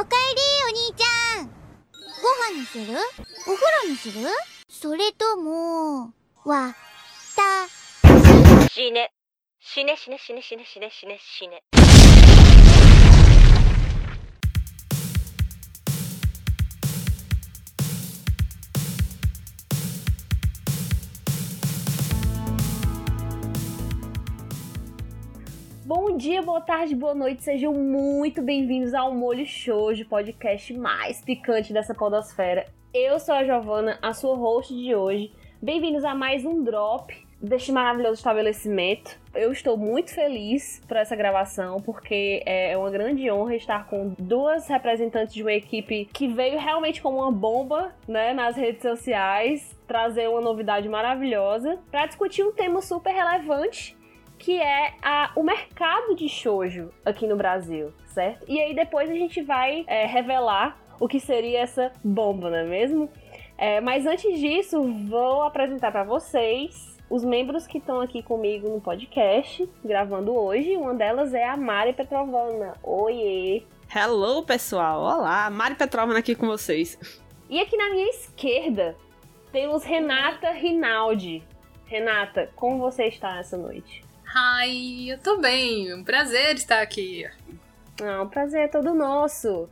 [0.00, 1.52] おかえりお兄ちゃんご
[2.54, 2.84] 飯にする？
[3.46, 4.26] お風呂にする？
[4.66, 6.14] それとも
[6.46, 6.74] わ
[7.36, 7.68] た
[8.70, 9.12] 死ね。
[9.60, 11.62] 死ね死ね死ね死ね死ね死ね死ね。
[25.92, 31.92] Bom dia, boa tarde, boa noite, sejam muito bem-vindos ao Molho Shoujo, podcast mais picante dessa
[31.92, 32.64] podosfera.
[32.94, 35.32] Eu sou a Giovana, a sua host de hoje.
[35.60, 39.18] Bem-vindos a mais um drop deste maravilhoso estabelecimento.
[39.34, 44.68] Eu estou muito feliz por essa gravação, porque é uma grande honra estar com duas
[44.68, 50.28] representantes de uma equipe que veio realmente como uma bomba, né, nas redes sociais, trazer
[50.28, 53.98] uma novidade maravilhosa para discutir um tema super relevante
[54.40, 58.42] que é a, o mercado de shoujo aqui no Brasil, certo?
[58.48, 62.64] E aí depois a gente vai é, revelar o que seria essa bomba, não é
[62.64, 63.08] mesmo?
[63.56, 68.80] É, mas antes disso, vou apresentar para vocês os membros que estão aqui comigo no
[68.80, 70.74] podcast, gravando hoje.
[70.76, 72.74] Uma delas é a Mari Petrovana.
[72.82, 73.62] Oiê!
[73.94, 75.02] Hello, pessoal!
[75.02, 76.98] Olá, Mari Petrovna aqui com vocês.
[77.50, 78.96] E aqui na minha esquerda
[79.52, 81.42] temos Renata Rinaldi.
[81.84, 84.08] Renata, como você está essa noite?
[84.34, 85.92] Ai, eu tô bem.
[85.94, 87.28] Um prazer estar aqui.
[88.02, 89.68] Ah, o prazer é todo nosso.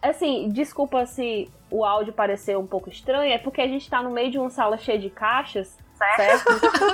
[0.00, 4.10] Assim, desculpa se o áudio parecer um pouco estranho, é porque a gente tá no
[4.10, 5.76] meio de uma sala cheia de caixas,
[6.16, 6.44] certo?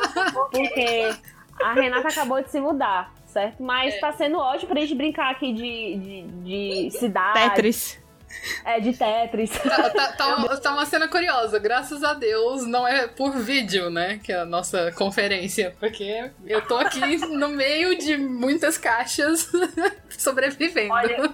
[0.50, 1.14] porque
[1.62, 3.62] a Renata acabou de se mudar, certo?
[3.62, 4.00] Mas É.
[4.00, 6.22] tá sendo ótimo pra gente brincar aqui de, de,
[6.88, 7.38] de cidade.
[7.38, 8.01] Tetris.
[8.64, 9.50] É, de Tetris.
[9.50, 11.58] Tá, tá- tá uma, tá uma cena curiosa.
[11.58, 14.20] Graças a Deus não é por vídeo, né?
[14.22, 15.74] Que é a nossa conferência.
[15.78, 19.50] Porque eu tô aqui no meio de muitas caixas
[20.18, 20.92] sobrevivendo.
[20.92, 21.32] Olha,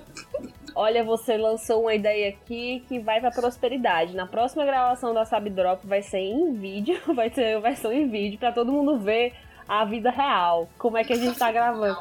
[0.74, 4.14] Olha, você lançou uma ideia aqui que vai pra prosperidade.
[4.14, 8.08] Na próxima gravação da Sabe Drop vai ser em vídeo, vai ser a versão em
[8.08, 9.34] vídeo pra todo mundo ver
[9.66, 10.68] a vida real.
[10.78, 11.98] Como é que a gente tá gravando.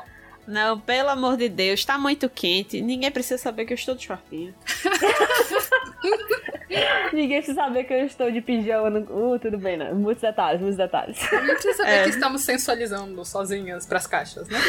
[0.48, 2.80] Não, pelo amor de Deus, tá muito quente.
[2.82, 4.56] Ninguém precisa saber que eu estou de shortinho.
[7.12, 9.00] Ninguém precisa saber que eu estou de pijama no.
[9.34, 9.92] Uh, tudo bem, né?
[9.92, 11.18] Muitos detalhes, muitos detalhes.
[11.32, 12.04] Não precisa saber É.
[12.04, 14.60] que estamos sensualizando sozinhas pras caixas, né?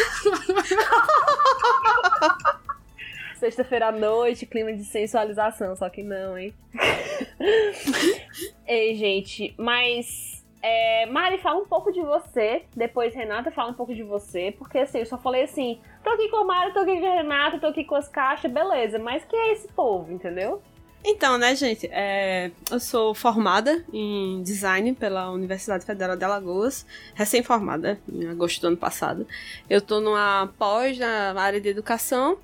[3.39, 6.53] Sexta-feira à noite, clima de sensualização, só que não, hein?
[8.67, 10.38] Ei, gente, mas.
[10.63, 12.65] É, Mari, fala um pouco de você.
[12.75, 14.53] Depois, Renata, fala um pouco de você.
[14.59, 17.15] Porque assim, eu só falei assim: tô aqui com a Mari, tô aqui com a
[17.15, 18.99] Renata, tô aqui com as caixas, beleza.
[18.99, 20.61] Mas que é esse povo, entendeu?
[21.05, 27.99] Então, né, gente, é, eu sou formada em design pela Universidade Federal de Alagoas, recém-formada,
[28.13, 29.27] em agosto do ano passado.
[29.71, 32.37] Eu tô numa pós na área de educação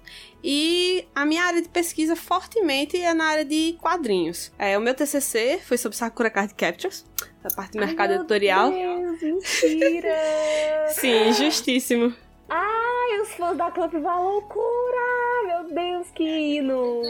[0.42, 4.53] e a minha área de pesquisa fortemente é na área de quadrinhos.
[4.59, 7.04] É, o meu TCC foi sobre Sakura Card Captures,
[7.42, 8.71] da parte do mercado Ai, meu editorial.
[8.71, 10.15] Deus, mentira!
[10.94, 12.15] Sim, justíssimo.
[12.48, 15.47] Ai, os fãs da Club vai loucura!
[15.47, 17.03] Meu Deus, que hino!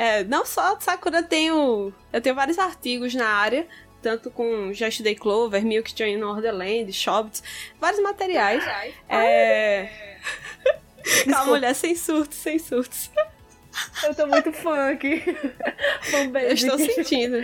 [0.00, 3.66] É, não só Sakura, eu tenho, eu tenho vários artigos na área,
[4.00, 7.42] tanto com Já Estudei Clover, Milk Train no Orderland, Shobits,
[7.78, 8.64] vários materiais.
[9.06, 9.90] É...
[11.30, 13.10] Calma, mulher, sem surtos, sem surtos.
[14.02, 15.20] Eu tô muito fã aqui.
[16.00, 17.36] Fã Eu estou sentindo.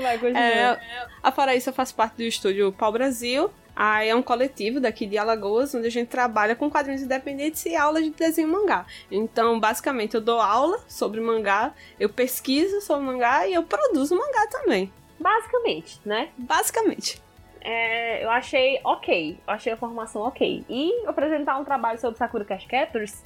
[0.00, 0.40] Vai, continua.
[0.40, 0.78] É,
[1.20, 3.50] afora isso, eu faço parte do estúdio Pau Brasil.
[3.76, 7.74] Aí é um coletivo daqui de Alagoas, onde a gente trabalha com quadrinhos independentes e
[7.74, 8.86] aulas de desenho mangá.
[9.10, 14.46] Então, basicamente, eu dou aula sobre mangá, eu pesquiso sobre mangá e eu produzo mangá
[14.48, 14.92] também.
[15.18, 16.30] Basicamente, né?
[16.36, 17.22] Basicamente.
[17.60, 19.38] É, eu achei ok.
[19.46, 20.64] Eu achei a formação ok.
[20.68, 23.24] E apresentar um trabalho sobre Sakura Cash Captors,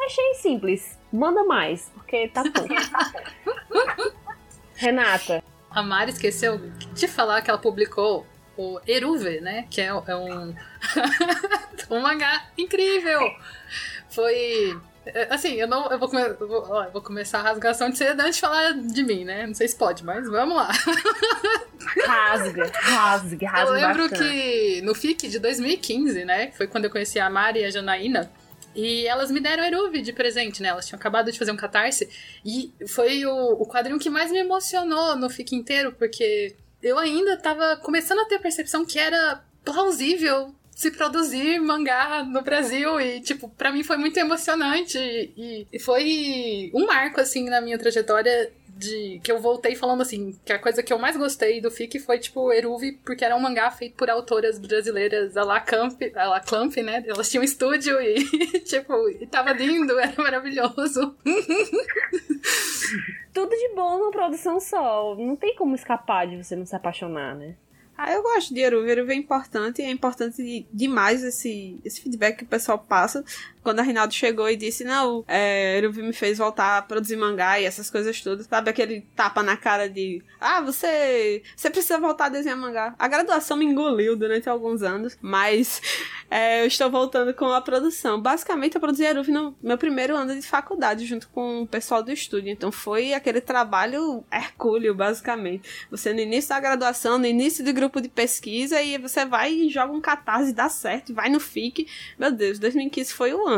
[0.00, 0.98] achei simples.
[1.12, 2.68] Manda mais, porque tá pouco.
[4.76, 6.58] Renata, A Mari esqueceu
[6.92, 8.26] de falar que ela publicou
[8.56, 9.66] o Eruve, né?
[9.70, 10.54] Que é, é um.
[11.90, 13.20] um mangá incrível!
[14.10, 14.78] Foi.
[15.06, 15.90] é, Assim, eu não.
[15.90, 18.40] Eu vou, come- eu vou, ó, eu vou começar a rasgação de seda antes de
[18.40, 19.46] falar de mim, né?
[19.46, 20.70] Não sei se pode, mas vamos lá.
[22.06, 23.68] rasga, rasga, rasga.
[23.68, 24.30] eu lembro bastante.
[24.30, 26.50] que no FIC de 2015, né?
[26.52, 28.30] Foi quando eu conheci a Mari e a Janaína.
[28.74, 30.68] E elas me deram Eruve de presente, né?
[30.70, 32.08] Elas tinham acabado de fazer um catarse.
[32.44, 37.36] E foi o, o quadrinho que mais me emocionou no FIC inteiro, porque eu ainda
[37.38, 43.20] tava começando a ter a percepção que era plausível se produzir mangá no Brasil e,
[43.20, 48.52] tipo, pra mim foi muito emocionante e, e foi um marco, assim, na minha trajetória
[48.76, 51.98] de que eu voltei falando assim, que a coisa que eu mais gostei do FIC
[52.00, 56.28] foi, tipo, Eruvi, porque era um mangá feito por autoras brasileiras, a La Camp, a
[56.28, 57.04] La Clamp, né?
[57.06, 58.24] Elas tinham um estúdio e,
[58.64, 61.16] tipo, e tava lindo, era maravilhoso.
[63.74, 65.14] bom numa produção só.
[65.16, 67.56] Não tem como escapar de você não se apaixonar, né?
[67.96, 68.88] Ah, eu gosto de Eruv.
[68.88, 69.82] Eruv é importante.
[69.82, 73.24] É importante demais esse, esse feedback que o pessoal passa.
[73.64, 77.58] Quando a Rinaldo chegou e disse, não, é, Eruv me fez voltar a produzir mangá
[77.58, 78.46] e essas coisas todas.
[78.46, 82.94] Sabe aquele tapa na cara de, ah, você, você precisa voltar a desenhar mangá.
[82.98, 85.80] A graduação me engoliu durante alguns anos, mas
[86.30, 88.20] é, eu estou voltando com a produção.
[88.20, 92.12] Basicamente, eu produzi Eruv no meu primeiro ano de faculdade, junto com o pessoal do
[92.12, 92.50] estúdio.
[92.50, 95.86] Então foi aquele trabalho hercúleo, basicamente.
[95.90, 99.70] Você no início da graduação, no início do grupo de pesquisa, e você vai e
[99.70, 101.86] joga um catarse, dá certo, vai no FIC.
[102.18, 103.53] Meu Deus, 2015 foi o ano.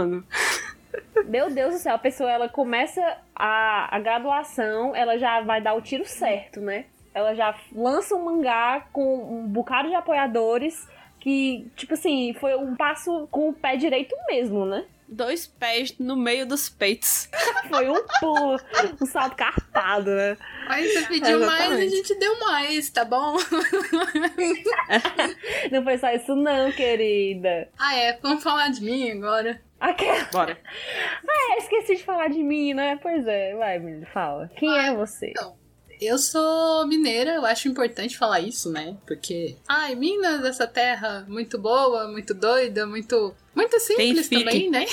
[1.27, 3.01] Meu Deus do céu, a pessoa ela começa
[3.35, 6.85] a, a graduação, ela já vai dar o tiro certo, né?
[7.13, 10.87] Ela já lança um mangá com um bocado de apoiadores
[11.19, 14.85] que, tipo assim, foi um passo com o pé direito mesmo, né?
[15.09, 17.29] Dois pés no meio dos peitos.
[17.69, 18.59] Foi um pulo,
[19.01, 20.37] um salto carpado, né?
[20.69, 21.97] Mas você pediu mais, a Exatamente.
[21.97, 23.37] gente deu mais, tá bom?
[25.71, 27.69] Não foi só isso não, querida.
[27.79, 29.61] ah, é, vamos falar de mim agora.
[29.81, 30.25] Aquela...
[30.25, 30.59] Bora.
[31.49, 32.99] É, esqueci de falar de mim, né?
[33.01, 34.51] Pois é, vai, menino, fala.
[34.57, 35.33] Quem é você?
[36.01, 38.97] Eu sou mineira, eu acho importante falar isso, né?
[39.07, 44.85] Porque, ai, Minas, essa terra muito boa, muito doida, muito muito simples também, né?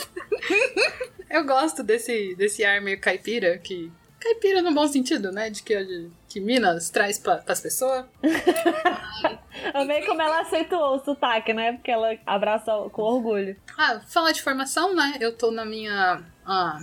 [1.30, 5.50] eu gosto desse desse ar meio caipira que caipira no bom sentido, né?
[5.50, 8.04] De que que Minas traz para as pessoas.
[9.74, 11.72] Amei como ela aceitou o sotaque, né?
[11.72, 13.56] Porque ela abraça com orgulho.
[13.76, 15.16] Ah, falar de formação, né?
[15.20, 16.78] Eu tô na minha ah,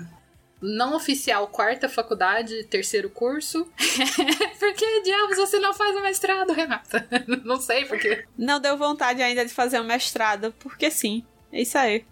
[0.62, 3.66] não oficial quarta faculdade, terceiro curso.
[4.60, 7.08] por que diabos você não faz o mestrado, Renata?
[7.46, 8.26] não sei porque.
[8.38, 11.26] Não deu vontade ainda de fazer um mestrado, porque sim.
[11.52, 12.06] É isso aí.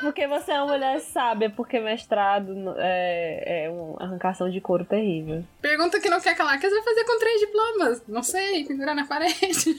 [0.00, 5.44] Porque você é uma mulher sábia, porque mestrado é, é uma arrancação de couro terrível.
[5.60, 8.02] Pergunta que não quer calar, o que você vai fazer com três diplomas?
[8.06, 9.76] Não sei, pendurar na parede.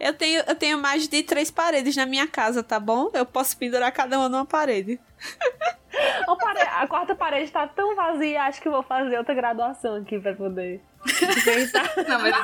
[0.00, 3.10] Eu tenho, eu tenho mais de três paredes na minha casa, tá bom?
[3.14, 4.98] Eu posso pendurar cada uma numa parede.
[6.74, 10.80] A, quarta parede tá tão vazia, acho que vou fazer outra graduação aqui pra poder.
[12.08, 12.34] Não, mas...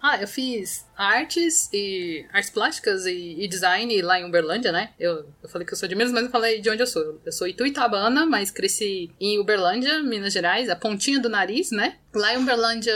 [0.00, 4.90] Ah, eu fiz artes e artes plásticas e, e design lá em Uberlândia, né?
[4.98, 7.20] Eu, eu falei que eu sou de Minas, mas não falei de onde eu sou.
[7.24, 11.98] Eu sou Ituitabana, mas cresci em Uberlândia, Minas Gerais, a pontinha do nariz, né?
[12.14, 12.94] Lá em Uberlândia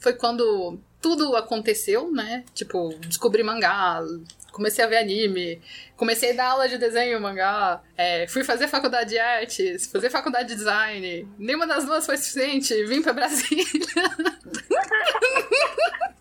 [0.00, 2.44] foi quando tudo aconteceu, né?
[2.54, 4.02] Tipo, descobri mangá,
[4.56, 5.60] comecei a ver anime,
[5.96, 10.48] comecei a dar aula de desenho mangá, é, fui fazer faculdade de artes, fazer faculdade
[10.48, 11.28] de design.
[11.38, 13.64] Nenhuma das duas foi suficiente, vim pra Brasília.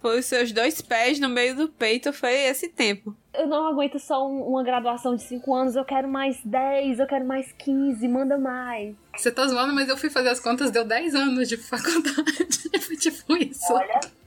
[0.02, 3.16] Foi os seus dois pés no meio do peito, foi esse tempo.
[3.34, 7.08] Eu não aguento só um- uma graduação de 5 anos, eu quero mais 10, eu
[7.08, 8.96] quero mais 15, manda mais.
[9.18, 12.80] Você tá zoando, mas eu fui fazer as contas, deu 10 anos de faculdade.
[12.82, 13.74] Foi tipo isso.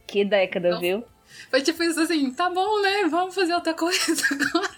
[0.05, 0.81] Que década, Não.
[0.81, 1.05] viu?
[1.51, 3.05] Foi tipo isso assim, tá bom, né?
[3.09, 4.71] Vamos fazer outra coisa agora.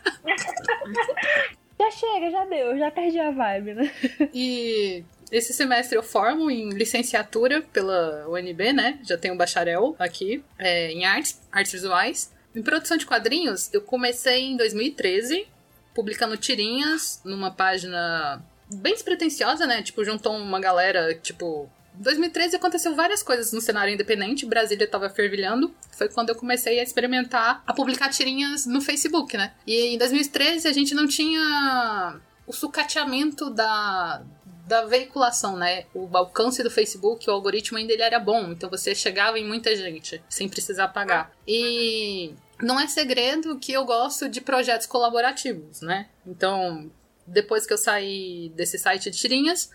[1.79, 3.93] Já chega, já deu, já perdi a vibe, né?
[4.35, 5.03] E
[5.33, 8.99] esse semestre eu formo em licenciatura pela UNB, né?
[9.03, 12.33] Já tenho um bacharel aqui é, em artes, artes visuais.
[12.55, 15.47] Em produção de quadrinhos, eu comecei em 2013,
[15.95, 18.43] publicando tirinhas numa página
[18.75, 19.83] bem despretensiosa, né?
[19.83, 21.71] Tipo, juntou uma galera, tipo.
[22.00, 25.71] Em 2013 aconteceu várias coisas no cenário independente, Brasília tava fervilhando.
[25.92, 29.52] Foi quando eu comecei a experimentar a publicar tirinhas no Facebook, né?
[29.66, 34.23] E em 2013 a gente não tinha o sucateamento da,
[34.66, 35.85] da veiculação, né?
[35.92, 39.76] O alcance do Facebook, o algoritmo ainda ele era bom, então você chegava em muita
[39.76, 41.30] gente sem precisar pagar.
[41.47, 46.09] E não é segredo que eu gosto de projetos colaborativos, né?
[46.26, 46.90] Então,
[47.26, 49.71] depois que eu saí desse site de tirinhas,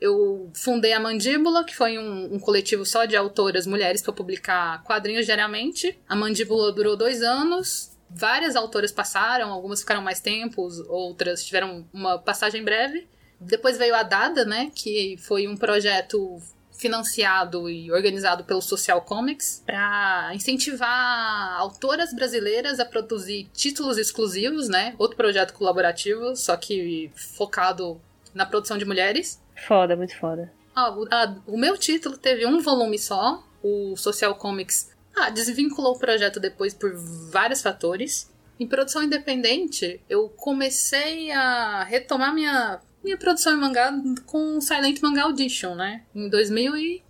[0.00, 4.82] eu fundei a Mandíbula, que foi um, um coletivo só de autoras mulheres para publicar
[4.84, 5.98] quadrinhos diariamente.
[6.08, 7.96] A Mandíbula durou dois anos.
[8.08, 13.06] Várias autoras passaram, algumas ficaram mais tempo, outras tiveram uma passagem breve.
[13.40, 16.40] Depois veio a Dada, né, que foi um projeto
[16.78, 24.94] financiado e organizado pelo Social Comics para incentivar autoras brasileiras a produzir títulos exclusivos, né?
[24.98, 28.00] Outro projeto colaborativo, só que focado
[28.34, 29.40] na produção de mulheres.
[29.66, 30.52] Foda, muito foda.
[30.74, 34.90] Ah, o, a- o meu título teve um volume só, o Social Comics.
[35.16, 36.92] Ah, desvinculou o projeto depois por
[37.30, 38.30] vários fatores.
[38.60, 43.92] Em produção independente, eu comecei a retomar minha, minha produção em mangá
[44.26, 46.02] com Silent Manga Audition, né?
[46.14, 47.02] Em 2000 e...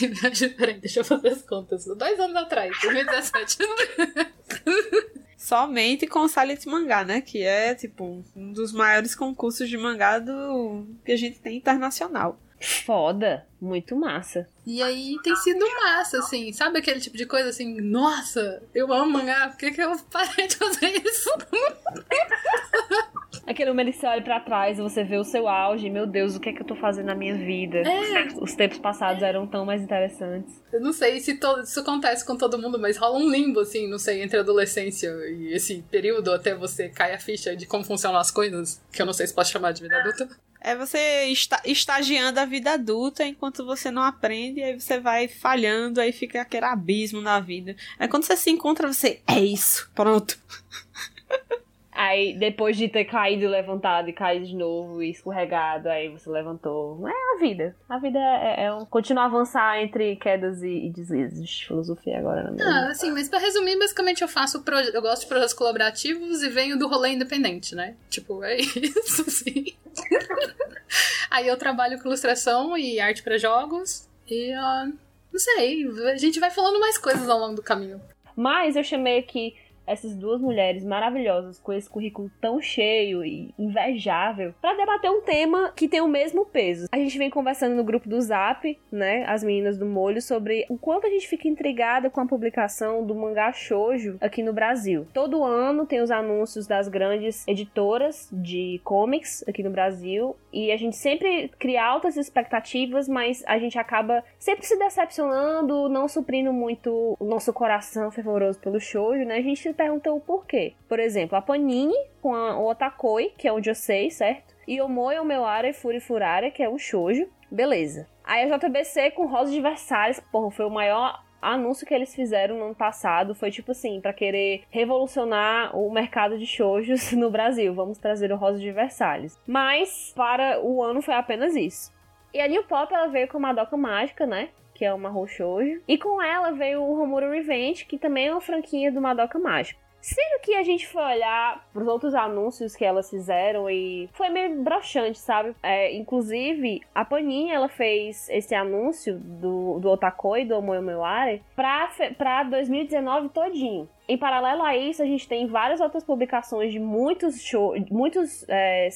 [0.56, 1.84] Peraí, deixa eu fazer as contas.
[1.84, 3.58] Dois anos atrás, 2017.
[5.50, 7.20] Somente com o Silent Mangá, né?
[7.20, 10.86] Que é, tipo, um dos maiores concursos de mangá do...
[11.04, 12.38] que a gente tem internacional.
[12.60, 14.48] Foda, muito massa.
[14.64, 16.52] E aí tem sido massa, assim.
[16.52, 17.80] Sabe aquele tipo de coisa assim?
[17.80, 21.30] Nossa, eu amo mangá, por que, que eu parei de fazer isso?
[23.46, 25.90] Aquele momento que você olha pra trás e você vê o seu auge.
[25.90, 27.78] Meu Deus, o que é que eu tô fazendo na minha vida?
[27.78, 28.28] É.
[28.40, 30.62] Os tempos passados eram tão mais interessantes.
[30.72, 33.88] Eu não sei se to- isso acontece com todo mundo, mas rola um limbo, assim,
[33.88, 37.82] não sei, entre a adolescência e esse período até você cair a ficha de como
[37.84, 40.28] funcionam as coisas, que eu não sei se pode chamar de vida adulta.
[40.62, 40.98] É você
[41.32, 46.42] esta- estagiando a vida adulta enquanto você não aprende, aí você vai falhando, aí fica
[46.42, 47.74] aquele abismo na vida.
[47.98, 49.20] Aí quando você se encontra, você.
[49.26, 50.38] É isso, pronto.
[52.02, 56.30] Aí, depois de ter caído e levantado e caído de novo e escorregado, aí você
[56.30, 57.06] levantou.
[57.06, 57.76] É a vida.
[57.86, 58.86] A vida é, é um...
[58.86, 61.60] Continua a avançar entre quedas e, e deslizes.
[61.60, 62.86] Filosofia agora na minha vida.
[62.86, 64.62] Ah, assim, mas pra resumir, basicamente eu faço.
[64.62, 67.94] proje- Eu gosto de projetos colaborativos e venho do rolê independente, né?
[68.08, 69.66] Tipo, é isso, sim.
[71.30, 74.08] Aí eu trabalho com ilustração e arte pra jogos.
[74.26, 74.88] E, ah,
[75.32, 78.00] não sei, a gente vai falando mais coisas ao longo do caminho.
[78.34, 79.54] Mas eu chamei aqui
[79.90, 85.72] essas duas mulheres maravilhosas com esse currículo tão cheio e invejável para debater um tema
[85.74, 86.86] que tem o mesmo peso.
[86.92, 90.78] A gente vem conversando no grupo do Zap, né, as meninas do Molho, sobre o
[90.78, 95.06] quanto a gente fica intrigada com a publicação do mangá shoujo aqui no Brasil.
[95.12, 100.76] Todo ano tem os anúncios das grandes editoras de comics aqui no Brasil e a
[100.76, 107.16] gente sempre cria altas expectativas, mas a gente acaba sempre se decepcionando, não suprindo muito
[107.18, 109.36] o nosso coração fervoroso pelo shoujo, né?
[109.36, 110.74] A gente se pergunta o porquê.
[110.88, 114.54] Por exemplo, a Panini com a, o Otakoi, que é o Josei, certo?
[114.66, 117.26] E o Moe Omewara e Furi Furara, que é o shoujo.
[117.50, 118.06] Beleza.
[118.24, 122.58] Aí a JBC com Rosa de Versalhes, porra, foi o maior anúncio que eles fizeram
[122.58, 127.74] no ano passado foi tipo assim, pra querer revolucionar o mercado de shoujos no Brasil.
[127.74, 129.38] Vamos trazer o Rosa de Versalhes.
[129.46, 131.92] Mas para o ano foi apenas isso.
[132.32, 134.50] E a New Pop ela veio com Madoka Mágica, né?
[134.74, 135.82] Que é uma shoujo.
[135.86, 139.80] E com ela veio o Romuro Revenge, que também é uma franquia do Madoka Mágica.
[140.00, 144.62] Sendo que a gente foi olhar pros outros anúncios que elas fizeram e foi meio
[144.62, 145.54] broxante, sabe?
[145.62, 152.42] É, inclusive, a Panini, ela fez esse anúncio do, do Otakoi, do Omoyomeware, pra, pra
[152.44, 153.88] 2019 todinho.
[154.08, 158.88] Em paralelo a isso, a gente tem várias outras publicações de muitos show, muitos é,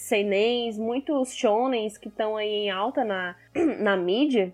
[0.76, 3.37] muitos shonens que estão aí em alta na,
[3.78, 4.52] na mídia.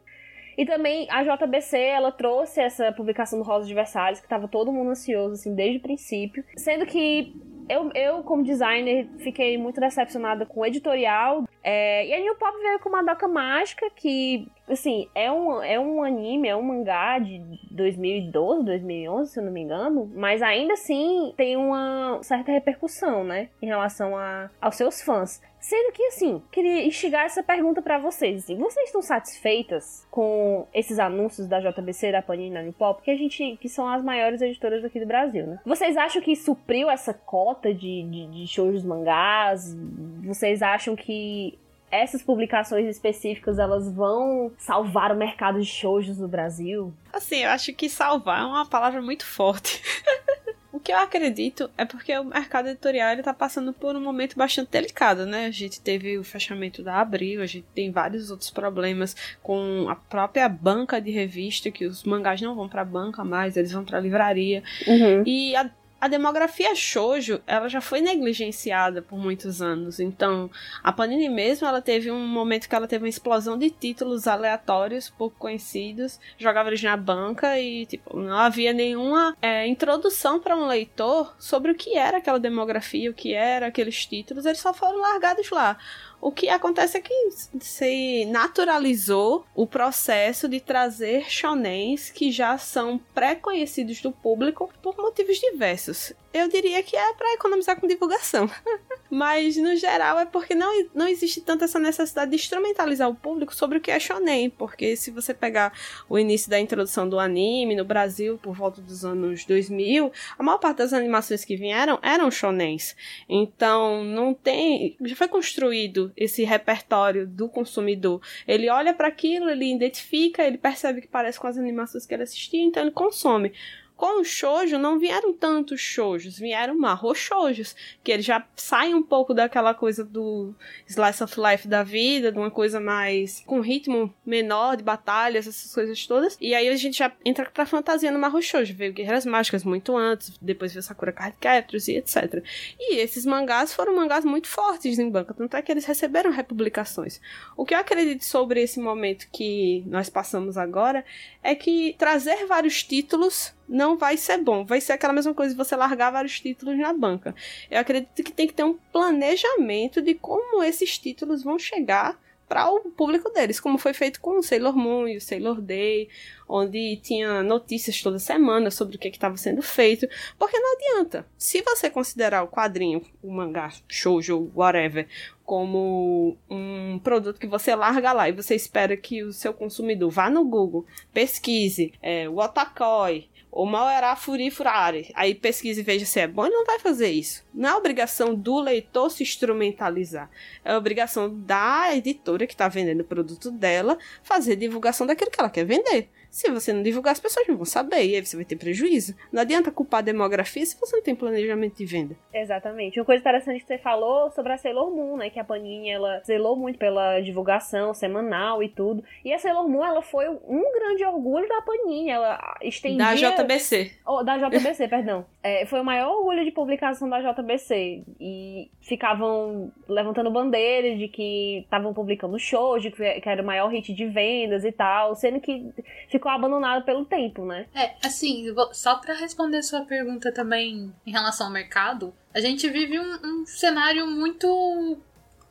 [0.60, 4.70] E também a JBC, ela trouxe essa publicação do Rosa de Versalhes, que tava todo
[4.70, 6.44] mundo ansioso, assim, desde o princípio.
[6.54, 7.32] Sendo que
[7.66, 11.44] eu, eu como designer, fiquei muito decepcionada com o editorial.
[11.64, 16.02] É, e a New Pop veio com Madoka Mágica, que, assim, é um, é um
[16.02, 17.40] anime, é um mangá de
[17.70, 20.12] 2012, 2011, se eu não me engano.
[20.14, 23.48] Mas ainda assim, tem uma certa repercussão, né?
[23.62, 25.40] Em relação a, aos seus fãs.
[25.60, 28.44] Sendo que, assim, queria instigar essa pergunta pra vocês.
[28.44, 32.98] Assim, vocês estão satisfeitas com esses anúncios da JBC, da Panini, da Nipop?
[32.98, 35.60] Porque a gente, que são as maiores editoras aqui do Brasil, né?
[35.64, 39.76] Vocês acham que supriu essa cota de, de, de shows mangás?
[40.24, 41.58] Vocês acham que
[41.90, 46.94] essas publicações específicas, elas vão salvar o mercado de shoujos no Brasil?
[47.12, 49.82] Assim, eu acho que salvar é uma palavra muito forte.
[50.72, 54.36] O que eu acredito é porque o mercado editorial ele tá passando por um momento
[54.36, 55.46] bastante delicado, né?
[55.46, 59.96] A gente teve o fechamento da Abril, a gente tem vários outros problemas com a
[59.96, 63.98] própria banca de revista, que os mangás não vão pra banca mais, eles vão pra
[63.98, 64.62] livraria.
[64.86, 65.24] Uhum.
[65.26, 65.68] E a,
[66.00, 70.00] a demografia shoujo, ela já foi negligenciada por muitos anos.
[70.00, 70.50] Então,
[70.82, 75.10] a Panini mesmo, ela teve um momento que ela teve uma explosão de títulos aleatórios,
[75.10, 80.66] pouco conhecidos, jogava eles na banca e, tipo, não havia nenhuma é, introdução para um
[80.66, 85.00] leitor sobre o que era aquela demografia, o que era aqueles títulos, eles só foram
[85.00, 85.76] largados lá.
[86.20, 87.14] O que acontece é que
[87.60, 95.38] se naturalizou o processo de trazer shonens que já são pré-conhecidos do público por motivos
[95.38, 96.12] diversos.
[96.32, 98.48] Eu diria que é para economizar com divulgação.
[99.10, 103.52] Mas, no geral, é porque não, não existe tanta essa necessidade de instrumentalizar o público
[103.52, 104.48] sobre o que é shonen.
[104.48, 105.72] Porque se você pegar
[106.08, 110.58] o início da introdução do anime no Brasil, por volta dos anos 2000, a maior
[110.58, 112.94] parte das animações que vieram eram shonens.
[113.28, 114.96] Então, não tem.
[115.00, 118.22] Já foi construído esse repertório do consumidor.
[118.46, 122.22] Ele olha para aquilo, ele identifica, ele percebe que parece com as animações que ele
[122.22, 123.52] assistia, então ele consome.
[124.00, 129.02] Com o shoujo não vieram tantos shoujos, vieram marro shoujos, que eles já saem um
[129.02, 130.54] pouco daquela coisa do
[130.86, 135.74] slice of life da vida, de uma coisa mais com ritmo menor de batalhas, essas
[135.74, 136.38] coisas todas.
[136.40, 139.94] E aí a gente já entra pra fantasia no marro shoujo, veio Guerreiras Mágicas muito
[139.94, 142.42] antes, depois veio Sakura Card Captors e etc.
[142.78, 147.20] E esses mangás foram mangás muito fortes em banca, tanto é que eles receberam republicações.
[147.54, 151.04] O que eu acredito sobre esse momento que nós passamos agora
[151.42, 154.64] é que trazer vários títulos não vai ser bom.
[154.64, 157.34] Vai ser aquela mesma coisa de você largar vários títulos na banca.
[157.70, 162.18] Eu acredito que tem que ter um planejamento de como esses títulos vão chegar
[162.50, 166.08] para o público deles, como foi feito com o Sailor Moon e o Sailor Day,
[166.48, 171.24] onde tinha notícias toda semana sobre o que estava sendo feito, porque não adianta.
[171.38, 175.06] Se você considerar o quadrinho, o mangá, shoujo, whatever,
[175.44, 180.28] como um produto que você larga lá e você espera que o seu consumidor vá
[180.28, 185.10] no Google, pesquise é, o Otakoi, ou mal era Furi Furari.
[185.14, 187.44] Aí pesquise e veja se é bom e não vai fazer isso.
[187.52, 190.30] Não é obrigação do leitor se instrumentalizar.
[190.64, 195.50] É obrigação da editora que está vendendo o produto dela fazer divulgação daquilo que ela
[195.50, 196.08] quer vender.
[196.30, 199.14] Se você não divulgar, as pessoas não vão saber e aí você vai ter prejuízo.
[199.32, 202.16] Não adianta culpar a demografia se você não tem planejamento de venda.
[202.32, 203.00] Exatamente.
[203.00, 205.28] Uma coisa interessante que você falou sobre a Sailor Moon, né?
[205.28, 209.02] Que a Panini, ela zelou muito pela divulgação semanal e tudo.
[209.24, 212.10] E a Sailor Moon, ela foi um grande orgulho da Panini.
[212.10, 212.98] Ela estendia...
[212.98, 213.92] Da JBC.
[214.06, 215.26] Oh, da JBC, perdão.
[215.42, 218.04] É, foi o maior orgulho de publicação da JBC.
[218.20, 223.92] E ficavam levantando bandeiras de que estavam publicando shows, de que era o maior hit
[223.92, 225.16] de vendas e tal.
[225.16, 225.72] Sendo que
[226.20, 227.66] ficou abandonado pelo tempo, né?
[227.74, 233.00] É, assim, só para responder sua pergunta também em relação ao mercado, a gente vive
[233.00, 234.98] um, um cenário muito.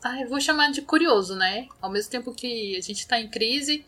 [0.03, 1.67] Ah, eu vou chamar de curioso, né?
[1.81, 3.83] Ao mesmo tempo que a gente tá em crise,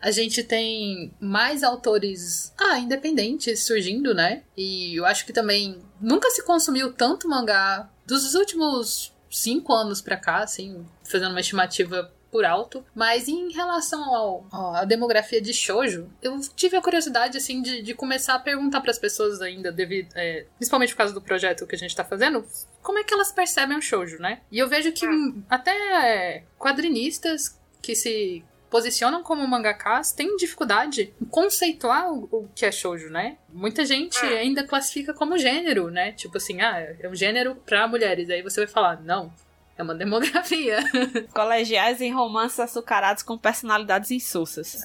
[0.00, 4.42] a gente tem mais autores ah, independentes surgindo, né?
[4.56, 10.16] E eu acho que também nunca se consumiu tanto mangá dos últimos cinco anos pra
[10.16, 12.84] cá, assim, fazendo uma estimativa por alto.
[12.92, 17.94] Mas em relação ao, à demografia de shoujo, eu tive a curiosidade, assim, de, de
[17.94, 21.76] começar a perguntar para as pessoas ainda, devido, é, principalmente por causa do projeto que
[21.76, 22.44] a gente tá fazendo,
[22.82, 24.40] como é que elas percebem o shoujo, né?
[24.50, 25.06] E eu vejo que
[25.48, 32.66] até é, quadrinistas que se posicionam como mangakas têm dificuldade em conceituar o, o, que
[32.66, 33.38] é shoujo, né?
[33.48, 36.10] Muita gente ainda classifica como gênero, né?
[36.10, 38.28] Tipo assim, ah, é um gênero para mulheres.
[38.28, 39.32] Aí você vai falar, não,
[39.76, 40.78] é uma demografia.
[41.34, 44.82] Colegiais em romances açucarados com personalidades insulsas.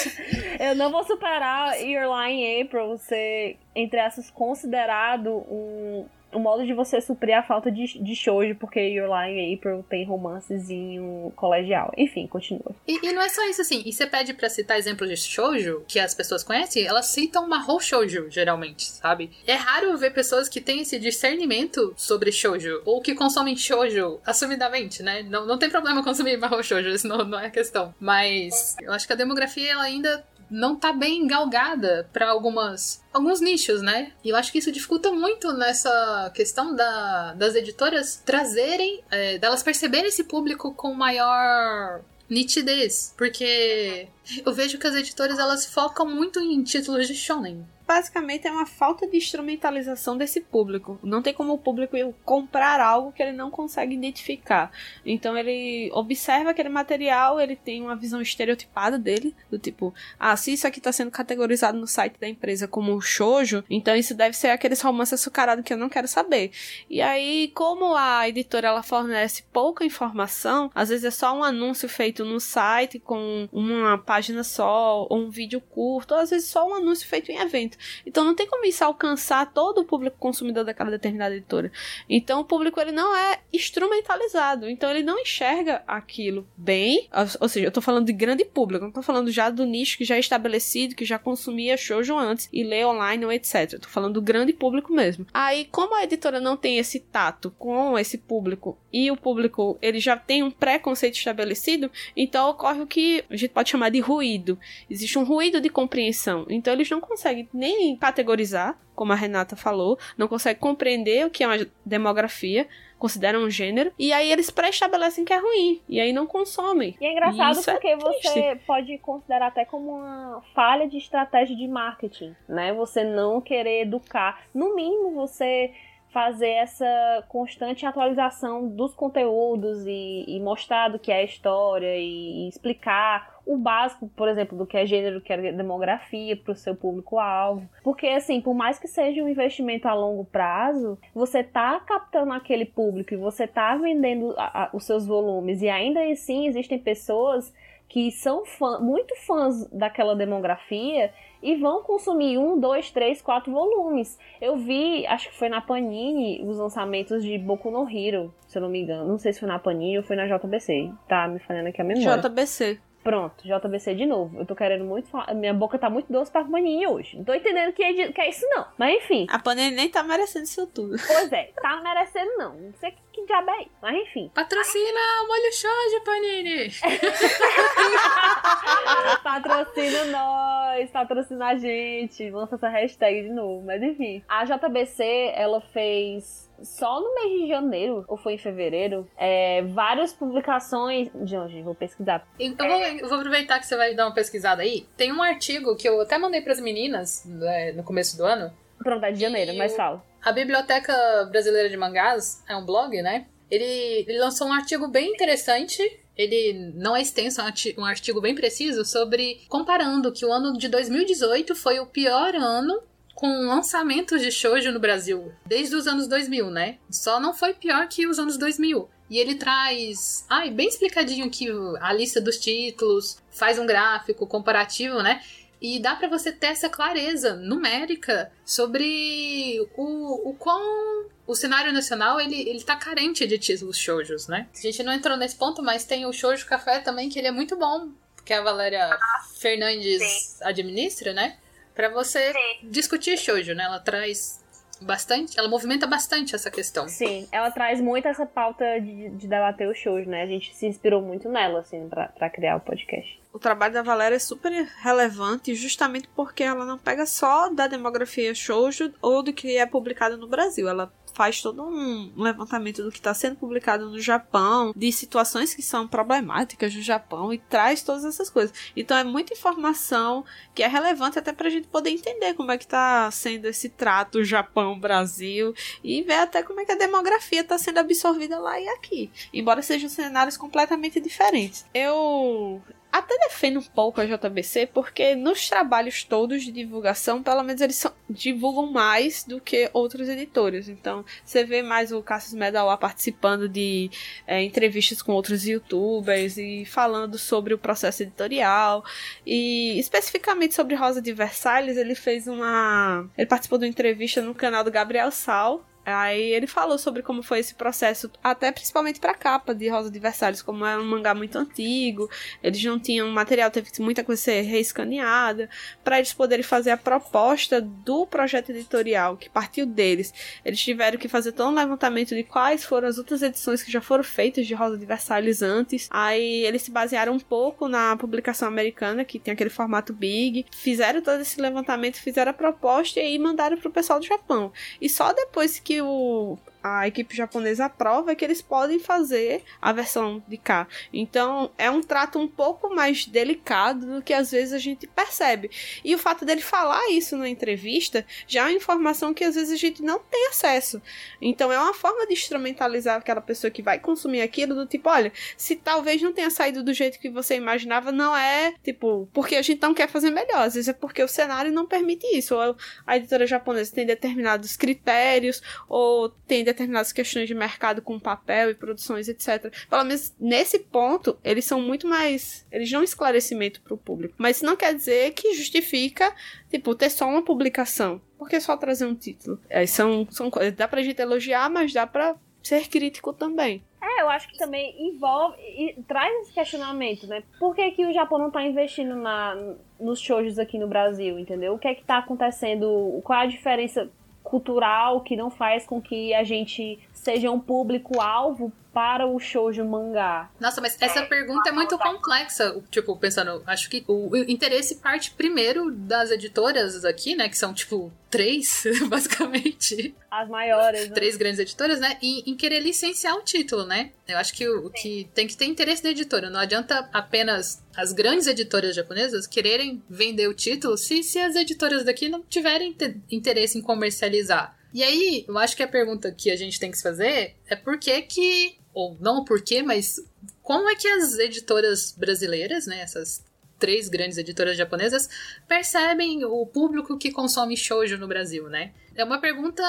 [0.58, 6.72] Eu não vou superar Your Lie April ser, entre essas, considerado um o modo de
[6.72, 11.92] você suprir a falta de, de shoujo, porque Your Lie April tem romancezinho colegial.
[11.96, 12.74] Enfim, continua.
[12.86, 13.82] E, e, não é só isso, assim.
[13.84, 17.80] E você pede para citar exemplos de shoujo que as pessoas conhecem, elas citam Mahou
[17.80, 19.30] Shoujo, geralmente, sabe?
[19.46, 25.02] É raro ver pessoas que têm esse discernimento sobre shoujo, ou que consomem shoujo assumidamente,
[25.02, 25.22] né?
[25.22, 27.94] Não, não tem problema consumir Mahou Shoujo, isso não, não é questão.
[27.98, 33.40] Mas eu acho que a demografia, ela ainda não tá bem galgada para algumas alguns
[33.40, 34.12] nichos, né?
[34.24, 39.62] E eu acho que isso dificulta muito nessa questão da, das editoras trazerem, é, delas
[39.62, 44.06] perceberem esse público com maior nitidez, porque
[44.46, 48.66] eu vejo que as editoras elas focam muito em títulos de shonen basicamente é uma
[48.66, 50.96] falta de instrumentalização desse público.
[51.02, 54.70] Não tem como o público comprar algo que ele não consegue identificar.
[55.04, 60.52] Então ele observa aquele material, ele tem uma visão estereotipada dele, do tipo, ah, se
[60.52, 64.50] isso aqui está sendo categorizado no site da empresa como shoujo, então isso deve ser
[64.50, 66.52] aqueles romances açucarados que eu não quero saber.
[66.88, 71.88] E aí, como a editora ela fornece pouca informação, às vezes é só um anúncio
[71.88, 76.68] feito no site com uma página só, ou um vídeo curto, ou às vezes só
[76.68, 77.79] um anúncio feito em evento.
[78.04, 81.70] Então não tem como isso alcançar todo o público consumidor daquela determinada editora.
[82.08, 87.08] Então o público ele não é instrumentalizado, então ele não enxerga aquilo bem,
[87.40, 90.04] ou seja, eu tô falando de grande público, não tô falando já do nicho que
[90.04, 93.72] já é estabelecido, que já consumia shoujo antes e lê online ou etc.
[93.72, 95.26] Eu tô falando do grande público mesmo.
[95.32, 100.00] Aí, como a editora não tem esse tato com esse público e o público ele
[100.00, 104.58] já tem um preconceito estabelecido, então ocorre o que a gente pode chamar de ruído.
[104.88, 106.46] Existe um ruído de compreensão.
[106.48, 111.30] Então eles não conseguem nem nem categorizar, como a Renata falou, não consegue compreender o
[111.30, 115.98] que é uma demografia, consideram um gênero, e aí eles pré-estabelecem que é ruim, e
[115.98, 116.94] aí não consomem.
[117.00, 120.98] E é engraçado e é porque é você pode considerar até como uma falha de
[120.98, 122.74] estratégia de marketing, né?
[122.74, 124.42] Você não querer educar.
[124.54, 125.72] No mínimo, você
[126.12, 132.46] fazer essa constante atualização dos conteúdos e, e mostrar do que é a história e,
[132.46, 136.52] e explicar o básico, por exemplo, do que é gênero, do que é demografia para
[136.52, 137.68] o seu público-alvo.
[137.82, 142.64] Porque, assim, por mais que seja um investimento a longo prazo, você tá captando aquele
[142.64, 147.52] público e você tá vendendo a, a, os seus volumes, e ainda assim existem pessoas
[147.90, 154.16] que são fã, muito fãs daquela demografia e vão consumir um, dois, três, quatro volumes.
[154.40, 158.62] Eu vi, acho que foi na Panini, os lançamentos de Boku no Hero, se eu
[158.62, 159.08] não me engano.
[159.08, 160.92] Não sei se foi na Panini ou foi na JBC.
[161.08, 162.22] Tá me falando aqui a memória.
[162.22, 162.80] JBC.
[163.02, 164.38] Pronto, JBC de novo.
[164.38, 165.32] Eu tô querendo muito falar.
[165.34, 167.16] Minha boca tá muito doce pra Panini hoje.
[167.16, 168.12] Não tô entendendo que é, de...
[168.12, 168.66] que é isso, não.
[168.76, 169.26] Mas enfim.
[169.30, 170.96] A Panini nem tá merecendo isso tudo.
[171.06, 172.54] Pois é, tá merecendo, não.
[172.54, 173.70] Não sei que, que diabo é isso.
[173.80, 174.30] Mas enfim.
[174.34, 175.70] Patrocina o molho show
[176.04, 176.70] Panini!
[179.22, 182.30] patrocina nós, patrocina a gente.
[182.30, 183.64] Lança essa hashtag de novo.
[183.64, 184.22] Mas enfim.
[184.28, 190.12] A JBC, ela fez só no mês de janeiro, ou foi em fevereiro, é, várias
[190.12, 191.08] publicações.
[191.14, 191.62] De onde?
[191.62, 192.26] Vou pesquisar.
[192.38, 194.86] Eu vou, eu vou, aproveitar que você vai dar uma pesquisada aí.
[194.96, 198.52] Tem um artigo que eu até mandei para as meninas né, no começo do ano.
[198.78, 200.02] Pronto, é de janeiro, mas fala.
[200.22, 200.92] A Biblioteca
[201.30, 203.26] Brasileira de Mangás é um blog, né?
[203.50, 205.82] Ele, ele lançou um artigo bem interessante
[206.16, 207.44] ele não é extenso, é
[207.78, 212.82] um artigo bem preciso sobre comparando que o ano de 2018 foi o pior ano
[213.20, 216.78] com lançamentos de shoujo no Brasil desde os anos 2000, né?
[216.90, 218.88] Só não foi pior que os anos 2000.
[219.10, 221.46] E ele traz, ai, bem explicadinho aqui
[221.82, 225.22] a lista dos títulos, faz um gráfico comparativo, né?
[225.60, 232.18] E dá para você ter essa clareza numérica sobre o, o quão o cenário nacional
[232.18, 234.48] ele, ele tá carente de títulos shoujos, né?
[234.56, 237.32] A gente não entrou nesse ponto, mas tem o Shoujo Café também, que ele é
[237.32, 237.90] muito bom,
[238.24, 238.98] que a Valéria
[239.38, 240.44] Fernandes Sim.
[240.44, 241.36] administra, né?
[241.74, 242.68] Para você Sim.
[242.70, 243.64] discutir shoujo, né?
[243.64, 244.40] Ela traz
[244.80, 246.88] bastante, ela movimenta bastante essa questão.
[246.88, 250.22] Sim, ela traz muito essa pauta de, de debater o shoujo, né?
[250.22, 253.19] A gente se inspirou muito nela, assim, para criar o podcast.
[253.32, 254.50] O trabalho da Valéria é super
[254.82, 260.16] relevante justamente porque ela não pega só da demografia shoujo ou do que é publicado
[260.16, 260.68] no Brasil.
[260.68, 265.62] Ela faz todo um levantamento do que está sendo publicado no Japão, de situações que
[265.62, 268.56] são problemáticas no Japão e traz todas essas coisas.
[268.76, 272.58] Então é muita informação que é relevante até para a gente poder entender como é
[272.58, 277.58] que está sendo esse trato Japão-Brasil e ver até como é que a demografia está
[277.58, 281.64] sendo absorvida lá e aqui, embora sejam cenários completamente diferentes.
[281.74, 282.62] Eu
[282.92, 287.76] até defendo um pouco a JBC, porque nos trabalhos todos de divulgação, pelo menos eles
[287.76, 290.68] são, divulgam mais do que outros editores.
[290.68, 293.90] Então, você vê mais o Cassius Medal participando de
[294.26, 298.84] é, entrevistas com outros youtubers e falando sobre o processo editorial.
[299.24, 303.08] E especificamente sobre Rosa de Versalhes, ele fez uma.
[303.16, 307.22] Ele participou de uma entrevista no canal do Gabriel Sal, Aí ele falou sobre como
[307.22, 311.14] foi esse processo, até principalmente pra capa de Rosa de Versalhes, como é um mangá
[311.14, 312.08] muito antigo,
[312.42, 315.48] eles não tinham material, teve muita coisa ser reescaneada,
[315.82, 320.12] para eles poderem fazer a proposta do projeto editorial, que partiu deles.
[320.44, 323.80] Eles tiveram que fazer todo um levantamento de quais foram as outras edições que já
[323.80, 325.88] foram feitas de Rosa de Versalhes antes.
[325.90, 331.00] Aí eles se basearam um pouco na publicação americana, que tem aquele formato big, fizeram
[331.00, 334.52] todo esse levantamento, fizeram a proposta e aí mandaram pro pessoal do Japão.
[334.80, 339.72] E só depois que o, a equipe japonesa aprova é que eles podem fazer a
[339.72, 340.66] versão de cá.
[340.92, 345.50] Então é um trato um pouco mais delicado do que às vezes a gente percebe.
[345.84, 349.52] E o fato dele falar isso na entrevista já é uma informação que às vezes
[349.52, 350.80] a gente não tem acesso.
[351.20, 355.12] Então é uma forma de instrumentalizar aquela pessoa que vai consumir aquilo do tipo, olha,
[355.36, 359.42] se talvez não tenha saído do jeito que você imaginava, não é tipo porque a
[359.42, 362.56] gente não quer fazer melhor, às vezes é porque o cenário não permite isso, ou
[362.86, 368.54] a editora japonesa tem determinados critérios, ou tem determinadas questões de mercado com papel e
[368.54, 369.52] produções, etc.
[369.68, 372.46] Pelo menos nesse ponto, eles são muito mais.
[372.50, 374.14] Eles dão esclarecimento para o público.
[374.18, 376.14] Mas isso não quer dizer que justifica,
[376.50, 378.00] tipo, ter só uma publicação.
[378.18, 379.40] Porque só trazer um título.
[379.48, 380.54] É, são, são coisas.
[380.54, 383.62] Dá pra gente elogiar, mas dá pra ser crítico também.
[383.82, 387.22] É, eu acho que também envolve e traz esse questionamento, né?
[387.38, 391.54] Por que, que o Japão não tá investindo na, nos shoujos aqui no Brasil, entendeu?
[391.54, 393.00] O que é que tá acontecendo?
[393.02, 393.90] Qual é a diferença?
[394.30, 400.30] Cultural que não faz com que a gente seja um público-alvo para o shoujo mangá?
[400.38, 402.60] Nossa, mas essa pergunta é muito complexa.
[402.70, 407.28] Tipo, pensando, acho que o interesse parte primeiro das editoras aqui, né?
[407.28, 409.94] Que são, tipo, três, basicamente.
[410.10, 410.88] As maiores.
[410.88, 410.94] Né?
[410.94, 411.96] Três grandes editoras, né?
[412.02, 413.90] E em querer licenciar o título, né?
[414.06, 416.28] Eu acho que o, que tem que ter interesse da editora.
[416.28, 421.84] Não adianta apenas as grandes editoras japonesas quererem vender o título se, se as editoras
[421.84, 422.76] daqui não tiverem
[423.10, 426.76] interesse em comercializar E aí, eu acho que a pergunta que a gente tem que
[426.76, 429.96] se fazer é por que que, ou não o porquê, mas
[430.42, 433.24] como é que as editoras brasileiras, né, essas
[433.58, 435.08] três grandes editoras japonesas,
[435.46, 438.72] percebem o público que consome shoujo no Brasil, né?
[438.94, 439.62] É uma pergunta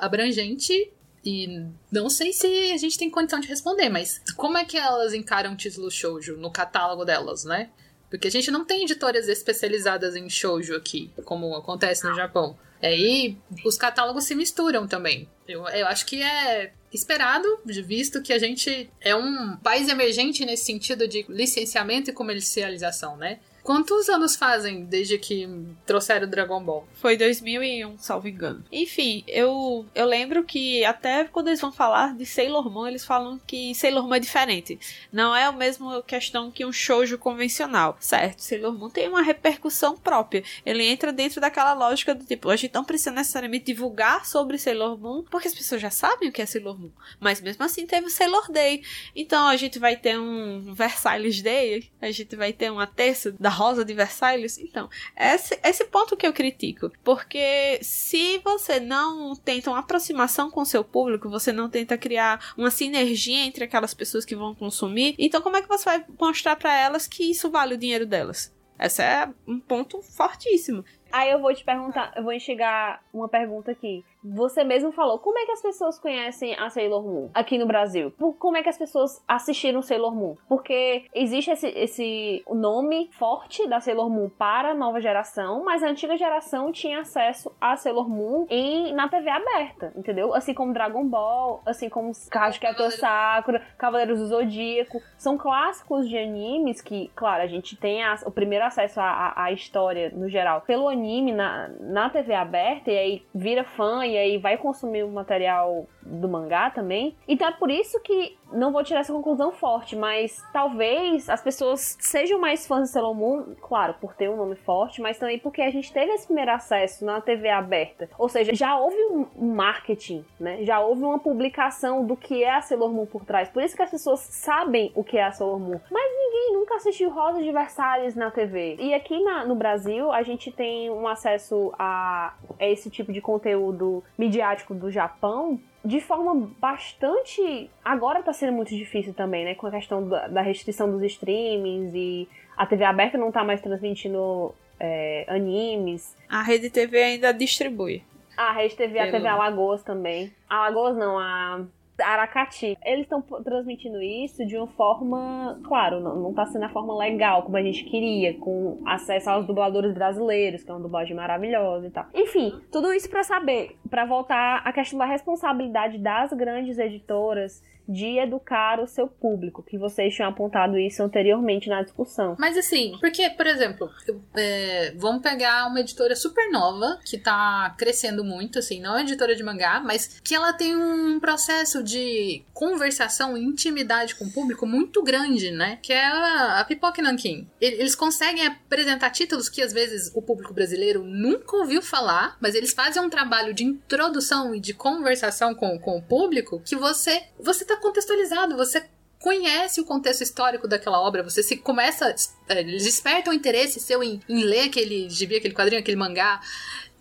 [0.00, 0.90] abrangente
[1.24, 5.12] e não sei se a gente tem condição de responder, mas como é que elas
[5.14, 7.70] encaram o título shoujo no catálogo delas, né?
[8.10, 12.56] Porque a gente não tem editoras especializadas em shoujo aqui, como acontece no Japão.
[12.82, 15.28] Aí os catálogos se misturam também.
[15.48, 20.64] Eu, eu acho que é esperado, visto que a gente é um país emergente nesse
[20.64, 23.40] sentido de licenciamento e comercialização, né?
[23.64, 25.48] Quantos anos fazem desde que
[25.86, 26.86] trouxeram o Dragon Ball?
[26.92, 28.62] Foi 2001, salvo engano.
[28.70, 33.40] Enfim, eu, eu lembro que até quando eles vão falar de Sailor Moon, eles falam
[33.46, 34.78] que Sailor Moon é diferente.
[35.10, 38.40] Não é a mesma questão que um shoujo convencional, certo?
[38.40, 40.44] Sailor Moon tem uma repercussão própria.
[40.66, 44.98] Ele entra dentro daquela lógica do tipo, a gente não precisa necessariamente divulgar sobre Sailor
[44.98, 46.90] Moon, porque as pessoas já sabem o que é Sailor Moon.
[47.18, 48.82] Mas mesmo assim teve o Sailor Day.
[49.16, 53.53] Então a gente vai ter um Versailles Day, a gente vai ter uma terça da
[53.54, 54.58] Rosa de Versailles.
[54.58, 56.90] Então, esse, esse ponto que eu critico.
[57.02, 62.54] Porque se você não tenta uma aproximação com o seu público, você não tenta criar
[62.56, 66.56] uma sinergia entre aquelas pessoas que vão consumir, então como é que você vai mostrar
[66.56, 68.52] para elas que isso vale o dinheiro delas?
[68.78, 70.84] Esse é um ponto fortíssimo.
[71.12, 74.04] Aí eu vou te perguntar, eu vou enxergar uma pergunta aqui.
[74.24, 78.10] Você mesmo falou, como é que as pessoas conhecem a Sailor Moon aqui no Brasil?
[78.12, 80.36] Por, como é que as pessoas assistiram Sailor Moon?
[80.48, 85.88] Porque existe esse, esse nome forte da Sailor Moon para a nova geração, mas a
[85.88, 90.34] antiga geração tinha acesso a Sailor Moon em, na TV aberta, entendeu?
[90.34, 95.00] Assim como Dragon Ball, assim como Casqueto Sakura, Cavaleiros do Zodíaco.
[95.18, 99.44] São clássicos de animes que, claro, a gente tem a- o primeiro acesso à, à-
[99.44, 104.13] à história no geral pelo anime na, na TV aberta e aí vira fã e
[104.16, 107.16] aí vai consumir o material do mangá também.
[107.26, 111.96] Então é por isso que não vou tirar essa conclusão forte, mas talvez as pessoas
[112.00, 115.60] sejam mais fãs de Sailor Moon, claro, por ter um nome forte, mas também porque
[115.62, 118.08] a gente teve esse primeiro acesso na TV aberta.
[118.18, 118.96] Ou seja, já houve
[119.38, 120.62] um marketing, né?
[120.62, 123.48] Já houve uma publicação do que é a Sailor Moon por trás.
[123.48, 125.80] Por isso que as pessoas sabem o que é a Sailor Moon.
[125.90, 128.76] Mas ninguém nunca assistiu Rosa de Versalhes na TV.
[128.78, 133.20] E aqui na- no Brasil, a gente tem um acesso a, a esse tipo de
[133.20, 137.70] conteúdo midiático do Japão de forma bastante.
[137.84, 139.54] Agora tá sendo muito difícil também, né?
[139.54, 143.60] Com a questão da, da restrição dos streamings e a TV aberta não tá mais
[143.60, 146.16] transmitindo é, animes.
[146.28, 148.02] A Rede TV ainda distribui.
[148.36, 150.32] A Rede TV, a Pelo- TV Alagoas também.
[150.48, 151.60] A Alagoas não, a
[151.98, 152.76] Aracati.
[152.84, 157.42] Eles estão transmitindo isso de uma forma, claro, não, não tá sendo a forma legal
[157.42, 161.90] como a gente queria, com acesso aos dubladores brasileiros, que é uma dublagem maravilhosa e
[161.90, 162.06] tal.
[162.14, 168.18] Enfim, tudo isso pra saber, pra voltar à questão da responsabilidade das grandes editoras de
[168.18, 172.36] educar o seu público, que vocês tinham apontado isso anteriormente na discussão.
[172.38, 173.90] Mas assim, porque, por exemplo,
[174.34, 179.34] é, vamos pegar uma editora super nova, que tá crescendo muito, assim, não é editora
[179.34, 184.66] de mangá, mas que ela tem um processo de conversação e intimidade com o público
[184.66, 185.78] muito grande, né?
[185.82, 187.48] Que é a, a Nankin.
[187.60, 192.72] Eles conseguem apresentar títulos que às vezes o público brasileiro nunca ouviu falar, mas eles
[192.72, 197.64] fazem um trabalho de introdução e de conversação com, com o público que você, você
[197.64, 198.84] tá contextualizado, você
[199.20, 202.14] conhece o contexto histórico daquela obra, você se começa.
[202.48, 206.40] eh, Eles despertam o interesse seu em, em ler aquele gibi, aquele quadrinho, aquele mangá.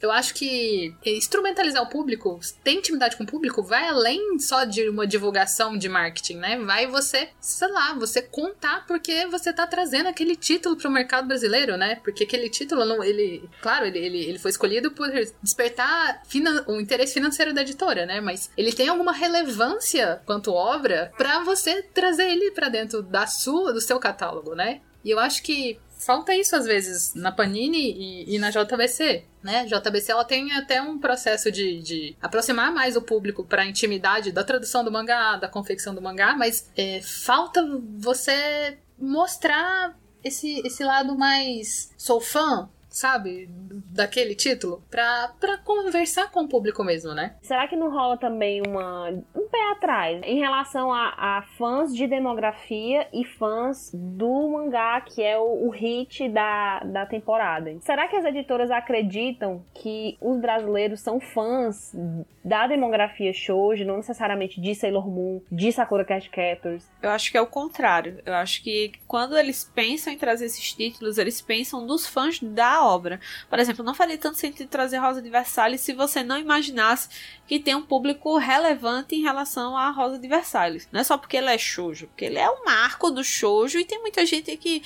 [0.04, 4.90] Eu acho que instrumentalizar o público, ter intimidade com o público, vai além só de
[4.90, 6.58] uma divulgação de marketing, né?
[6.60, 11.78] Vai você, sei lá, você contar porque você tá trazendo aquele título pro mercado brasileiro,
[11.78, 12.02] né?
[12.04, 15.08] Porque aquele título, não, ele, claro, ele, ele, ele foi escolhido por
[15.42, 18.20] despertar finan- o interesse financeiro da editora, né?
[18.20, 23.72] Mas ele tem alguma relevância quanto obra pra você trazer ele pra dentro da sua,
[23.72, 24.82] do seu catálogo, né?
[25.04, 29.66] E eu acho que falta isso às vezes na Panini e, e na JBC, né?
[29.66, 34.32] JBC ela tem até um processo de, de aproximar mais o público para a intimidade
[34.32, 37.62] da tradução do mangá, da confecção do mangá, mas é, falta
[37.98, 43.50] você mostrar esse, esse lado mais sou fã, sabe?
[43.90, 47.36] Daquele título, pra, pra conversar com o público mesmo, né?
[47.42, 52.08] Será que não rola também uma, um pé atrás em relação a, a fãs de
[52.08, 57.76] demografia e fãs do mangá, que é o, o hit da, da temporada?
[57.82, 61.96] Será que as editoras acreditam que os brasileiros são fãs
[62.44, 66.88] da demografia shoujo, não necessariamente de Sailor Moon, de Sakura Card Captors?
[67.02, 68.20] Eu acho que é o contrário.
[68.26, 72.83] Eu acho que quando eles pensam em trazer esses títulos, eles pensam dos fãs da
[72.86, 73.20] obra.
[73.50, 77.10] Por exemplo, não faria tanto sentido trazer Rosa de Versalhes se você não imaginasse
[77.48, 80.88] que tem um público relevante em relação a Rosa de Versalhes.
[80.92, 83.86] Não é só porque ele é shoujo, porque ele é o marco do shoujo e
[83.86, 84.82] tem muita gente que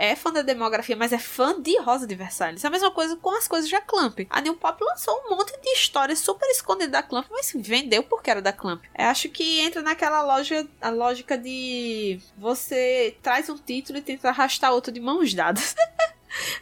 [0.00, 2.64] é fã da demografia, mas é fã de Rosa de Versalhes.
[2.64, 4.20] É a mesma coisa com as coisas da Clamp.
[4.30, 8.30] A New Pop lançou um monte de histórias super escondidas da Clamp, mas vendeu porque
[8.30, 8.82] era da Clamp.
[8.98, 14.30] Eu acho que entra naquela loja, a lógica de você traz um título e tenta
[14.30, 15.76] arrastar outro de mãos dadas.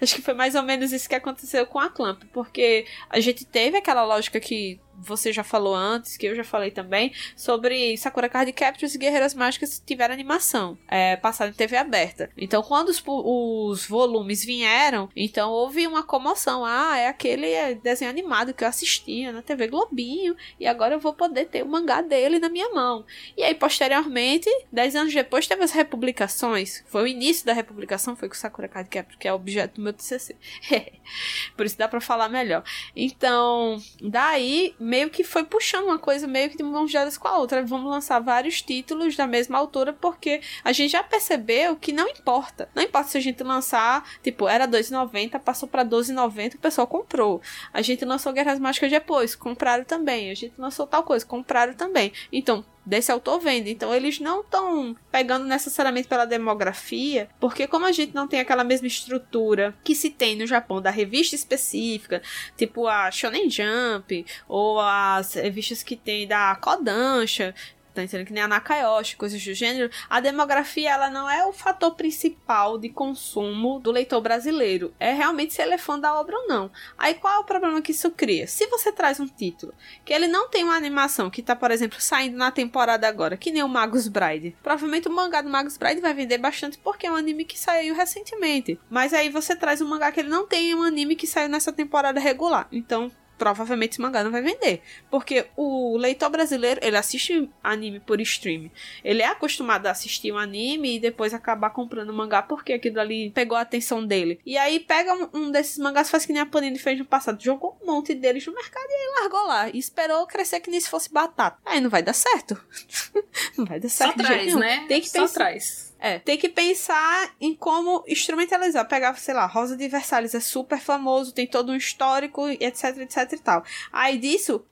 [0.00, 3.44] Acho que foi mais ou menos isso que aconteceu com a Clamp, porque a gente
[3.44, 8.28] teve aquela lógica que você já falou antes, que eu já falei também, sobre Sakura
[8.28, 12.30] Card Captors e Guerreiras Mágicas tiveram animação, é, passada em TV aberta.
[12.36, 16.64] Então, quando os, os, volumes vieram, então houve uma comoção.
[16.64, 21.12] Ah, é aquele desenho animado que eu assistia na TV Globinho, e agora eu vou
[21.12, 23.04] poder ter o mangá dele na minha mão.
[23.36, 26.84] E aí, posteriormente, dez anos depois, teve as republicações.
[26.88, 29.92] Foi o início da republicação, foi com Sakura Card Captors, que é objeto do meu
[29.92, 30.36] TCC.
[31.56, 32.62] Por isso dá pra falar melhor.
[32.94, 37.36] Então, daí meio que foi puxando uma coisa meio que de mãos dadas com a
[37.36, 37.62] outra.
[37.62, 42.70] Vamos lançar vários títulos da mesma autora, porque a gente já percebeu que não importa.
[42.74, 47.42] Não importa se a gente lançar, tipo, era 2,90, passou para 12,90, o pessoal comprou.
[47.70, 50.30] A gente lançou Guerras Mágicas depois, compraram também.
[50.30, 52.10] A gente lançou tal coisa, compraram também.
[52.32, 53.70] Então, desse autor vende.
[53.70, 58.64] Então eles não estão pegando necessariamente pela demografia, porque como a gente não tem aquela
[58.64, 62.22] mesma estrutura que se tem no Japão da revista específica,
[62.56, 67.54] tipo a Shonen Jump ou as revistas que tem da Kodansha,
[67.98, 68.26] tá entendendo?
[68.26, 69.90] Que nem a Nakayoshi, coisas do gênero.
[70.08, 74.94] A demografia, ela não é o fator principal de consumo do leitor brasileiro.
[75.00, 76.70] É realmente se ele é fã da obra ou não.
[76.96, 78.46] Aí qual é o problema que isso cria?
[78.46, 82.00] Se você traz um título que ele não tem uma animação, que tá, por exemplo,
[82.00, 84.56] saindo na temporada agora, que nem o Magus Bride.
[84.62, 87.94] Provavelmente o mangá do Magus Bride vai vender bastante porque é um anime que saiu
[87.94, 88.78] recentemente.
[88.88, 91.72] Mas aí você traz um mangá que ele não tem um anime que saiu nessa
[91.72, 92.68] temporada regular.
[92.70, 94.82] Então, provavelmente esse mangá não vai vender.
[95.10, 98.70] Porque o leitor brasileiro, ele assiste anime por stream.
[99.02, 103.30] Ele é acostumado a assistir um anime e depois acabar comprando mangá porque aquilo ali
[103.30, 104.40] pegou a atenção dele.
[104.44, 107.42] E aí pega um, um desses mangás, faz que nem a Panini fez no passado,
[107.42, 109.68] jogou um monte deles no mercado e aí largou lá.
[109.68, 111.58] E esperou crescer que nem se fosse batata.
[111.64, 112.60] Aí não vai dar certo.
[113.56, 114.20] não vai dar certo.
[114.20, 114.84] Só traz, né?
[114.88, 115.34] Tem que Só pensar.
[115.34, 115.87] traz.
[116.00, 118.86] É, tem que pensar em como instrumentalizar.
[118.86, 123.32] Pegar, sei lá, Rosa de Versalhes é super famoso, tem todo um histórico, etc, etc
[123.32, 123.64] e tal.
[123.92, 124.64] Aí disso,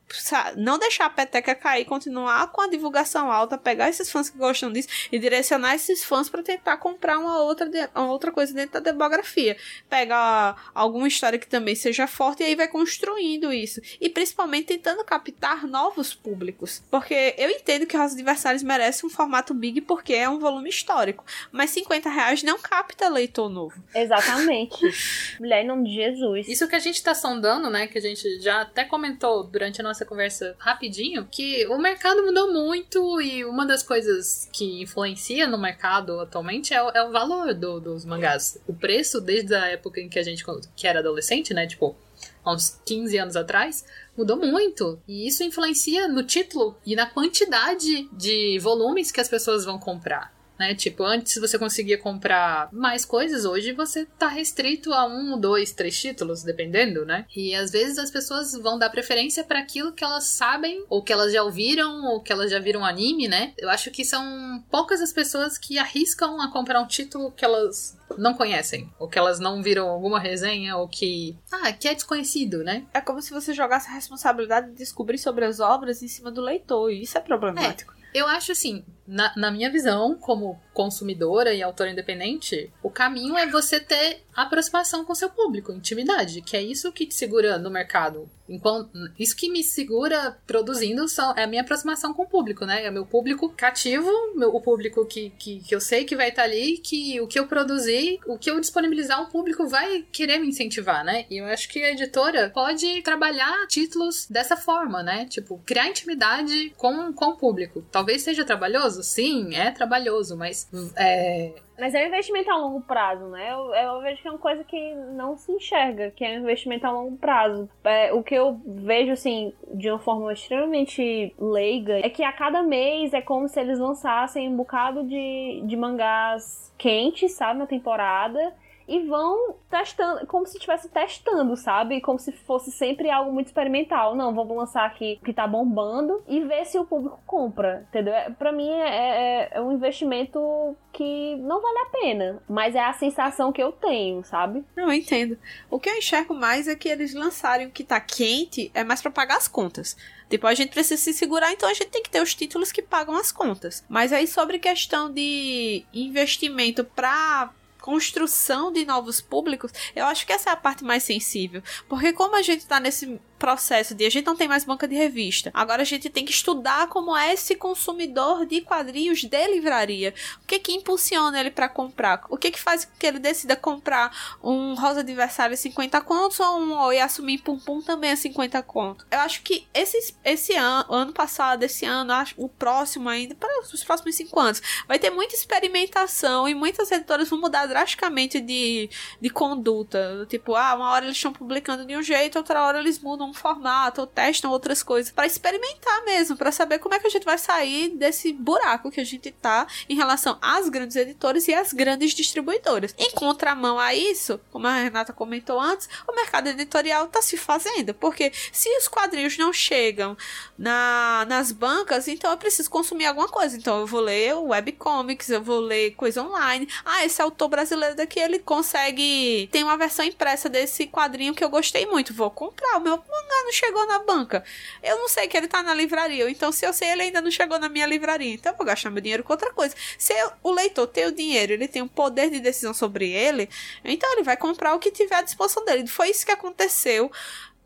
[0.57, 4.73] não deixar a peteca cair, continuar com a divulgação alta, pegar esses fãs que gostam
[4.73, 8.93] disso e direcionar esses fãs para tentar comprar uma outra, uma outra coisa dentro da
[8.93, 9.57] demografia.
[9.89, 13.81] Pegar alguma história que também seja forte e aí vai construindo isso.
[14.01, 16.83] E principalmente tentando captar novos públicos.
[16.91, 20.69] Porque eu entendo que Rosa de Versalhes merece um formato big porque é um volume
[21.17, 21.25] histórico.
[21.51, 23.83] Mas 50 reais não capta leitor novo.
[23.95, 24.77] Exatamente.
[25.41, 26.49] Mulher em nome de Jesus.
[26.49, 27.87] Isso que a gente tá sondando, né?
[27.87, 32.53] Que a gente já até comentou durante a nossa conversa rapidinho, que o mercado mudou
[32.53, 37.55] muito e uma das coisas que influencia no mercado atualmente é o, é o valor
[37.55, 38.59] do, dos mangás.
[38.67, 41.67] O preço, desde a época em que a gente que era adolescente, né?
[41.67, 41.97] Tipo,
[42.45, 43.85] há uns 15 anos atrás,
[44.17, 45.01] mudou muito.
[45.07, 50.36] E isso influencia no título e na quantidade de volumes que as pessoas vão comprar
[50.59, 50.75] né?
[50.75, 55.99] Tipo, antes você conseguia comprar mais coisas, hoje você tá restrito a um, dois, três
[56.01, 57.27] títulos, dependendo, né?
[57.35, 61.13] E às vezes as pessoas vão dar preferência para aquilo que elas sabem, ou que
[61.13, 63.53] elas já ouviram, ou que elas já viram anime, né?
[63.59, 67.97] Eu acho que são poucas as pessoas que arriscam a comprar um título que elas
[68.17, 71.37] não conhecem, ou que elas não viram alguma resenha, ou que.
[71.51, 72.87] Ah, que é desconhecido, né?
[72.95, 76.41] É como se você jogasse a responsabilidade de descobrir sobre as obras em cima do
[76.41, 77.93] leitor, e isso é problemático.
[77.93, 77.97] É.
[78.21, 83.47] Eu acho assim, na, na, minha visão, como consumidora e autora independente, o caminho é
[83.47, 88.29] você ter aproximação com seu público, intimidade, que é isso que te segura no mercado.
[88.49, 92.85] Enquanto, isso que me segura produzindo são, é a minha aproximação com o público, né?
[92.85, 96.45] É meu público cativo, meu, o público que, que, que eu sei que vai estar
[96.45, 100.49] ali, que o que eu produzir, o que eu disponibilizar, o público vai querer me
[100.49, 101.27] incentivar, né?
[101.29, 105.27] E eu acho que a editora pode trabalhar títulos dessa forma, né?
[105.27, 107.85] Tipo, criar intimidade com, com o público.
[107.91, 113.27] Talvez seja trabalhoso, sim, é trabalhoso, mas é, mas é um investimento a longo prazo,
[113.27, 113.53] né?
[113.53, 116.87] Eu, eu, vejo que é uma coisa que não se enxerga, que é um investimento
[116.87, 117.69] a longo prazo.
[117.85, 122.63] É, o que eu vejo, assim, de uma forma extremamente leiga, é que a cada
[122.63, 128.55] mês é como se eles lançassem um bocado de, de mangás quentes, sabe, na temporada.
[128.89, 132.01] E vão testando, como se estivesse testando, sabe?
[132.01, 134.15] Como se fosse sempre algo muito experimental.
[134.15, 138.15] Não, vamos lançar aqui o que tá bombando e ver se o público compra, entendeu?
[138.15, 142.81] É, pra mim é, é, é um investimento que não vale a pena, mas é
[142.83, 144.65] a sensação que eu tenho, sabe?
[144.75, 145.37] Não, eu entendo.
[145.71, 149.03] O que eu enxergo mais é que eles lançarem o que tá quente é mais
[149.03, 149.97] para pagar as contas.
[150.29, 152.83] Tipo, a gente precisa se segurar, então a gente tem que ter os títulos que
[152.83, 153.85] pagam as contas.
[153.89, 157.51] Mas aí sobre questão de investimento para
[157.87, 161.63] construção de novos públicos, eu acho que essa é a parte mais sensível.
[161.89, 164.95] Porque como a gente tá nesse processo de a gente não tem mais banca de
[164.95, 165.51] revista.
[165.55, 170.15] Agora a gente tem que estudar como é esse consumidor de quadrinhos de livraria.
[170.43, 172.25] O que que impulsiona ele para comprar?
[172.29, 176.59] O que que faz com que ele decida comprar um Rosa Adversário 50 contos ou
[176.59, 179.07] um Oi Assumir Pum Pum também a 50 contos?
[179.11, 183.61] Eu acho que esse, esse ano, ano passado, esse ano, acho, o próximo ainda, para
[183.61, 188.89] os próximos cinco anos, vai ter muita experimentação e muitas editoras vão mudar drasticamente de,
[189.21, 190.27] de conduta.
[190.29, 193.35] Tipo, ah, uma hora eles estão publicando de um jeito, outra hora eles mudam um
[193.35, 197.25] formato ou testam outras coisas para experimentar mesmo, para saber como é que a gente
[197.25, 201.73] vai sair desse buraco que a gente tá em relação às grandes editoras e às
[201.73, 202.95] grandes distribuidoras.
[202.99, 207.93] Em contramão a isso, como a Renata comentou antes, o mercado editorial tá se fazendo,
[207.95, 210.17] porque se os quadrinhos não chegam
[210.59, 213.57] na, nas bancas, então eu preciso consumir alguma coisa.
[213.57, 216.69] Então eu vou ler webcomics, eu vou ler coisa online.
[216.85, 219.49] Ah, esse autor brasileiro daqui, ele consegue.
[219.53, 222.15] Tem uma versão impressa desse quadrinho que eu gostei muito.
[222.15, 222.79] Vou comprar.
[222.79, 224.45] O meu mangá não chegou na banca.
[224.83, 226.29] Eu não sei que ele tá na livraria.
[226.31, 228.35] Então, se eu sei, ele ainda não chegou na minha livraria.
[228.35, 229.75] Então, eu vou gastar meu dinheiro com outra coisa.
[229.99, 233.49] Se eu, o leitor tem o dinheiro, ele tem o poder de decisão sobre ele,
[233.85, 235.87] então ele vai comprar o que tiver à disposição dele.
[235.87, 237.11] Foi isso que aconteceu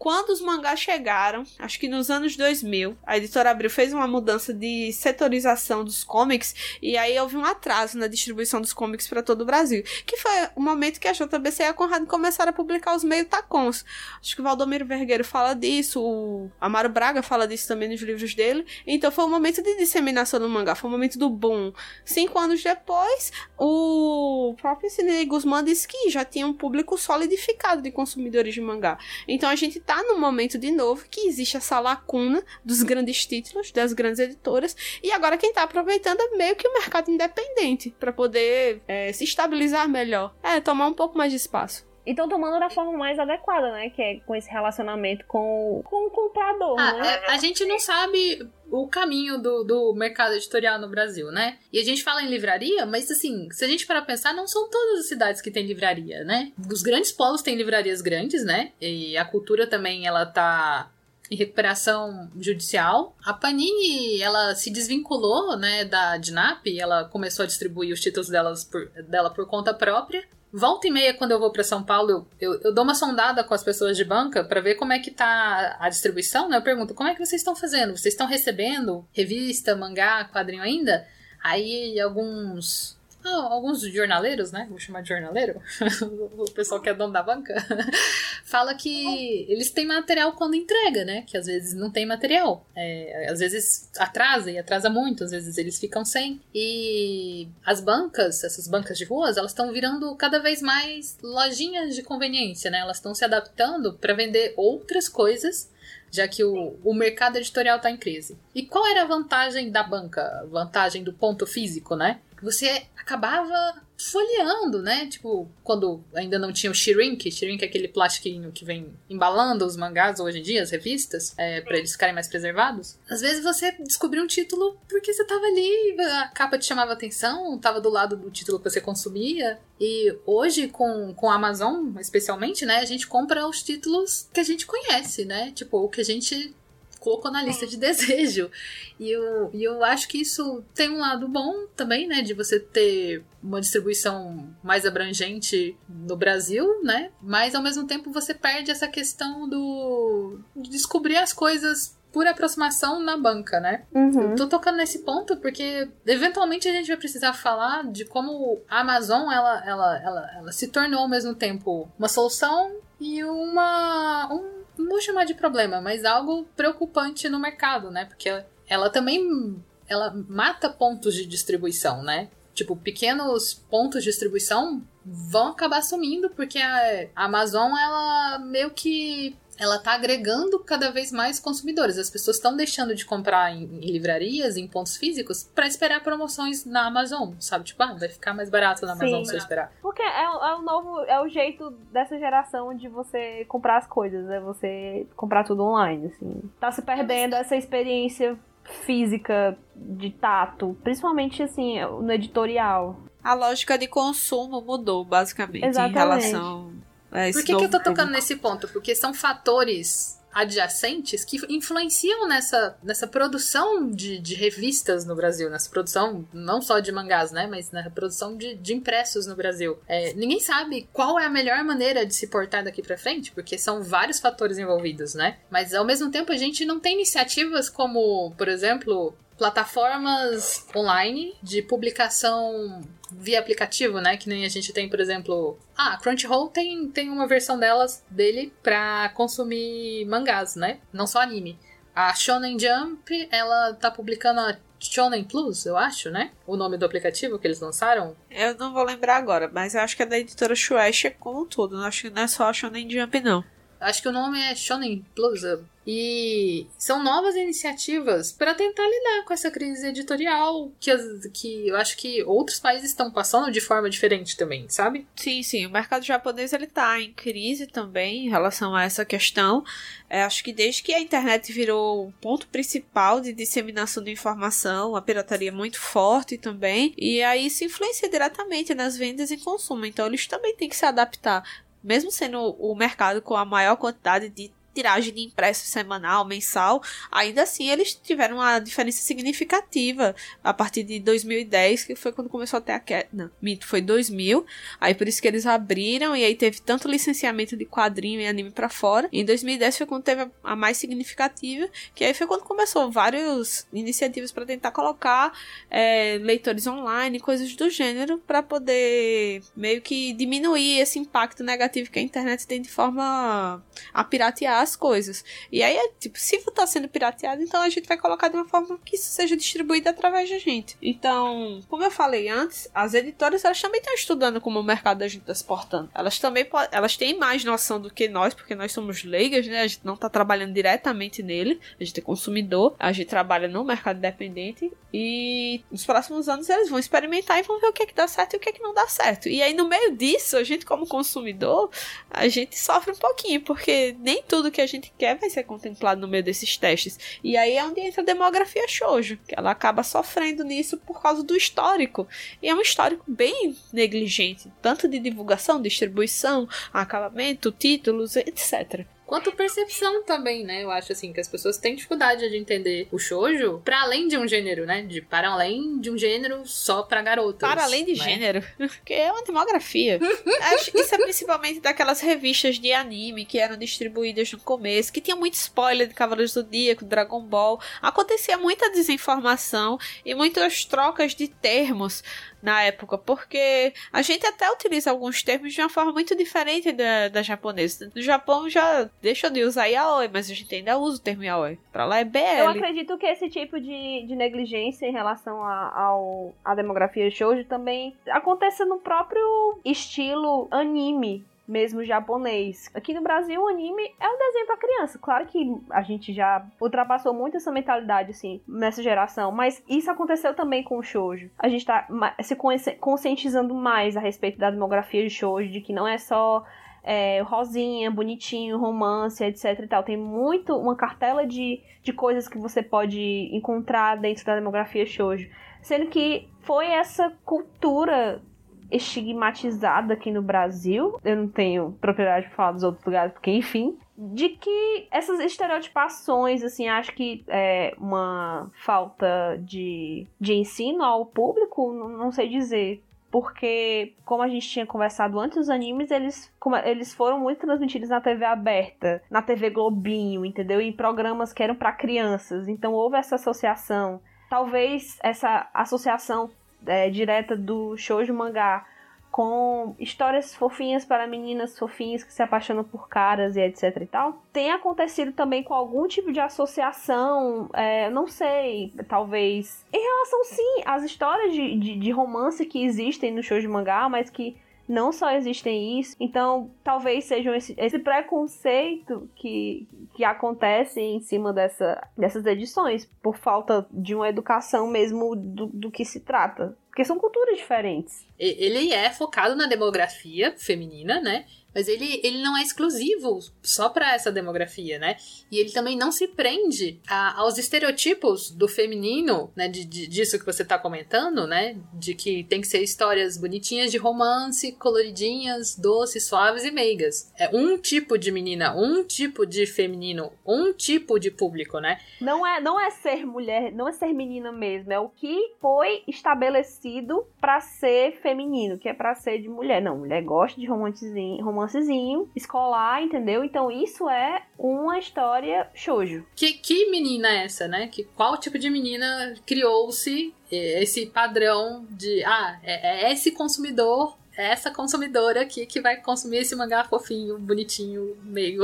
[0.00, 4.50] quando os mangás chegaram, acho que nos anos 2000, a editora Abril fez uma mudança
[4.54, 9.42] de setorização dos comics e aí houve um atraso na distribuição dos comics para todo
[9.42, 12.96] o Brasil, que foi o momento que a JBC e a Conrado começaram a publicar
[12.96, 13.84] os meio tacons.
[14.18, 18.34] Acho que o Valdomiro Vergueiro fala disso, o Amaro Braga fala disso também nos livros
[18.34, 18.64] dele.
[18.86, 21.74] Então foi um momento de disseminação do mangá, foi um momento do boom.
[22.06, 27.90] Cinco anos depois, o próprio Sidney Guzmán disse que já tinha um público solidificado de
[27.90, 28.96] consumidores de mangá.
[29.28, 33.72] Então a gente tá no momento de novo que existe essa lacuna dos grandes títulos,
[33.72, 38.12] das grandes editoras, e agora quem tá aproveitando é meio que o mercado independente para
[38.12, 40.32] poder é, se estabilizar melhor.
[40.44, 41.89] É, tomar um pouco mais de espaço.
[42.10, 43.88] E estão tomando da forma mais adequada, né?
[43.90, 47.08] Que é com esse relacionamento com, com o comprador, Ah, né?
[47.08, 51.58] é, a gente não sabe o caminho do, do mercado editorial no Brasil, né?
[51.72, 54.48] E a gente fala em livraria, mas assim, se a gente parar pra pensar, não
[54.48, 56.50] são todas as cidades que têm livraria, né?
[56.68, 58.72] Os grandes polos têm livrarias grandes, né?
[58.80, 60.90] E a cultura também, ela tá
[61.30, 63.14] em recuperação judicial.
[63.24, 68.64] A Panini, ela se desvinculou, né, da Dinap, ela começou a distribuir os títulos delas
[68.64, 70.24] por, dela por conta própria.
[70.52, 73.44] Volta e meia, quando eu vou para São Paulo, eu, eu, eu, dou uma sondada
[73.44, 76.56] com as pessoas de banca para ver como é que tá a distribuição, né?
[76.56, 77.96] Eu pergunto, como é que vocês estão fazendo?
[77.96, 81.06] Vocês estão recebendo revista, mangá, quadrinho ainda?
[81.42, 84.66] Aí alguns ah, alguns jornaleiros, né?
[84.68, 85.60] Vou chamar de jornaleiro.
[86.38, 87.54] o pessoal que é dono da banca.
[88.44, 91.22] fala que eles têm material quando entrega, né?
[91.26, 92.66] Que às vezes não tem material.
[92.74, 96.40] É, às vezes atrasa e atrasa muito, às vezes eles ficam sem.
[96.54, 102.02] E as bancas, essas bancas de ruas, elas estão virando cada vez mais lojinhas de
[102.02, 102.78] conveniência, né?
[102.78, 105.70] Elas estão se adaptando para vender outras coisas
[106.10, 108.36] já que o, o mercado editorial está em crise.
[108.54, 110.44] E qual era a vantagem da banca?
[110.50, 112.18] Vantagem do ponto físico, né?
[112.42, 115.06] Você acabava folheando, né?
[115.06, 119.76] Tipo, quando ainda não tinha o shrink, shrink é aquele plastiquinho que vem embalando os
[119.76, 122.98] mangás hoje em dia, as revistas, é, para eles ficarem mais preservados.
[123.08, 127.58] Às vezes você descobriu um título porque você tava ali, a capa te chamava atenção,
[127.58, 129.58] tava do lado do título que você consumia.
[129.78, 134.44] E hoje, com, com a Amazon, especialmente, né, a gente compra os títulos que a
[134.44, 135.52] gente conhece, né?
[135.52, 136.54] Tipo, o que a gente
[137.00, 138.50] colocou na lista de desejo.
[138.98, 142.22] E eu, e eu acho que isso tem um lado bom também, né?
[142.22, 147.10] De você ter uma distribuição mais abrangente no Brasil, né?
[147.20, 153.00] Mas ao mesmo tempo você perde essa questão do de descobrir as coisas por aproximação
[153.00, 153.84] na banca, né?
[153.94, 154.34] Uhum.
[154.34, 159.30] Tô tocando nesse ponto porque eventualmente a gente vai precisar falar de como a Amazon
[159.30, 164.88] ela, ela, ela, ela se tornou ao mesmo tempo uma solução e uma um não
[164.88, 168.04] vou chamar de problema, mas algo preocupante no mercado, né?
[168.06, 172.28] Porque ela também ela mata pontos de distribuição, né?
[172.54, 179.78] Tipo, pequenos pontos de distribuição vão acabar sumindo porque a Amazon ela meio que ela
[179.78, 181.98] tá agregando cada vez mais consumidores.
[181.98, 186.64] As pessoas estão deixando de comprar em, em livrarias, em pontos físicos, para esperar promoções
[186.64, 187.66] na Amazon, sabe?
[187.66, 189.24] Tipo, ah, vai ficar mais barato na Amazon Sim.
[189.26, 189.70] se eu esperar.
[189.82, 194.30] Porque é, é o novo, é o jeito dessa geração de você comprar as coisas,
[194.30, 196.50] é você comprar tudo online, assim.
[196.58, 202.96] Tá se perdendo essa experiência física de tato, principalmente assim, no editorial.
[203.22, 205.94] A lógica de consumo mudou, basicamente, Exatamente.
[205.94, 206.79] em relação
[207.12, 208.68] esse Por que, que eu tô tocando nesse ponto?
[208.68, 215.68] Porque são fatores adjacentes que influenciam nessa, nessa produção de, de revistas no Brasil, nessa
[215.68, 219.78] produção não só de mangás, né, mas na produção de, de impressos no Brasil.
[219.88, 223.58] É, ninguém sabe qual é a melhor maneira de se portar daqui pra frente, porque
[223.58, 225.38] são vários fatores envolvidos, né?
[225.50, 231.62] Mas ao mesmo tempo a gente não tem iniciativas como, por exemplo, plataformas online de
[231.62, 232.82] publicação
[233.12, 234.16] via aplicativo, né?
[234.16, 235.58] Que nem a gente tem, por exemplo.
[235.76, 240.80] Ah, Crunchyroll tem, tem uma versão delas dele pra consumir mangás, né?
[240.92, 241.58] Não só anime.
[241.94, 246.30] A Shonen Jump, ela tá publicando a Shonen Plus, eu acho, né?
[246.46, 248.16] O nome do aplicativo que eles lançaram.
[248.30, 251.46] Eu não vou lembrar agora, mas eu acho que é da editora Shueisha como um
[251.46, 251.76] todo.
[251.76, 253.44] Eu acho que não é só a Shonen Jump, não.
[253.80, 255.42] Acho que o nome é Shonen Plus.
[255.86, 260.90] E são novas iniciativas para tentar lidar com essa crise editorial que,
[261.32, 265.06] que eu acho que outros países estão passando de forma diferente também, sabe?
[265.16, 265.66] Sim, sim.
[265.66, 269.64] O mercado japonês ele tá em crise também em relação a essa questão.
[270.08, 274.94] É, acho que desde que a internet virou o ponto principal de disseminação de informação,
[274.94, 276.92] a pirataria é muito forte também.
[276.96, 279.86] E aí isso influencia diretamente nas vendas e consumo.
[279.86, 281.42] Então eles também têm que se adaptar.
[281.82, 287.42] Mesmo sendo o mercado com a maior quantidade de tiragem de impresso semanal, mensal, ainda
[287.42, 292.60] assim eles tiveram uma diferença significativa a partir de 2010, que foi quando começou a
[292.60, 293.08] ter a queda.
[293.12, 294.44] Não, mito, foi 2000.
[294.80, 298.50] Aí por isso que eles abriram e aí teve tanto licenciamento de quadrinho e anime
[298.50, 299.08] pra fora.
[299.12, 303.66] Em 2010 foi quando teve a- a mais significativa, que aí foi quando começou várias
[303.72, 305.32] iniciativas para tentar colocar
[305.70, 311.98] é, leitores online, coisas do gênero, para poder meio que diminuir esse impacto negativo que
[311.98, 313.62] a internet tem de forma
[313.92, 315.24] a piratear as coisas.
[315.50, 318.46] E aí é tipo, se tá sendo pirateado, então a gente vai colocar de uma
[318.46, 320.76] forma que isso seja distribuído através da gente.
[320.82, 325.08] Então, como eu falei antes, as editoras elas também estão estudando como o mercado da
[325.08, 325.90] gente está se portando.
[325.94, 329.62] Elas também elas têm mais noção do que nós, porque nós somos leigas, né?
[329.62, 333.64] A gente não tá trabalhando diretamente nele, a gente é consumidor, a gente trabalha no
[333.64, 337.86] mercado independente e nos próximos anos eles vão experimentar e vão ver o que é
[337.86, 339.28] que dá certo e o que é que não dá certo.
[339.28, 341.70] E aí no meio disso, a gente como consumidor,
[342.10, 346.00] a gente sofre um pouquinho, porque nem tudo que a gente quer vai ser contemplado
[346.00, 346.98] no meio desses testes.
[347.22, 351.22] E aí é onde entra a demografia shoujo, que ela acaba sofrendo nisso por causa
[351.22, 352.06] do histórico.
[352.42, 358.86] E é um histórico bem negligente, tanto de divulgação, distribuição, acabamento, títulos, etc.
[359.10, 360.62] Quanto percepção também, né?
[360.62, 364.16] Eu acho assim que as pessoas têm dificuldade de entender o shoujo para além de
[364.16, 364.82] um gênero, né?
[364.82, 367.40] De para além de um gênero só para garotas.
[367.40, 368.04] Para além de né?
[368.04, 369.98] gênero, porque é uma demografia.
[370.54, 375.00] Acho que isso é principalmente daquelas revistas de anime que eram distribuídas no começo, que
[375.00, 377.60] tinha muito spoiler de Cavaleiros do Zodíaco, Dragon Ball.
[377.82, 382.04] Acontecia muita desinformação e muitas trocas de termos
[382.42, 387.08] na época, porque a gente até utiliza alguns termos de uma forma muito diferente da,
[387.08, 387.90] da japonesa.
[387.94, 391.58] No Japão já deixou de usar yaoi, mas a gente ainda usa o termo yaoi.
[391.72, 392.18] Pra lá é BL.
[392.38, 397.44] Eu acredito que esse tipo de, de negligência em relação a- ao, à demografia shoujo
[397.44, 402.70] também acontece no próprio estilo anime mesmo japonês.
[402.74, 404.98] Aqui no Brasil, o anime é um desenho pra criança.
[404.98, 409.32] Claro que a gente já ultrapassou muito essa mentalidade, assim, nessa geração.
[409.32, 411.28] Mas isso aconteceu também com o shoujo.
[411.38, 411.88] A gente tá
[412.22, 416.44] se consci- conscientizando mais a respeito da demografia de shoujo, de que não é só
[416.84, 419.82] é, rosinha, bonitinho, romance, etc e tal.
[419.82, 425.28] Tem muito, uma cartela de, de coisas que você pode encontrar dentro da demografia shoujo.
[425.60, 428.22] Sendo que foi essa cultura
[428.70, 433.78] estigmatizada aqui no Brasil, eu não tenho propriedade para falar dos outros lugares, porque enfim,
[434.00, 441.70] de que essas estereotipações, assim, acho que é uma falta de, de ensino ao público,
[441.72, 442.82] não, sei dizer.
[443.10, 446.32] Porque, como a gente tinha conversado antes, os animes, eles,
[446.64, 450.60] eles foram muito transmitidos na TV aberta, na TV Globinho, entendeu?
[450.60, 452.48] Em programas que eram para crianças.
[452.48, 454.00] Então houve essa associação.
[454.30, 456.30] Talvez essa associação
[456.66, 458.66] é, direta do shoujo mangá
[459.10, 464.22] com histórias fofinhas para meninas fofinhas que se apaixonam por caras e etc e tal.
[464.32, 469.66] Tem acontecido também com algum tipo de associação, é, não sei, talvez.
[469.72, 473.88] Em relação, sim, às histórias de, de, de romance que existem no show de mangá,
[473.88, 474.36] mas que
[474.70, 479.66] não só existem isso, então talvez seja esse, esse preconceito que,
[479.96, 485.70] que acontece em cima dessa, dessas edições, por falta de uma educação mesmo do, do
[485.72, 486.56] que se trata.
[486.68, 488.06] Porque são culturas diferentes.
[488.16, 491.26] Ele é focado na demografia feminina, né?
[491.54, 494.96] Mas ele, ele não é exclusivo só para essa demografia, né?
[495.30, 499.48] E ele também não se prende a, aos estereotipos do feminino, né?
[499.48, 501.56] De, de, disso que você tá comentando, né?
[501.74, 507.12] De que tem que ser histórias bonitinhas de romance, coloridinhas, doces, suaves e meigas.
[507.18, 511.80] É um tipo de menina, um tipo de feminino, um tipo de público, né?
[512.00, 515.82] Não é, não é ser mulher, não é ser menina mesmo, é o que foi
[515.88, 519.60] estabelecido para ser feminino, que é para ser de mulher.
[519.60, 523.24] Não, mulher gosta de romancezinho, romance romancezinho escolar, entendeu?
[523.24, 526.04] Então isso é uma história shoujo.
[526.14, 527.66] Que, que menina é essa, né?
[527.68, 534.32] Que, qual tipo de menina criou-se esse padrão de, ah, é, é esse consumidor é
[534.32, 538.42] essa consumidora aqui que vai consumir esse mangá fofinho, bonitinho, meio.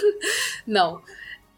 [0.66, 1.02] Não.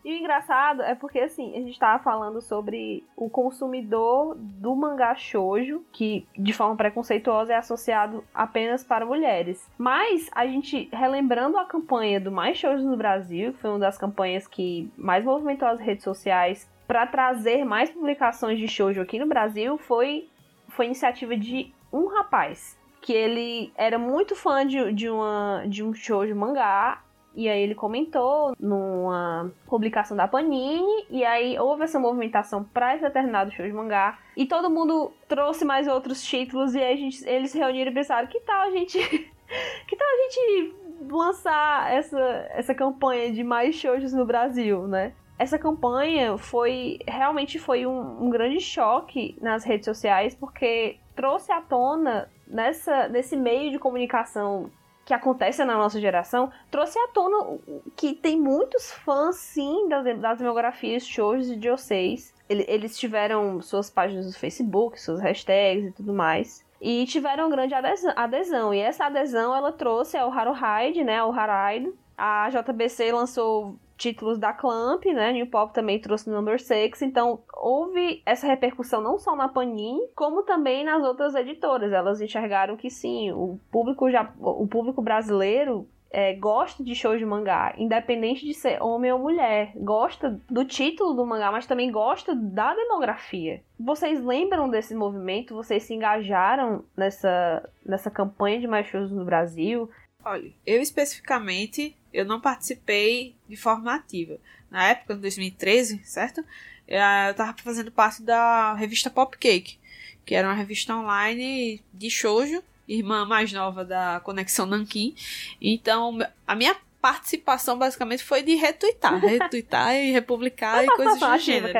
[0.07, 5.17] E o engraçado é porque, assim, a gente tava falando sobre o consumidor do mangá
[5.17, 9.69] shoujo, que de forma preconceituosa é associado apenas para mulheres.
[9.77, 13.99] Mas a gente, relembrando a campanha do Mais Shoujo no Brasil, que foi uma das
[13.99, 19.27] campanhas que mais movimentou as redes sociais para trazer mais publicações de shoujo aqui no
[19.27, 20.29] Brasil, foi,
[20.69, 25.93] foi iniciativa de um rapaz que ele era muito fã de, de, uma, de um
[25.93, 27.03] shoujo mangá
[27.37, 33.05] e aí ele comentou numa publicação da Panini, e aí houve essa movimentação para esse
[33.05, 34.18] determinado show de mangá.
[34.34, 37.95] E todo mundo trouxe mais outros títulos, e aí a gente, eles se reuniram e
[37.95, 38.99] pensaram, que tal a gente.
[39.87, 40.74] que tal a gente
[41.11, 42.18] lançar essa,
[42.51, 45.12] essa campanha de mais shows no Brasil, né?
[45.39, 51.61] Essa campanha foi realmente foi um, um grande choque nas redes sociais, porque trouxe à
[51.61, 54.70] tona nessa, nesse meio de comunicação
[55.07, 57.59] que acontece na nossa geração, trouxe à tona
[57.95, 62.35] que tem muitos fãs, sim, das, das demografias shows de Joseis.
[62.49, 66.67] Eles tiveram suas páginas no Facebook, suas hashtags e tudo mais.
[66.81, 68.75] E tiveram grande adesão.
[68.75, 71.19] E essa adesão ela trouxe ao Haruhide, né?
[71.19, 71.97] Ao Haraido.
[72.19, 75.33] A JBC lançou títulos da Clamp, né?
[75.33, 80.43] New Pop também trouxe Number Six, então houve essa repercussão não só na Panini, como
[80.43, 81.93] também nas outras editoras.
[81.93, 87.27] Elas enxergaram que sim, o público já, o público brasileiro é, gosta de shows de
[87.27, 92.35] mangá, independente de ser homem ou mulher, gosta do título do mangá, mas também gosta
[92.35, 93.61] da demografia.
[93.79, 95.55] Vocês lembram desse movimento?
[95.55, 99.91] Vocês se engajaram nessa, nessa campanha de mais shows no Brasil?
[100.27, 104.39] Olha, eu especificamente eu não participei de forma ativa.
[104.68, 106.45] Na época, em 2013, certo?
[106.89, 109.79] Eu estava fazendo parte da revista Pop Cake,
[110.24, 115.14] que era uma revista online de shoujo, irmã mais nova da Conexão Nankin.
[115.61, 121.72] Então, a minha participação basicamente foi de retweetar, retweetar e republicar e coisas do gênero.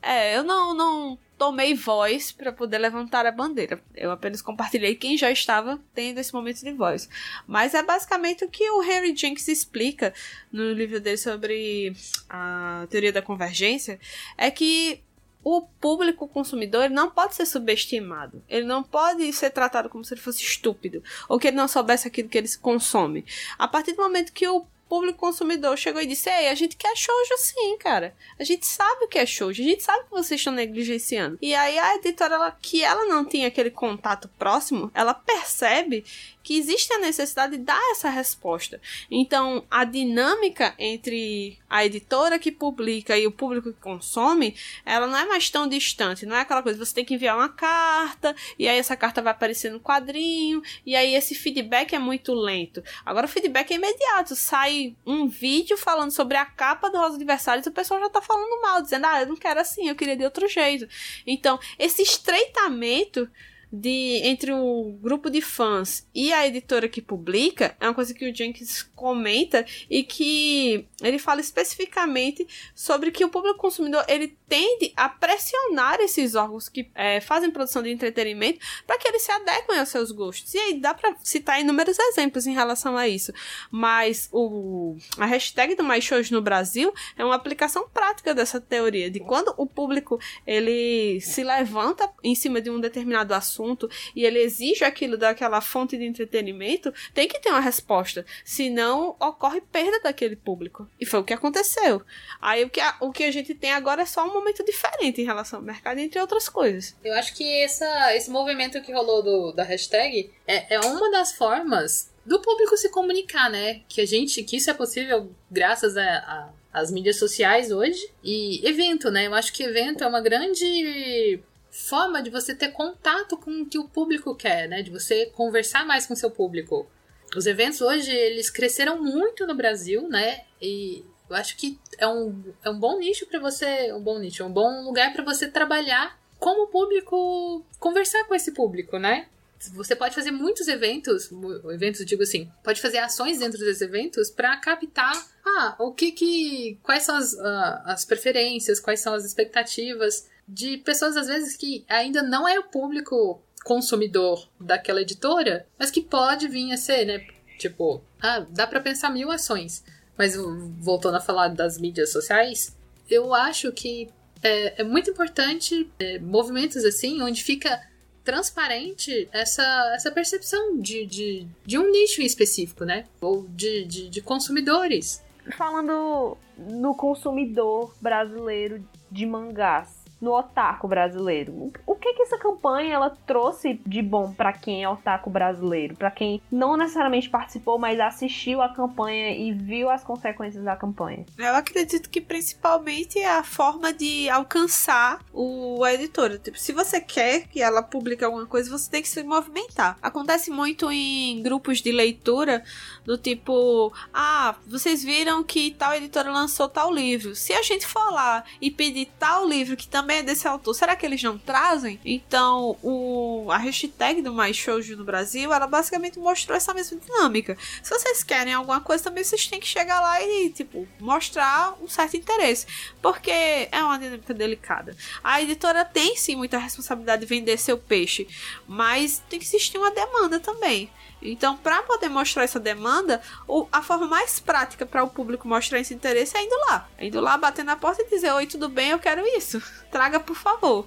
[0.00, 3.78] É, eu não, não tomei voz para poder levantar a bandeira.
[3.94, 7.06] Eu apenas compartilhei quem já estava tendo esse momento de voz.
[7.46, 10.14] Mas é basicamente o que o Henry Jenkins explica
[10.50, 11.94] no livro dele sobre
[12.30, 14.00] a teoria da convergência,
[14.38, 15.02] é que
[15.42, 18.42] o público consumidor não pode ser subestimado.
[18.48, 22.08] Ele não pode ser tratado como se ele fosse estúpido ou que ele não soubesse
[22.08, 23.26] aquilo que ele consome.
[23.58, 26.96] A partir do momento que o público consumidor chegou e disse: Ei, a gente quer
[26.96, 28.14] shoujo sim, cara.
[28.38, 31.38] A gente sabe o que é shoujo, a gente sabe que vocês estão negligenciando.
[31.40, 36.04] E aí a editora, ela, que ela não tinha aquele contato próximo, ela percebe
[36.44, 38.78] que existe a necessidade de dar essa resposta.
[39.10, 45.16] Então, a dinâmica entre a editora que publica e o público que consome, ela não
[45.16, 48.68] é mais tão distante, não é aquela coisa, você tem que enviar uma carta, e
[48.68, 52.84] aí essa carta vai aparecer no quadrinho, e aí esse feedback é muito lento.
[53.06, 57.66] Agora o feedback é imediato, sai um vídeo falando sobre a capa do Rosa Adversários,
[57.66, 60.24] o pessoal já tá falando mal, dizendo, ah, eu não quero assim, eu queria de
[60.24, 60.86] outro jeito.
[61.26, 63.26] Então, esse estreitamento
[63.74, 68.30] de entre o grupo de fãs e a editora que publica é uma coisa que
[68.30, 74.92] o Jenkins comenta e que ele fala especificamente sobre que o público consumidor ele tende
[74.96, 79.80] a pressionar esses órgãos que é, fazem produção de entretenimento para que eles se adequem
[79.80, 80.54] aos seus gostos.
[80.54, 83.32] E aí dá para citar inúmeros exemplos em relação a isso.
[83.72, 89.10] Mas o, a hashtag do Mais Shows no Brasil é uma aplicação prática dessa teoria
[89.10, 94.24] de quando o público ele se levanta em cima de um determinado assunto assunto e
[94.24, 98.24] ele exige aquilo daquela fonte de entretenimento, tem que ter uma resposta.
[98.44, 100.88] Senão ocorre perda daquele público.
[101.00, 102.02] E foi o que aconteceu.
[102.40, 105.20] Aí o que a, o que a gente tem agora é só um momento diferente
[105.20, 106.94] em relação ao mercado, entre outras coisas.
[107.02, 111.32] Eu acho que essa, esse movimento que rolou do, da hashtag é, é uma das
[111.32, 113.82] formas do público se comunicar, né?
[113.88, 118.66] Que a gente, que isso é possível graças a, a as mídias sociais hoje e
[118.66, 119.28] evento, né?
[119.28, 121.38] Eu acho que evento é uma grande
[121.74, 124.80] forma de você ter contato com o que o público quer, né?
[124.80, 126.88] De você conversar mais com o seu público.
[127.36, 130.44] Os eventos hoje, eles cresceram muito no Brasil, né?
[130.62, 134.44] E eu acho que é um, é um bom nicho para você, um bom nicho,
[134.44, 139.26] um bom lugar para você trabalhar como público, conversar com esse público, né?
[139.72, 141.30] Você pode fazer muitos eventos,
[141.72, 145.14] eventos digo assim, pode fazer ações dentro desses eventos para captar,
[145.44, 150.78] ah, o que que, quais são as, uh, as preferências, quais são as expectativas de
[150.78, 156.48] pessoas às vezes que ainda não é o público consumidor daquela editora, mas que pode
[156.48, 157.26] vir a ser, né?
[157.58, 159.84] Tipo, ah, dá para pensar mil ações.
[160.16, 160.36] Mas
[160.78, 162.76] voltando a falar das mídias sociais,
[163.10, 164.08] eu acho que
[164.42, 167.80] é, é muito importante é, movimentos assim, onde fica
[168.22, 169.62] transparente essa,
[169.94, 173.06] essa percepção de, de, de um nicho específico, né?
[173.20, 175.22] Ou de, de, de consumidores.
[175.58, 181.70] Falando no consumidor brasileiro de mangás, no otaku brasileiro.
[181.86, 185.94] O que que essa campanha ela trouxe de bom para quem é otaku brasileiro?
[185.96, 191.26] Para quem não necessariamente participou, mas assistiu a campanha e viu as consequências da campanha?
[191.38, 196.38] Eu acredito que principalmente é a forma de alcançar o, a editora.
[196.38, 199.98] Tipo, se você quer que ela publique alguma coisa, você tem que se movimentar.
[200.00, 202.64] Acontece muito em grupos de leitura
[203.04, 207.34] do tipo, ah, vocês viram que tal editora lançou tal livro.
[207.34, 210.96] Se a gente for lá e pedir tal livro que também é desse autor, será
[210.96, 212.00] que eles não trazem?
[212.04, 217.56] Então, o, a hashtag do Mais Shoujo no Brasil, ela basicamente mostrou essa mesma dinâmica.
[217.82, 221.88] Se vocês querem alguma coisa, também vocês têm que chegar lá e, tipo, mostrar um
[221.88, 222.66] certo interesse.
[223.02, 224.96] Porque é uma dinâmica delicada.
[225.22, 228.26] A editora tem sim muita responsabilidade de vender seu peixe,
[228.66, 230.90] mas tem que existir uma demanda também.
[231.24, 235.80] Então, para poder mostrar essa demanda, o, a forma mais prática para o público mostrar
[235.80, 236.88] esse interesse é indo lá.
[236.98, 238.90] É indo lá, bater na porta e dizer: Oi, tudo bem?
[238.90, 239.62] Eu quero isso.
[239.90, 240.86] Traga, por favor.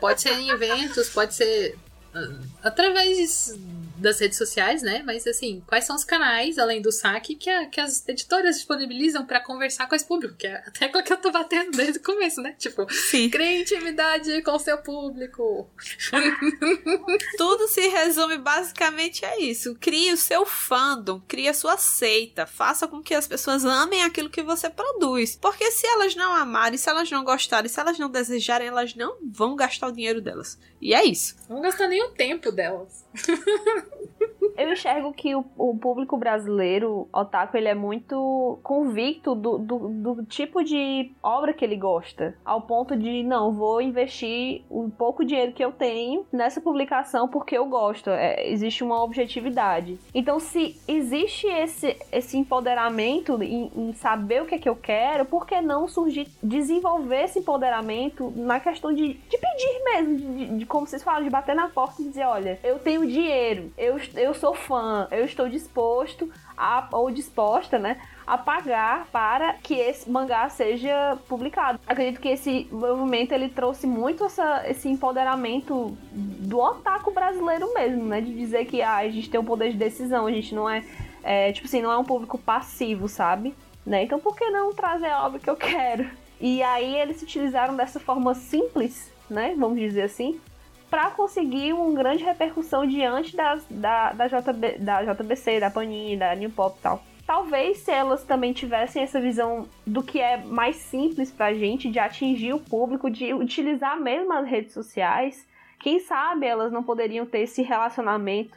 [0.00, 1.76] Pode ser em eventos, pode ser
[2.14, 3.58] uh, através
[3.98, 5.02] das redes sociais, né?
[5.04, 9.26] Mas assim, quais são os canais, além do saque, que, a, que as editoras disponibilizam
[9.26, 10.34] para conversar com esse público?
[10.36, 12.54] Que é a tecla que eu tô batendo desde o começo, né?
[12.58, 13.28] Tipo, Sim.
[13.30, 15.68] crie intimidade com o seu público.
[17.36, 19.74] Tudo se resume basicamente a isso.
[19.80, 24.30] Crie o seu fandom, crie a sua seita, faça com que as pessoas amem aquilo
[24.30, 25.36] que você produz.
[25.36, 29.18] Porque se elas não amarem, se elas não gostarem, se elas não desejarem, elas não
[29.22, 30.58] vão gastar o dinheiro delas.
[30.80, 31.36] E é isso.
[31.48, 33.04] Não gastar nem o tempo delas.
[34.58, 40.24] Eu enxergo que o, o, público brasileiro, otaku, ele é muito convicto do, do, do,
[40.24, 42.34] tipo de obra que ele gosta.
[42.44, 47.56] Ao ponto de, não, vou investir o pouco dinheiro que eu tenho nessa publicação porque
[47.56, 48.10] eu gosto.
[48.10, 49.96] É, existe uma objetividade.
[50.12, 55.24] Então, se existe esse, esse empoderamento em, em, saber o que é que eu quero,
[55.24, 60.58] por que não surgir, desenvolver esse empoderamento na questão de, de pedir mesmo, de, de,
[60.58, 64.00] de como vocês falam, de bater na porta e dizer, olha, eu tenho dinheiro, eu,
[64.16, 70.10] eu sou fã, eu estou disposto a, ou disposta, né, a pagar para que esse
[70.10, 71.80] mangá seja publicado.
[71.86, 78.20] Acredito que esse movimento ele trouxe muito essa, esse empoderamento do otaku brasileiro mesmo, né,
[78.20, 80.84] de dizer que ah, a gente tem um poder de decisão, a gente não é,
[81.22, 83.54] é tipo assim, não é um público passivo, sabe?
[83.86, 84.04] Né?
[84.04, 86.10] Então por que não trazer a obra que eu quero?
[86.40, 89.54] E aí eles se utilizaram dessa forma simples, né?
[89.58, 90.38] Vamos dizer assim,
[90.90, 96.34] para conseguir uma grande repercussão diante das, da, da, JB, da JBC, da Panini, da
[96.34, 97.02] New Pop e tal.
[97.26, 101.98] Talvez se elas também tivessem essa visão do que é mais simples pra gente, de
[101.98, 105.46] atingir o público, de utilizar mesmo as redes sociais,
[105.78, 108.56] quem sabe elas não poderiam ter esse relacionamento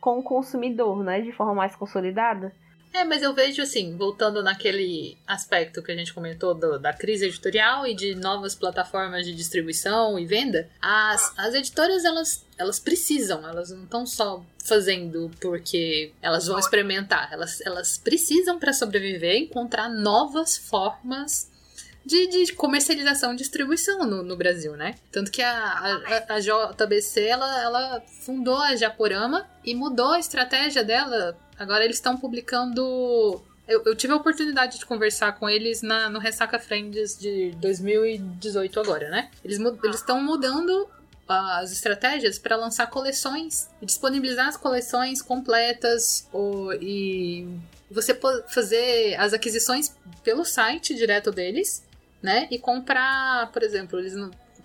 [0.00, 2.52] com o consumidor, né, de forma mais consolidada?
[2.92, 7.24] É, mas eu vejo assim, voltando naquele aspecto que a gente comentou do, da crise
[7.24, 13.48] editorial e de novas plataformas de distribuição e venda, as, as editoras elas, elas precisam,
[13.48, 19.88] elas não estão só fazendo porque elas vão experimentar, elas, elas precisam para sobreviver encontrar
[19.88, 21.50] novas formas
[22.04, 24.96] de, de comercialização e distribuição no, no, Brasil, né?
[25.10, 30.82] Tanto que a, a, a JBC ela, ela fundou a Japorama e mudou a estratégia
[30.82, 33.42] dela Agora eles estão publicando.
[33.66, 38.80] Eu, eu, tive a oportunidade de conversar com eles na, no Ressaca Friends de 2018
[38.80, 39.30] agora, né?
[39.44, 39.60] Eles
[39.94, 40.88] estão mudando
[41.28, 47.48] as estratégias para lançar coleções, disponibilizar as coleções completas ou, e
[47.90, 51.84] você fazer as aquisições pelo site direto deles,
[52.20, 52.48] né?
[52.50, 54.14] E comprar, por exemplo, eles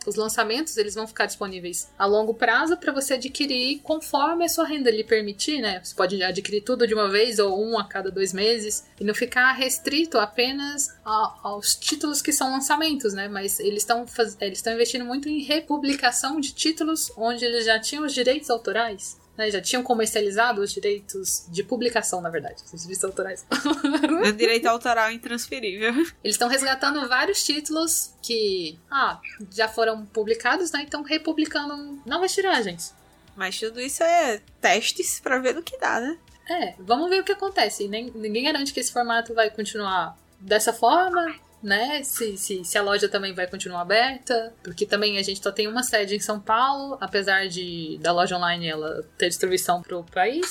[0.08, 4.66] os lançamentos eles vão ficar disponíveis a longo prazo para você adquirir conforme a sua
[4.66, 5.82] renda lhe permitir, né?
[5.84, 9.14] Você pode adquirir tudo de uma vez ou um a cada dois meses e não
[9.14, 13.28] ficar restrito apenas a, aos títulos que são lançamentos, né?
[13.28, 14.06] Mas eles estão
[14.40, 19.18] eles estão investindo muito em republicação de títulos onde eles já tinham os direitos autorais
[19.38, 23.46] né, já tinham comercializado os direitos de publicação, na verdade, os direitos autorais.
[24.28, 25.94] O direito autoral intransferível.
[26.24, 29.20] Eles estão resgatando vários títulos que ah,
[29.52, 30.84] já foram publicados, né?
[30.86, 32.94] Então republicando novas tiragens.
[33.36, 36.18] Mas tudo isso é testes para ver o que dá, né?
[36.50, 37.88] É, vamos ver o que acontece.
[37.88, 41.36] Nem, ninguém garante que esse formato vai continuar dessa forma
[41.68, 42.02] né?
[42.02, 45.68] Se, se, se, a loja também vai continuar aberta, porque também a gente só tem
[45.68, 50.04] uma sede em São Paulo, apesar de da loja online ela ter distribuição para o
[50.06, 50.48] país,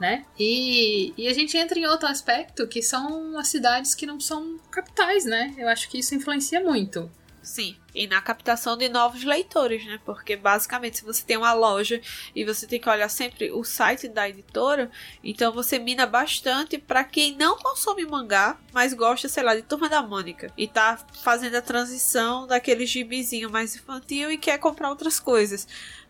[0.00, 0.24] né?
[0.38, 4.58] E, e a gente entra em outro aspecto que são as cidades que não são
[4.70, 5.54] capitais, né?
[5.58, 7.10] Eu acho que isso influencia muito.
[7.42, 9.98] Sim, e na captação de novos leitores, né?
[10.04, 12.00] Porque basicamente, se você tem uma loja
[12.34, 14.90] e você tem que olhar sempre o site da editora,
[15.22, 19.88] então você mina bastante para quem não consome mangá, mas gosta, sei lá, de Turma
[19.88, 25.18] da Mônica e tá fazendo a transição daquele gibizinho mais infantil e quer comprar outras
[25.18, 25.66] coisas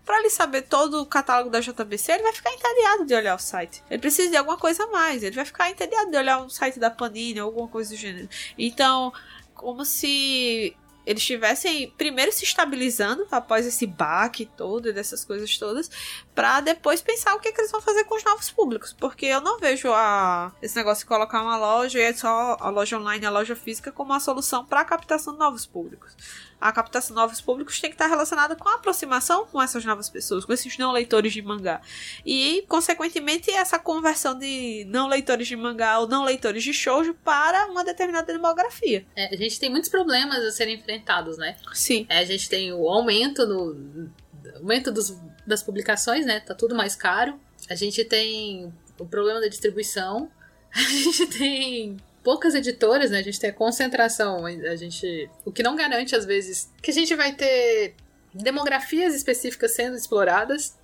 [0.08, 3.38] para ele saber todo o catálogo da JBC, ele vai ficar entediado de olhar o
[3.38, 3.82] site.
[3.90, 5.22] Ele precisa de alguma coisa a mais.
[5.22, 8.26] Ele vai ficar entediado de olhar o site da Panini alguma coisa do gênero.
[8.56, 9.12] Então,
[9.54, 10.74] como se
[11.08, 15.90] eles estivessem primeiro se estabilizando após esse baque todo dessas coisas todas,
[16.34, 18.92] para depois pensar o que, que, eles vão fazer com os novos públicos.
[18.92, 22.68] Porque eu não vejo a, esse negócio de colocar uma loja e é só a
[22.68, 26.14] loja online e a loja física como uma solução para a captação de novos públicos
[26.60, 30.08] a captação de novos públicos tem que estar relacionada com a aproximação com essas novas
[30.08, 31.80] pessoas, com esses não leitores de mangá.
[32.24, 37.66] E, consequentemente, essa conversão de não leitores de mangá ou não leitores de shoujo para
[37.66, 39.06] uma determinada demografia.
[39.14, 41.56] É, a gente tem muitos problemas a serem enfrentados, né?
[41.72, 42.06] Sim.
[42.08, 44.10] É, a gente tem o aumento no
[44.56, 46.40] aumento dos, das publicações, né?
[46.40, 47.38] Tá tudo mais caro.
[47.68, 50.30] A gente tem o problema da distribuição.
[50.70, 51.96] A gente tem
[52.28, 53.20] poucas editoras, né?
[53.20, 56.92] A gente tem a concentração, a gente, o que não garante às vezes que a
[56.92, 57.94] gente vai ter
[58.34, 60.76] demografias específicas sendo exploradas,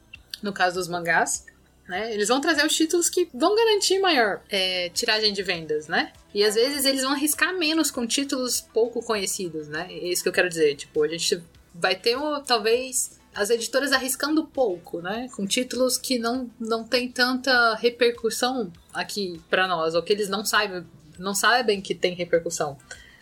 [0.43, 1.45] no caso dos mangás,
[1.87, 2.15] né?
[2.15, 6.15] Eles vão trazer os títulos que vão garantir maior é, tiragem de vendas, né?
[6.33, 9.87] E às vezes eles vão arriscar menos com títulos pouco conhecidos, né?
[9.91, 10.75] É isso que eu quero dizer.
[10.77, 11.43] Tipo, a gente
[11.75, 12.17] vai ter
[12.47, 15.29] talvez as editoras arriscando pouco, né?
[15.37, 20.43] Com títulos que não, não tem tanta repercussão aqui para nós, ou que eles não
[20.43, 20.87] saibam
[21.19, 22.77] não sabem que tem repercussão.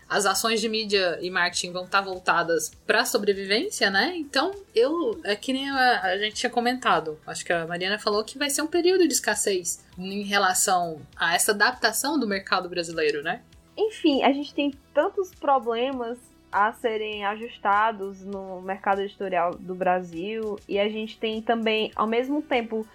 [0.09, 4.13] As ações de mídia e marketing vão estar voltadas para sobrevivência, né?
[4.15, 7.19] Então, eu é que nem a, a, gente tinha comentado.
[7.27, 11.35] Acho que a Mariana falou que vai ser um período de escassez em relação a
[11.35, 13.41] essa adaptação do mercado brasileiro, né?
[13.75, 16.19] Enfim, a gente tem tantos problemas
[16.53, 22.43] a serem ajustados no mercado editorial do Brasil e a gente tem também, ao mesmo
[22.43, 22.87] tempo,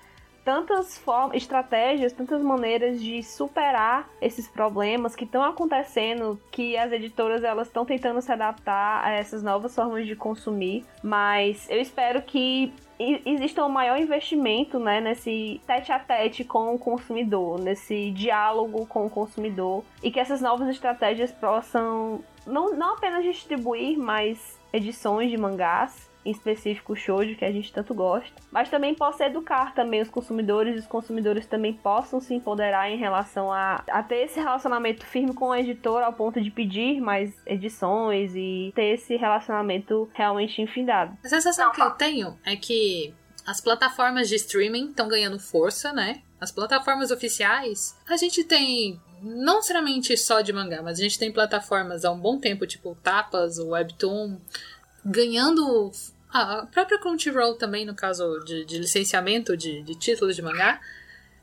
[0.48, 7.44] tantas formas, estratégias, tantas maneiras de superar esses problemas que estão acontecendo, que as editoras
[7.44, 12.72] elas estão tentando se adaptar a essas novas formas de consumir, mas eu espero que
[12.98, 19.06] exista um maior investimento né, nesse tete a tete com o consumidor, nesse diálogo com
[19.06, 25.38] o consumidor e que essas novas estratégias possam não, não apenas distribuir mais edições de
[25.38, 30.10] mangás, em específico shoujo, que a gente tanto gosta, mas também possa educar também os
[30.10, 35.06] consumidores e os consumidores também possam se empoderar em relação a, a ter esse relacionamento
[35.06, 40.62] firme com o editor ao ponto de pedir mais edições e ter esse relacionamento realmente
[40.62, 41.18] infindado.
[41.24, 43.14] A sensação que eu tenho é que
[43.46, 46.22] as plataformas de streaming estão ganhando força, né?
[46.40, 51.32] As plataformas oficiais, a gente tem não necessariamente só de mangá, mas a gente tem
[51.32, 54.38] plataformas há um bom tempo, tipo Tapas, o Webtoon,
[55.04, 55.92] ganhando
[56.42, 60.80] a própria Crunchyroll também, no caso de, de licenciamento de, de, títulos de mangá,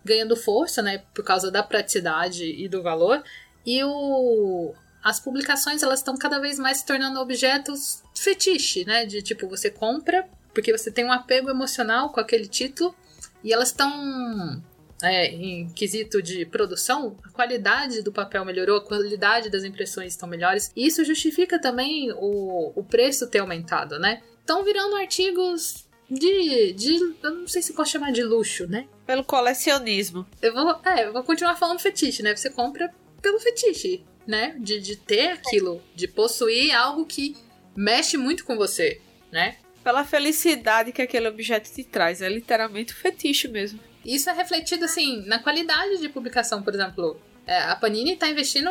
[0.05, 3.23] ganhando força, né, por causa da praticidade e do valor.
[3.65, 9.23] E o, as publicações, elas estão cada vez mais se tornando objetos fetiche, né, de
[9.23, 12.95] tipo, você compra porque você tem um apego emocional com aquele título
[13.43, 14.63] e elas estão
[15.03, 20.29] é, em quesito de produção, a qualidade do papel melhorou, a qualidade das impressões estão
[20.29, 20.73] melhores.
[20.75, 24.23] E isso justifica também o, o preço ter aumentado, né?
[24.45, 27.17] Estão virando artigos de, de.
[27.23, 28.87] Eu não sei se posso chamar de luxo, né?
[29.07, 30.27] Pelo colecionismo.
[30.43, 30.81] Eu vou.
[30.85, 32.37] É, eu vou continuar falando fetiche, né?
[32.37, 32.93] Você compra
[33.23, 34.55] pelo fetiche, né?
[34.59, 37.37] De, de ter aquilo, de possuir algo que
[37.75, 39.01] mexe muito com você,
[39.33, 39.57] né?
[39.85, 42.23] pela felicidade que aquele objeto te traz.
[42.23, 43.79] É literalmente um fetiche mesmo.
[44.05, 47.21] Isso é refletido, assim, na qualidade de publicação, por exemplo.
[47.47, 48.71] É, a Panini tá investindo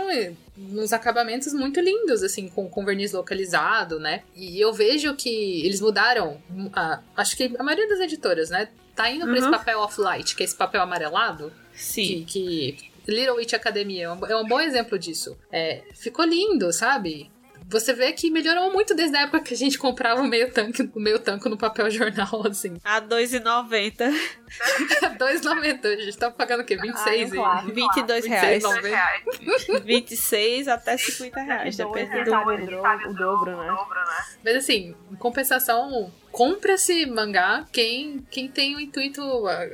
[0.57, 4.23] nos acabamentos muito lindos, assim, com, com verniz localizado, né?
[4.35, 6.41] E eu vejo que eles mudaram.
[6.73, 8.69] a- acho que a maioria das editoras, né?
[8.95, 9.51] Tá indo pra esse Uhum.
[9.51, 11.51] papel off-light, que é esse papel amarelado.
[11.73, 12.23] Sim.
[12.27, 15.35] Que, que Little Witch Academia é um, é um bom exemplo disso.
[15.51, 17.29] É, ficou lindo, sabe?
[17.73, 20.91] Você vê que melhorou muito desde a época que a gente comprava o meio tanque,
[20.93, 22.77] o meio tanque no papel jornal, assim.
[22.83, 24.13] A 2,90.
[25.17, 25.85] 2,90.
[25.97, 26.77] A gente tá pagando o quê?
[26.77, 27.31] 26?
[27.31, 27.73] Ah, claro.
[27.73, 28.63] 22 reais.
[28.63, 29.81] 26,90.
[29.83, 32.21] 26 até 50 reais, sabe do...
[32.21, 33.75] o dobro, o dobro, né?
[34.45, 39.21] Mas assim, em compensação, compra-se mangá quem, quem tem o intuito,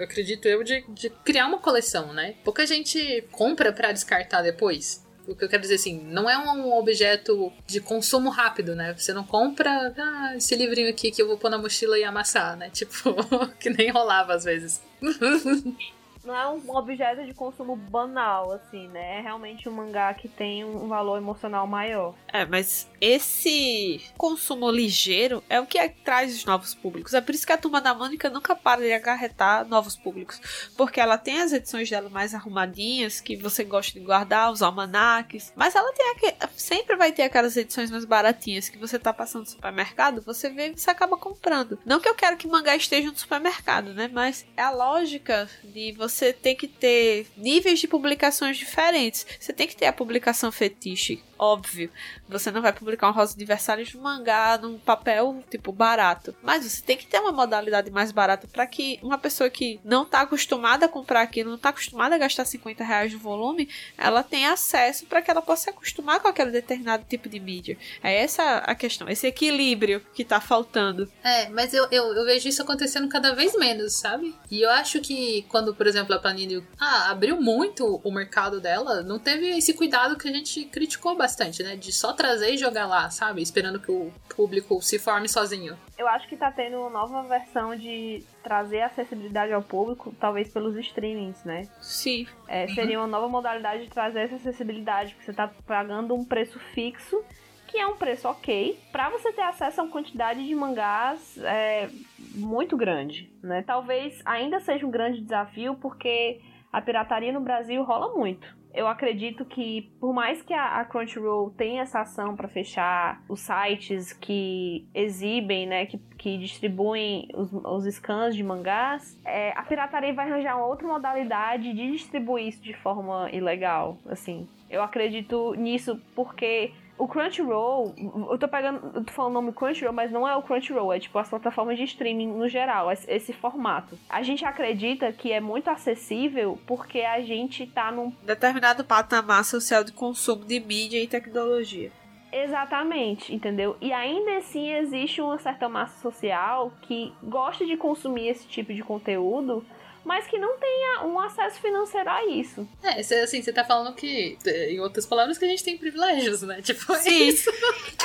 [0.01, 2.35] acredito eu, de, de criar uma coleção, né?
[2.45, 5.05] Pouca gente compra pra descartar depois.
[5.29, 8.95] O que eu quero dizer assim, não é um objeto de consumo rápido, né?
[8.97, 12.57] Você não compra, ah, esse livrinho aqui que eu vou pôr na mochila e amassar,
[12.57, 12.69] né?
[12.73, 13.13] Tipo,
[13.59, 14.81] que nem rolava às vezes.
[16.29, 19.17] Não é um objeto de consumo banal, assim, né?
[19.17, 22.13] É realmente um mangá que tem um valor emocional maior.
[22.31, 27.15] É, mas esse consumo ligeiro é o que traz os novos públicos.
[27.15, 30.39] É por isso que a Turma da Mônica nunca para de acarretar novos públicos.
[30.77, 35.51] Porque ela tem as edições dela mais arrumadinhas, que você gosta de guardar, os almanaques.
[35.55, 39.45] Mas ela tem aque- sempre vai ter aquelas edições mais baratinhas que você tá passando
[39.45, 41.79] no supermercado, você vê e você acaba comprando.
[41.83, 44.07] Não que eu quero que mangá esteja no supermercado, né?
[44.13, 49.25] Mas é a lógica de você ter que ter níveis de publicações diferentes.
[49.39, 51.89] Você tem que ter a publicação fetiche, óbvio.
[52.27, 56.35] Você não vai publicar um Rosa de Versalhes de mangá num papel, tipo, barato.
[56.43, 60.05] Mas você tem que ter uma modalidade mais barata para que uma pessoa que não
[60.05, 64.21] tá acostumada a comprar aquilo, não tá acostumada a gastar 50 reais no volume, ela
[64.21, 67.77] tenha acesso para que ela possa se acostumar com aquele determinado tipo de mídia.
[68.03, 71.11] É essa a questão, esse equilíbrio que tá faltando.
[71.23, 74.35] É, mas eu, eu, eu vejo isso acontecendo cada vez menos, sabe?
[74.49, 79.01] E eu acho que quando, por exemplo, a Panini ah, abriu muito o mercado dela,
[79.01, 81.75] não teve esse cuidado que a gente criticou bastante, né?
[81.75, 83.41] De só trazer e jogar lá, sabe?
[83.41, 85.77] Esperando que o público se forme sozinho.
[85.97, 90.75] Eu acho que tá tendo uma nova versão de trazer acessibilidade ao público, talvez pelos
[90.77, 91.67] streamings, né?
[91.81, 92.27] Sim.
[92.47, 96.59] É, seria uma nova modalidade de trazer essa acessibilidade, porque você tá pagando um preço
[96.73, 97.23] fixo,
[97.69, 101.87] que é um preço ok, pra você ter acesso a uma quantidade de mangás é,
[102.33, 103.61] muito grande, né?
[103.61, 106.41] Talvez ainda seja um grande desafio, porque
[106.73, 108.57] a pirataria no Brasil rola muito.
[108.73, 113.39] Eu acredito que, por mais que a, a Crunchyroll tenha essa ação para fechar os
[113.39, 120.13] sites que exibem, né, que, que distribuem os, os scans de mangás, é, a pirataria
[120.13, 124.47] vai arranjar uma outra modalidade de distribuir isso de forma ilegal, assim.
[124.69, 127.95] Eu acredito nisso porque o Crunchyroll,
[128.29, 130.99] eu tô pegando, eu tô falando o nome Crunchyroll, mas não é o Crunchyroll, é
[130.99, 133.97] tipo as plataformas de streaming no geral, esse, esse formato.
[134.09, 139.83] A gente acredita que é muito acessível porque a gente tá num Determinado patamar social
[139.83, 141.89] de consumo de mídia e tecnologia.
[142.31, 143.75] Exatamente, entendeu?
[143.81, 148.83] E ainda assim existe uma certa massa social que gosta de consumir esse tipo de
[148.83, 149.65] conteúdo,
[150.03, 152.67] mas que não tenha um acesso financeiro a isso.
[152.83, 156.41] É, cê, assim, você tá falando que, em outras palavras, que a gente tem privilégios,
[156.41, 156.61] né?
[156.69, 157.27] Tipo, é Sim.
[157.27, 157.49] isso.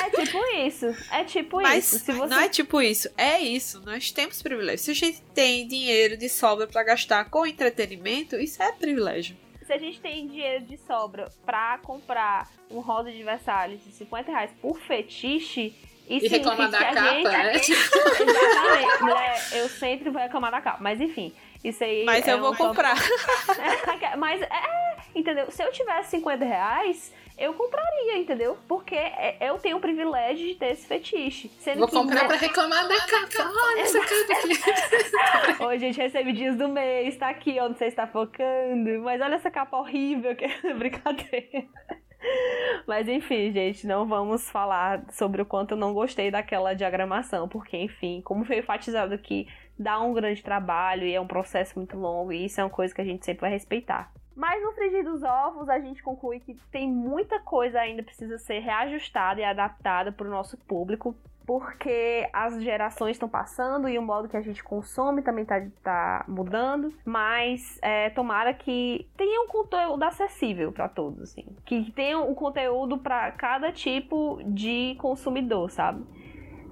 [0.03, 2.05] É tipo isso, é tipo Mas isso.
[2.05, 3.81] Se você não é tipo isso, é isso.
[3.85, 4.79] Nós temos privilégio.
[4.79, 9.37] Se a gente tem dinheiro de sobra pra gastar com entretenimento, isso é privilégio.
[9.65, 14.31] Se a gente tem dinheiro de sobra pra comprar um rosa de Versalhes de 50
[14.31, 15.75] reais por fetiche,
[16.09, 17.23] isso E reclamar da capa, gente...
[17.23, 17.55] né?
[17.57, 19.03] Exatamente.
[19.03, 20.77] Mulher, eu sempre vou reclamar da capa.
[20.81, 21.33] Mas enfim,
[21.69, 22.03] isso aí.
[22.05, 22.95] Mas é eu vou um comprar.
[24.17, 24.49] Mas é,
[25.13, 25.49] entendeu?
[25.51, 28.57] Se eu tivesse 50 reais, eu compraria, entendeu?
[28.67, 31.49] Porque é- eu tenho o privilégio de ter esse fetiche.
[31.59, 33.51] Sendo vou que comprar pra reclamar da capa.
[33.67, 35.59] Olha essa capa aqui.
[35.63, 39.01] Hoje a gente recebe dias do mês, tá aqui, ó, não sei se tá focando,
[39.03, 41.65] mas olha essa capa horrível, que é brincadeira.
[42.87, 47.77] Mas enfim, gente, não vamos falar sobre o quanto eu não gostei daquela diagramação, porque
[47.77, 49.47] enfim, como foi enfatizado aqui,
[49.77, 52.93] dá um grande trabalho e é um processo muito longo, e isso é uma coisa
[52.93, 54.11] que a gente sempre vai respeitar.
[54.35, 58.59] Mas no frigir dos ovos, a gente conclui que tem muita coisa ainda precisa ser
[58.59, 61.15] reajustada e adaptada para o nosso público,
[61.45, 66.25] porque as gerações estão passando e o modo que a gente consome também tá, tá
[66.27, 66.91] mudando.
[67.05, 71.45] Mas é, tomara que tenha um conteúdo acessível para todos, assim.
[71.63, 76.03] Que tenha um conteúdo para cada tipo de consumidor, sabe?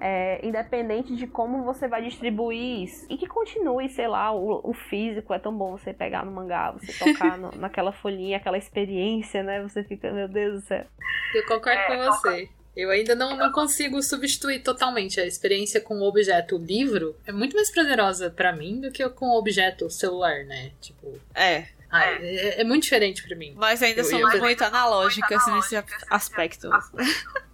[0.02, 3.06] É, independente de como você vai distribuir isso.
[3.10, 6.72] E que continue, sei lá, o, o físico é tão bom você pegar no mangá,
[6.72, 9.62] você tocar no- naquela folhinha, aquela experiência, né?
[9.64, 10.86] Você fica, meu Deus do céu.
[11.34, 12.50] Eu concordo com você.
[12.76, 17.16] Eu ainda não, não consigo substituir totalmente a experiência com o objeto livro.
[17.26, 20.72] É muito mais prazerosa para mim do que com o objeto celular, né?
[20.82, 21.20] Tipo.
[21.36, 21.68] É.
[21.92, 23.54] Ah, é, é, muito diferente para mim.
[23.56, 25.76] Nós ainda Eu- somos eu- muito analógicas nesse
[26.10, 26.68] aspecto.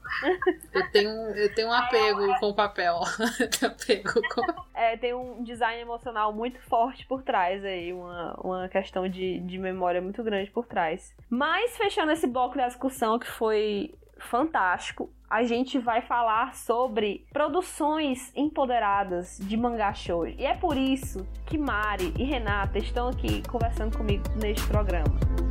[0.74, 2.99] Eu tenho, eu tenho um apego com o papel.
[3.66, 4.41] Apego com.
[4.74, 9.57] É, tem um design emocional muito forte por trás aí, uma, uma questão de, de
[9.57, 11.14] memória muito grande por trás.
[11.30, 18.32] Mas fechando esse bloco da discussão que foi fantástico, a gente vai falar sobre produções
[18.36, 20.36] empoderadas de mangá shoujo.
[20.38, 25.49] E é por isso que Mari e Renata estão aqui conversando comigo neste programa.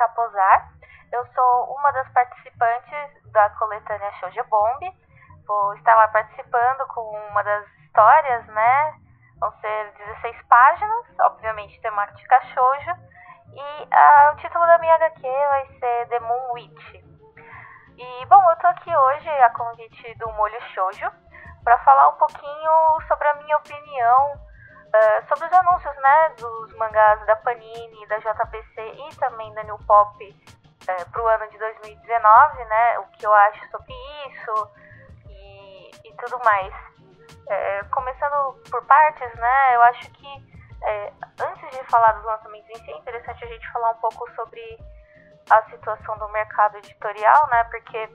[0.00, 0.72] Capozar.
[1.12, 4.80] Eu sou uma das participantes da coletânea Shoujo Bomb.
[5.46, 8.94] Vou estar lá participando com uma das histórias, né?
[9.38, 12.92] Vão ser 16 páginas, obviamente temática shoujo.
[13.52, 16.94] E ah, o título da minha HQ vai ser The Moon Witch.
[17.98, 21.12] E, bom, eu tô aqui hoje a convite do Molho Shoujo
[21.62, 22.70] para falar um pouquinho
[23.06, 24.32] sobre a minha opinião
[24.92, 29.78] eh, sobre os anúncios, né, dos mangás da Panini, da JBC e também da New
[29.86, 30.36] Pop
[31.12, 33.94] para o ano de 2019, né, o que eu acho sobre
[34.28, 34.70] isso
[35.28, 36.74] e, e tudo mais.
[37.48, 40.50] Eh, começando por partes, né, eu acho que
[40.82, 44.30] eh, antes de falar dos lançamentos em si, é interessante a gente falar um pouco
[44.34, 44.78] sobre
[45.50, 48.08] a situação do mercado editorial, né, porque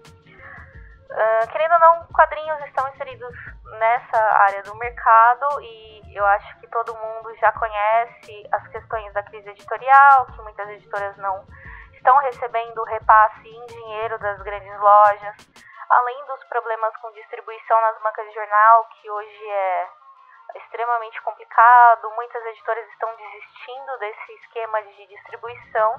[1.09, 3.33] Uh, querendo ou não, quadrinhos estão inseridos
[3.79, 9.21] nessa área do mercado e eu acho que todo mundo já conhece as questões da
[9.23, 11.45] crise editorial, que muitas editoras não
[11.93, 15.35] estão recebendo repasse em dinheiro das grandes lojas,
[15.89, 19.89] além dos problemas com distribuição nas bancas de jornal, que hoje é
[20.55, 25.95] extremamente complicado, muitas editoras estão desistindo desse esquema de distribuição.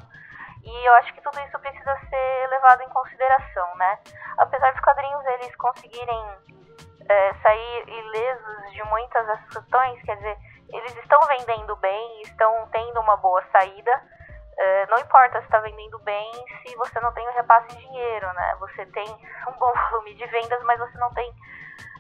[0.67, 3.99] E eu acho que tudo isso precisa ser levado em consideração, né?
[4.37, 6.29] Apesar dos quadrinhos eles conseguirem
[7.09, 10.37] é, sair ilesos de muitas dessas questões, quer dizer,
[10.71, 13.93] eles estão vendendo bem, estão tendo uma boa saída.
[14.59, 18.27] É, não importa se está vendendo bem se você não tem o repasse de dinheiro,
[18.33, 18.57] né?
[18.59, 19.09] Você tem
[19.47, 21.33] um bom volume de vendas, mas você não tem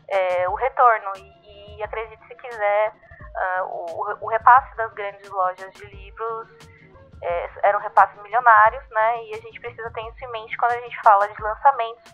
[0.09, 1.12] é, o retorno.
[1.17, 2.93] E, e acredite se quiser,
[3.37, 6.76] ah, o, o repasse das grandes lojas de livros
[7.23, 9.25] é, eram repasses milionários, né?
[9.25, 12.12] E a gente precisa ter isso em mente quando a gente fala de lançamentos,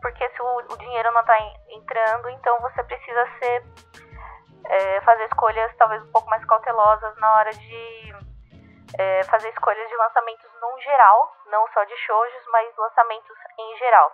[0.00, 1.38] porque se o, o dinheiro não está
[1.68, 3.64] entrando, então você precisa ser
[4.66, 8.14] é, fazer escolhas talvez um pouco mais cautelosas na hora de
[8.98, 14.12] é, fazer escolhas de lançamentos num geral, não só de shoujos, mas lançamentos em geral.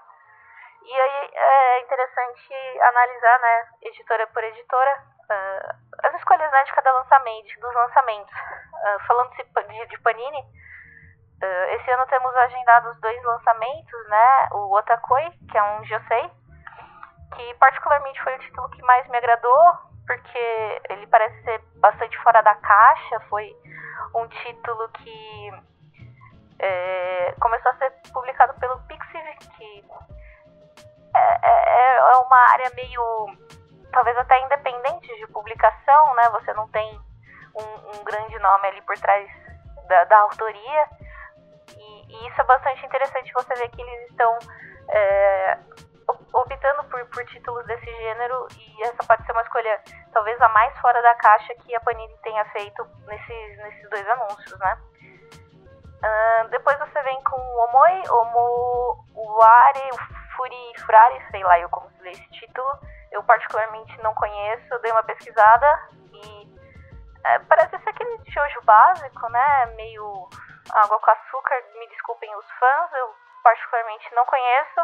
[0.83, 6.93] E aí é interessante analisar, né, editora por editora, uh, as escolhas né, de cada
[6.93, 8.35] lançamento, dos lançamentos.
[8.35, 15.31] Uh, falando de, de Panini, uh, esse ano temos agendados dois lançamentos, né, o Otakoi,
[15.51, 16.31] que é um Josei,
[17.37, 22.43] que particularmente foi o título que mais me agradou, porque ele parece ser bastante fora
[22.43, 23.55] da caixa, foi
[24.15, 25.53] um título que
[26.59, 29.25] é, começou a ser publicado pelo Pixiv,
[29.57, 29.85] que
[31.15, 33.37] é, é, é uma área meio,
[33.93, 36.29] talvez até independente de publicação, né?
[36.31, 37.01] Você não tem
[37.55, 39.29] um, um grande nome ali por trás
[39.89, 40.89] da, da autoria.
[41.77, 44.39] E, e, isso é bastante interessante você ver que eles estão
[44.89, 45.59] é,
[46.33, 49.81] optando por, por títulos desse gênero e essa pode ser uma escolha
[50.13, 54.59] talvez a mais fora da caixa que a Panini tenha feito nesses, nesses dois anúncios,
[54.59, 54.79] né?
[56.03, 59.91] Uh, depois você vem com o Omoi, Omo Uare,
[60.41, 62.67] Furi Frari, sei lá eu como se lê esse título.
[63.13, 66.49] Eu particularmente não conheço, dei uma pesquisada e
[67.27, 69.67] é, parece ser aquele shoujo básico, né?
[69.77, 70.31] Meio
[70.73, 74.81] água com açúcar, me desculpem os fãs, eu particularmente não conheço,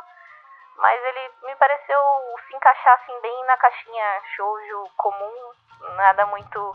[0.76, 2.00] mas ele me pareceu
[2.46, 5.52] se encaixar assim bem na caixinha shoujo comum,
[5.96, 6.72] nada muito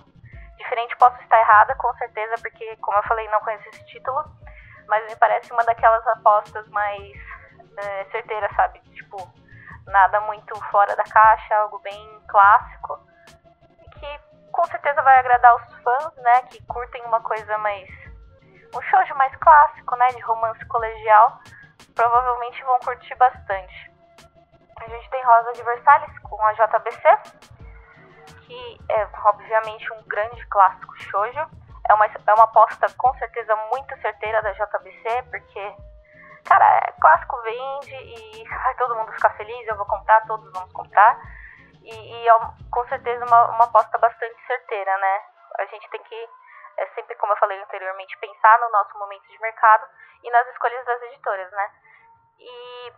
[0.58, 0.98] diferente.
[0.98, 4.24] Posso estar errada, com certeza, porque como eu falei, não conheço esse título,
[4.88, 7.41] mas me parece uma daquelas apostas mais
[7.78, 8.80] é, certeiras, sabe?
[8.94, 9.18] Tipo,
[9.86, 13.00] nada muito fora da caixa, algo bem clássico,
[14.00, 14.20] que
[14.52, 16.42] com certeza vai agradar os fãs, né?
[16.44, 17.90] Que curtem uma coisa mais
[18.76, 21.40] um shoujo mais clássico, né, de romance colegial,
[21.94, 23.92] provavelmente vão curtir bastante.
[24.80, 27.02] A gente tem Rosa de Versalhes com a JBC,
[28.42, 31.48] que é obviamente um grande clássico shoujo.
[31.90, 35.76] É uma, é uma aposta com certeza muito certeira da JBC, porque,
[36.46, 40.72] cara, é, clássico vende e vai todo mundo ficar feliz, eu vou comprar, todos vamos
[40.74, 41.20] comprar.
[41.84, 42.40] E, e é
[42.70, 45.22] com certeza uma, uma aposta bastante certeira, né?
[45.60, 46.30] A gente tem que,
[46.78, 49.88] é sempre como eu falei anteriormente, pensar no nosso momento de mercado
[50.24, 51.72] e nas escolhas das editoras, né?
[52.40, 52.94] E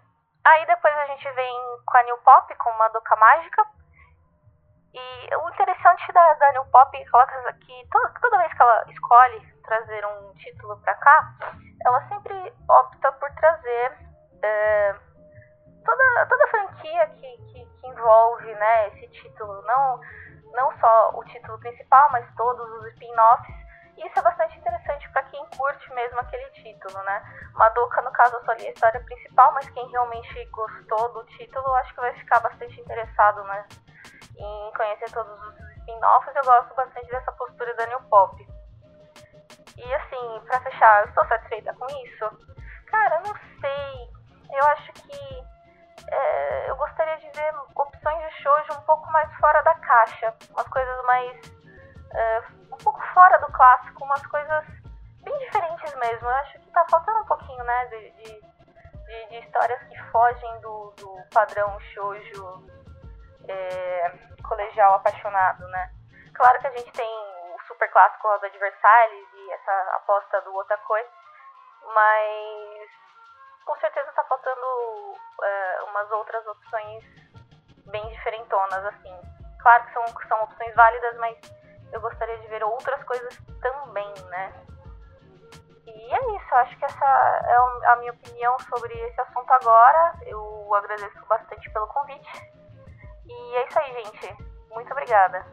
[0.45, 3.65] aí depois a gente vem com a New Pop, com uma Doca Mágica.
[4.93, 9.53] E o interessante da, da New Pop é que toda, toda vez que ela escolhe
[9.63, 11.33] trazer um título para cá,
[11.83, 13.97] ela sempre opta por trazer
[14.43, 14.95] é,
[15.83, 19.61] toda, toda a franquia que, que, que, envolve né, esse título.
[19.63, 19.99] Não,
[20.51, 23.63] não só o título principal, mas todos os spin-offs.
[23.97, 27.23] Isso é bastante interessante para quem curte mesmo aquele título, né?
[27.53, 31.73] Madoka, no caso, eu só li a história principal, mas quem realmente gostou do título,
[31.75, 33.65] acho que vai ficar bastante interessado, né?
[34.37, 36.35] Em conhecer todos os spin-offs.
[36.35, 38.47] Eu gosto bastante dessa postura da New Pop.
[39.77, 42.53] E assim, para fechar, eu estou satisfeita com isso?
[42.87, 44.09] Cara, não sei.
[44.51, 45.43] Eu acho que
[46.11, 50.67] é, eu gostaria de ver opções de shoujo um pouco mais fora da caixa, umas
[50.67, 51.41] coisas mais
[52.13, 54.65] é, um pouco fora do clássico, umas coisas
[55.21, 56.27] bem diferentes mesmo.
[56.27, 58.41] Eu acho que tá faltando um pouquinho, né, de, de,
[59.05, 62.63] de, de histórias que fogem do, do padrão shoujo
[63.47, 64.11] é,
[64.47, 65.89] colegial apaixonado, né.
[66.33, 67.09] Claro que a gente tem
[67.55, 71.05] o super clássico Rosa de e essa aposta do Otakoi,
[71.93, 72.89] mas
[73.65, 77.03] com certeza tá faltando é, umas outras opções
[77.87, 79.15] bem diferentonas, assim.
[79.61, 81.37] Claro que são, são opções válidas, mas
[81.91, 84.53] eu gostaria de ver outras coisas também, né?
[85.85, 90.13] E é isso, acho que essa é a minha opinião sobre esse assunto agora.
[90.25, 92.53] Eu agradeço bastante pelo convite.
[93.25, 94.35] E é isso aí, gente.
[94.69, 95.45] Muito obrigada.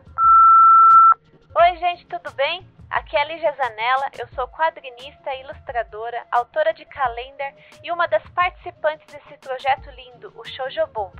[1.54, 2.66] Oi, gente, tudo bem?
[2.90, 8.26] Aqui é a Lígia Zanella, eu sou quadrinista, ilustradora, autora de calendar e uma das
[8.30, 11.14] participantes desse projeto lindo, o Shoujo Bomb.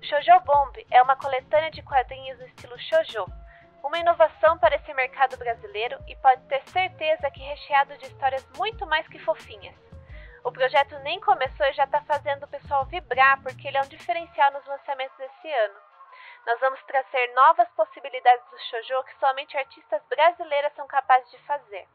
[0.00, 3.26] O Shoujo Bomb é uma coletânea de quadrinhos no estilo shoujo,
[3.82, 8.86] uma inovação para esse mercado brasileiro e pode ter certeza que recheado de histórias muito
[8.86, 9.74] mais que fofinhas.
[10.44, 13.88] O projeto nem começou e já está fazendo o pessoal vibrar porque ele é um
[13.88, 15.80] diferencial nos lançamentos desse ano.
[16.46, 21.88] Nós vamos trazer novas possibilidades do shoujo que somente artistas brasileiras são capazes de fazer.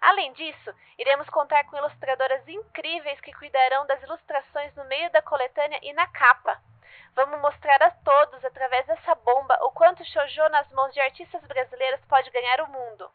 [0.00, 5.80] Além disso, iremos contar com ilustradoras incríveis que cuidarão das ilustrações no meio da coletânea
[5.82, 6.62] e na capa.
[7.16, 11.42] Vamos mostrar a todos, através dessa bomba, o quanto o shoujo nas mãos de artistas
[11.42, 13.10] brasileiras pode ganhar o mundo.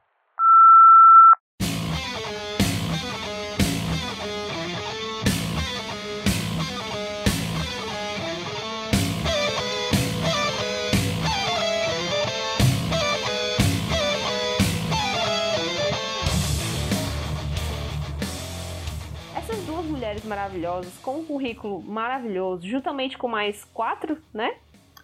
[20.26, 24.56] Mulheres maravilhosas, com um currículo maravilhoso, juntamente com mais quatro, né?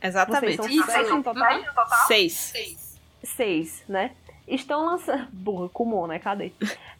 [0.01, 0.57] Exatamente.
[0.57, 1.61] Vocês são sete no total?
[2.07, 2.33] Seis.
[2.33, 2.99] Seis.
[3.23, 4.11] Seis, né?
[4.47, 5.27] Estão lançando.
[5.31, 6.19] Burra, Kumon, né?
[6.19, 6.51] Cadê?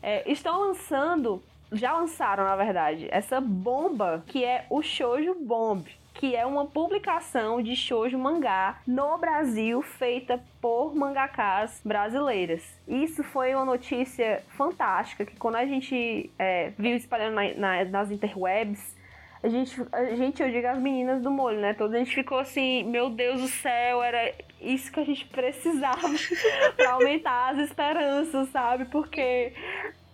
[0.02, 1.43] É, estão lançando.
[1.72, 7.62] Já lançaram, na verdade, essa bomba que é o Shoujo Bomb que é uma publicação
[7.62, 12.64] de shoujo mangá no Brasil feita por mangakas brasileiras.
[12.88, 18.12] Isso foi uma notícia fantástica que quando a gente é, viu espalhando na, na, nas
[18.12, 18.96] interwebs,
[19.44, 21.74] a gente, a gente, eu digo as meninas do molho, né?
[21.74, 24.32] Toda a gente ficou assim, meu Deus do céu, era
[24.62, 26.08] isso que a gente precisava
[26.78, 28.86] para aumentar as esperanças, sabe?
[28.86, 29.52] Porque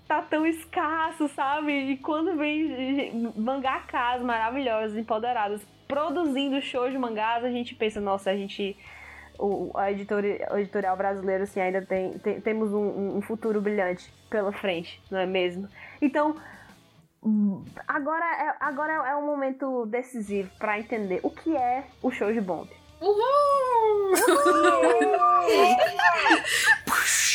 [0.07, 1.73] tá tão escasso, sabe?
[1.73, 8.35] E quando vem mangakas maravilhosas, empoderadas, produzindo shows de mangás, a gente pensa, nossa, a
[8.35, 8.77] gente.
[9.39, 14.11] O, a editorial, o editorial brasileiro, assim, ainda tem, tem temos um, um, futuro brilhante
[14.31, 15.69] pela frente, não é mesmo?
[16.01, 16.35] Então,
[17.87, 22.41] agora é, agora é um momento decisivo para entender o que é o show de
[22.41, 22.67] bomb.
[22.99, 24.13] Uhul!
[24.27, 25.07] Uhul!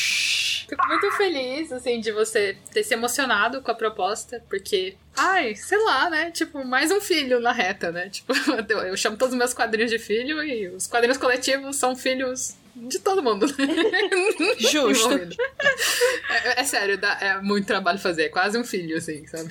[0.72, 5.76] Fico muito feliz, assim, de você ter se emocionado com a proposta, porque, ai, sei
[5.84, 6.30] lá, né?
[6.30, 8.08] Tipo, mais um filho na reta, né?
[8.08, 8.32] Tipo,
[8.88, 12.98] eu chamo todos os meus quadrinhos de filho e os quadrinhos coletivos são filhos de
[13.00, 13.46] todo mundo.
[13.48, 14.56] Né?
[14.72, 15.12] Justo.
[16.30, 19.50] é, é, sério, dá, é muito trabalho fazer, é quase um filho, assim, sabe?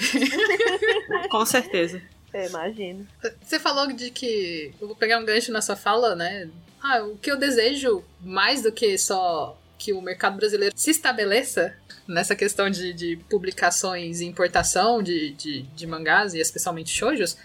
[1.30, 2.02] Com certeza.
[2.34, 3.08] Eu imagino.
[3.44, 4.74] Você falou de que.
[4.82, 6.50] Eu vou pegar um gancho na sua fala, né?
[6.82, 11.76] Ah, o que eu desejo mais do que só que o mercado brasileiro se estabeleça
[12.08, 17.36] nessa questão de, de publicações e importação de, de, de mangás, e especialmente shoujos,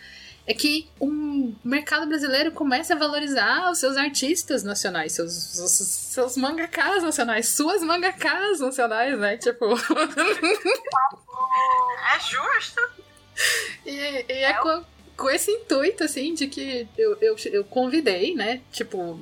[0.47, 6.37] é que o mercado brasileiro começa a valorizar os seus artistas nacionais, seus, seus, seus
[6.37, 9.39] mangakas nacionais, suas mangakas nacionais, né?
[9.39, 9.65] Tipo.
[12.15, 12.81] É justo.
[13.85, 14.83] E, e é, com,
[15.15, 18.63] com, esse intuito, assim, de que eu, eu, eu convidei, né?
[18.73, 19.21] Tipo,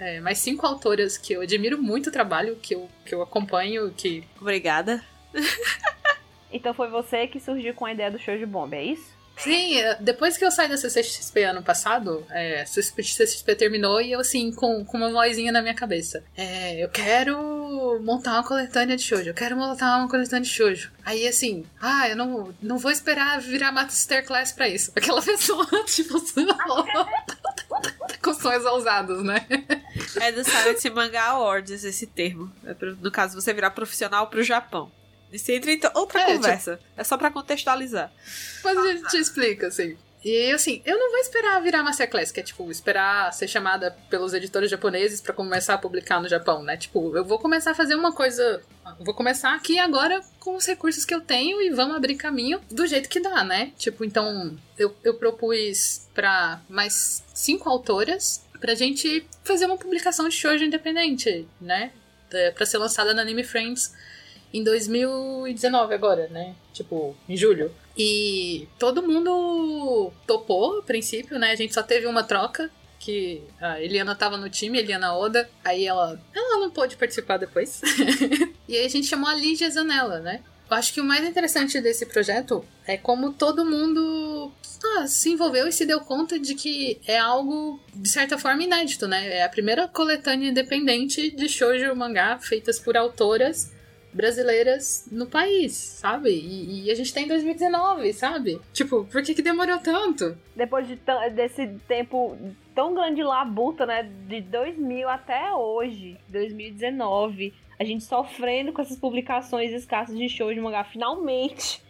[0.00, 3.92] é, mais cinco autoras que eu admiro muito o trabalho, que eu, que eu acompanho,
[3.92, 4.24] que.
[4.40, 5.04] Obrigada.
[6.50, 9.20] então foi você que surgiu com a ideia do show de bomba, é isso?
[9.42, 14.12] Sim, é, depois que eu saí da CCXP ano passado, é, a CCXP terminou e
[14.12, 16.22] eu, assim, com, com uma vozinha na minha cabeça.
[16.36, 20.92] É, eu quero montar uma coletânea de shoujo, eu quero montar uma coletânea de shoujo.
[21.06, 24.92] Aí, assim, ah, eu não, não vou esperar virar Masterclass pra isso.
[24.94, 26.20] Aquela pessoa, tipo,
[28.22, 29.46] com sonhos ousados, né?
[30.16, 32.50] É do Silent Manga Awards esse termo.
[32.64, 34.90] É pro, no caso, você virar profissional pro Japão.
[35.32, 36.76] Isso entra em outra é, conversa.
[36.76, 36.88] Tipo...
[36.96, 38.12] É só para contextualizar.
[38.64, 39.96] Mas a gente explica, assim.
[40.22, 44.34] E assim, eu não vou esperar virar Masterclass, que é tipo, esperar ser chamada pelos
[44.34, 46.76] editores japoneses para começar a publicar no Japão, né?
[46.76, 48.60] Tipo, eu vou começar a fazer uma coisa.
[48.98, 52.86] Vou começar aqui agora com os recursos que eu tenho e vamos abrir caminho do
[52.86, 53.72] jeito que dá, né?
[53.78, 60.34] Tipo, então eu, eu propus para mais cinco autoras pra gente fazer uma publicação de
[60.34, 61.92] shoujo independente, né?
[62.32, 63.92] É, pra ser lançada na Anime Friends
[64.52, 66.54] em 2019 agora, né?
[66.72, 67.72] Tipo, em julho.
[67.96, 71.50] E todo mundo topou a princípio, né?
[71.50, 72.70] A gente só teve uma troca.
[72.98, 75.48] Que a Eliana tava no time, Eliana Oda.
[75.64, 76.20] Aí ela.
[76.34, 77.80] Ela não pôde participar depois.
[78.68, 80.42] e aí a gente chamou a Lígia Zanella, né?
[80.70, 84.52] Acho que o mais interessante desse projeto é como todo mundo
[84.84, 89.08] ah, se envolveu e se deu conta de que é algo, de certa forma, inédito,
[89.08, 89.38] né?
[89.38, 93.72] É a primeira coletânea independente de shoujo mangá feitas por autoras
[94.12, 96.30] brasileiras no país, sabe?
[96.30, 98.60] E, e, a gente tá em 2019, sabe?
[98.72, 100.36] Tipo, por que que demorou tanto?
[100.54, 100.98] Depois de
[101.34, 102.36] desse tempo
[102.74, 104.10] tão grande labuta, né?
[104.26, 110.60] De 2000 até hoje, 2019, a gente sofrendo com essas publicações escassas de show de
[110.60, 111.82] mangá, finalmente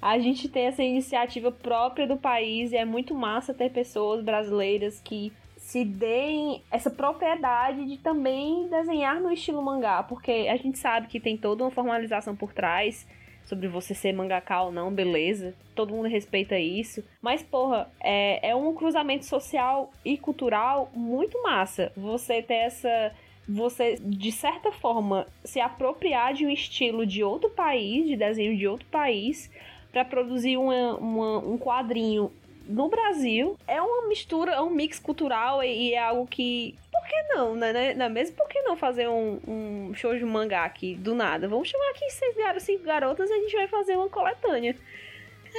[0.00, 5.00] a gente tem essa iniciativa própria do país e é muito massa ter pessoas brasileiras
[5.00, 11.08] que se deem essa propriedade de também desenhar no estilo mangá, porque a gente sabe
[11.08, 13.06] que tem toda uma formalização por trás
[13.44, 15.54] sobre você ser mangaka ou não, beleza.
[15.74, 17.04] Todo mundo respeita isso.
[17.20, 21.92] Mas, porra, é, é um cruzamento social e cultural muito massa.
[21.96, 23.12] Você ter essa.
[23.48, 28.68] Você, de certa forma, se apropriar de um estilo de outro país, de desenho de
[28.68, 29.50] outro país,
[29.90, 32.30] para produzir uma, uma, um quadrinho
[32.68, 36.74] no Brasil é uma mistura, é um mix cultural e, é algo que.
[36.92, 37.72] Por que não, né?
[37.72, 37.94] né?
[37.94, 38.36] Não é mesmo?
[38.36, 41.48] Por que não fazer um, um show de mangá aqui do nada?
[41.48, 44.76] Vamos chamar aqui seis cinco garotas e a gente vai fazer uma coletânea.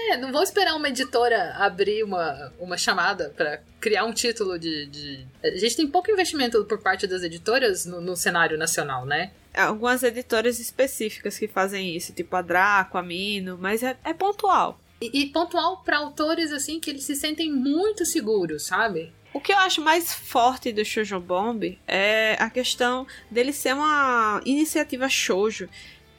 [0.07, 4.85] É, não vou esperar uma editora abrir uma, uma chamada para criar um título de,
[4.87, 9.31] de, A gente tem pouco investimento por parte das editoras no, no cenário nacional, né?
[9.53, 14.79] Algumas editoras específicas que fazem isso, tipo a Draco, a Mino, mas é, é pontual.
[15.01, 19.11] E, e pontual para autores assim que eles se sentem muito seguros, sabe?
[19.33, 24.41] O que eu acho mais forte do Shoujo Bomb é a questão dele ser uma
[24.43, 25.69] iniciativa shoujo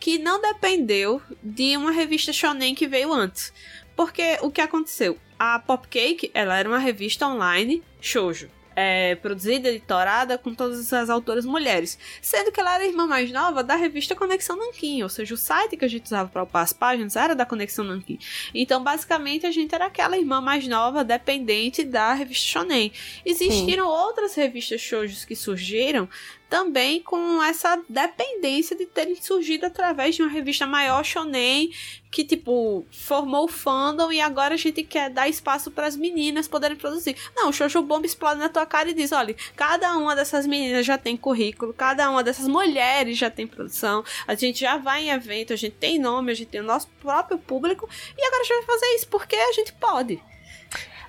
[0.01, 3.53] que não dependeu de uma revista shonen que veio antes.
[3.95, 5.19] Porque o que aconteceu?
[5.39, 11.45] A Popcake, ela era uma revista online shoujo é, produzida, editorada com todas as autoras
[11.45, 15.35] mulheres, sendo que ela era a irmã mais nova da revista Conexão Nanquim, ou seja,
[15.35, 18.19] o site que a gente usava para upar as páginas era da Conexão Nanquim.
[18.55, 22.93] Então, basicamente, a gente era aquela irmã mais nova, dependente da revista Shonen.
[23.25, 23.91] Existiram Sim.
[23.91, 26.09] outras revistas shoujos que surgiram
[26.51, 31.71] também com essa dependência de terem surgido através de uma revista maior shonen
[32.11, 36.49] que tipo formou o fandom e agora a gente quer dar espaço para as meninas
[36.49, 37.17] poderem produzir.
[37.37, 40.85] Não, o Shoujo Bomb explode na tua cara e diz, olha, cada uma dessas meninas
[40.85, 45.11] já tem currículo, cada uma dessas mulheres já tem produção, a gente já vai em
[45.11, 48.45] evento, a gente tem nome, a gente tem o nosso próprio público e agora a
[48.45, 50.21] gente vai fazer isso porque a gente pode.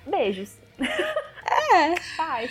[0.06, 0.52] Beijos.
[1.44, 1.94] É.
[2.16, 2.50] Paz.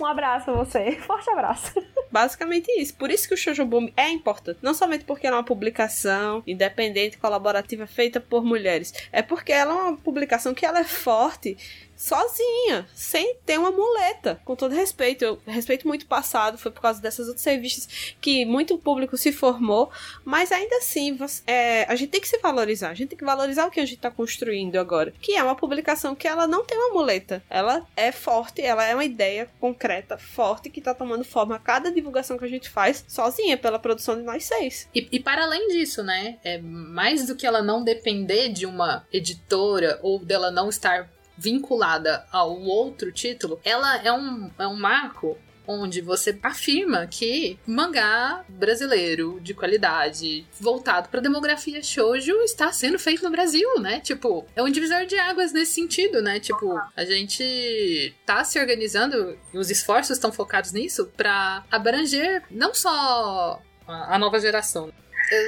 [0.00, 0.92] Um abraço a você.
[1.02, 1.72] Forte abraço.
[2.10, 2.94] Basicamente isso.
[2.94, 4.58] Por isso que o Shoujo Boom é importante.
[4.62, 8.92] Não somente porque ela é uma publicação independente, colaborativa, feita por mulheres.
[9.10, 11.56] É porque ela é uma publicação que ela é forte
[12.02, 14.40] sozinha, sem ter uma muleta.
[14.44, 18.44] Com todo respeito, eu respeito muito o passado, foi por causa dessas outras revistas que
[18.44, 19.88] muito público se formou,
[20.24, 21.16] mas ainda assim,
[21.46, 23.84] é, a gente tem que se valorizar, a gente tem que valorizar o que a
[23.84, 27.86] gente está construindo agora, que é uma publicação que ela não tem uma muleta, ela
[27.96, 32.36] é forte, ela é uma ideia concreta, forte, que está tomando forma a cada divulgação
[32.36, 34.88] que a gente faz sozinha, pela produção de nós seis.
[34.92, 36.38] E, e, para além disso, né?
[36.42, 41.08] É mais do que ela não depender de uma editora ou dela não estar
[41.42, 45.36] vinculada ao outro título, ela é um, é um marco
[45.66, 53.22] onde você afirma que mangá brasileiro de qualidade, voltado para demografia shoujo, está sendo feito
[53.22, 54.00] no Brasil, né?
[54.00, 56.40] Tipo, é um divisor de águas nesse sentido, né?
[56.40, 63.62] Tipo, a gente tá se organizando, os esforços estão focados nisso para abranger não só
[63.86, 64.92] a nova geração,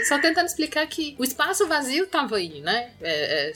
[0.06, 2.92] só tentando explicar que o espaço vazio tava aí, né?
[3.00, 3.54] É, é,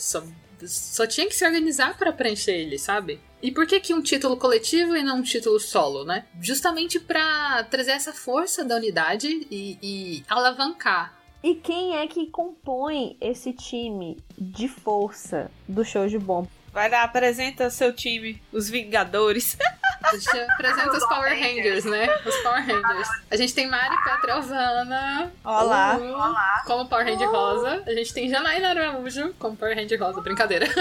[0.66, 3.20] só tinha que se organizar para preencher ele, sabe?
[3.42, 6.26] E por que que um título coletivo e não um título solo, né?
[6.40, 13.16] Justamente para trazer essa força da unidade e, e alavancar e quem é que compõe
[13.20, 16.46] esse time de força do show de bom?
[16.72, 19.56] Vai lá, apresenta seu time, os Vingadores.
[20.02, 22.08] apresenta os Power Rangers, né?
[22.24, 23.08] Os Power Rangers.
[23.30, 25.32] A gente tem Mari Petrovana.
[25.44, 25.96] Olá.
[25.96, 26.62] Uh, Olá.
[26.66, 27.82] Como Power Ranger Rosa.
[27.86, 30.20] A gente tem Janaína Araújo como Power Ranger Rosa.
[30.20, 30.66] Brincadeira.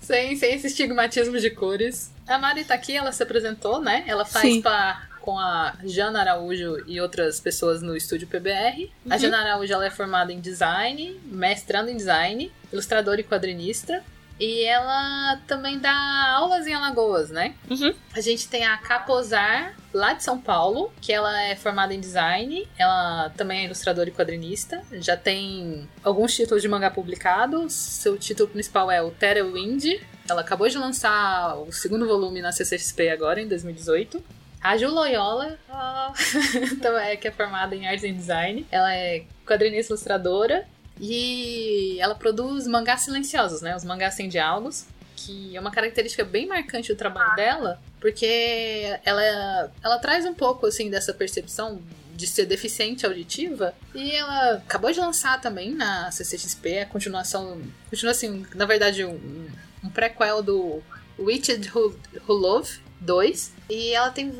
[0.00, 2.12] sem, sem esse estigmatismo de cores.
[2.26, 4.04] A Mari tá aqui, ela se apresentou, né?
[4.06, 4.62] Ela faz Sim.
[4.62, 8.90] par com a Jana Araújo e outras pessoas no estúdio PBR.
[9.06, 9.12] Uhum.
[9.12, 14.02] A Jana Araújo ela é formada em design, mestrando em design, ilustradora e quadrinista.
[14.42, 17.54] E ela também dá aulas em Alagoas, né?
[17.70, 17.94] Uhum.
[18.12, 22.68] A gente tem a Capozar, lá de São Paulo, que ela é formada em design.
[22.76, 24.82] Ela também é ilustradora e quadrinista.
[24.94, 27.72] Já tem alguns títulos de mangá publicados.
[27.72, 29.84] Seu título principal é o Terra Wind.
[30.28, 34.20] Ela acabou de lançar o segundo volume na CCXP agora, em 2018.
[34.60, 38.66] A Ju Loyola, oh, é, que é formada em Arts and Design.
[38.72, 40.66] Ela é quadrinista ilustradora
[41.00, 43.74] e ela produz mangás silenciosos, né?
[43.74, 44.86] Os mangás sem diálogos,
[45.16, 50.66] que é uma característica bem marcante do trabalho dela, porque ela, ela traz um pouco,
[50.66, 51.80] assim, dessa percepção
[52.14, 53.74] de ser deficiente auditiva.
[53.94, 57.60] E ela acabou de lançar também na CCXP a continuação.
[57.90, 59.48] Continua assim, na verdade, um,
[59.82, 60.82] um prequel do
[61.18, 61.96] Witched Who,
[62.28, 63.52] Who Love 2.
[63.70, 64.32] E ela tem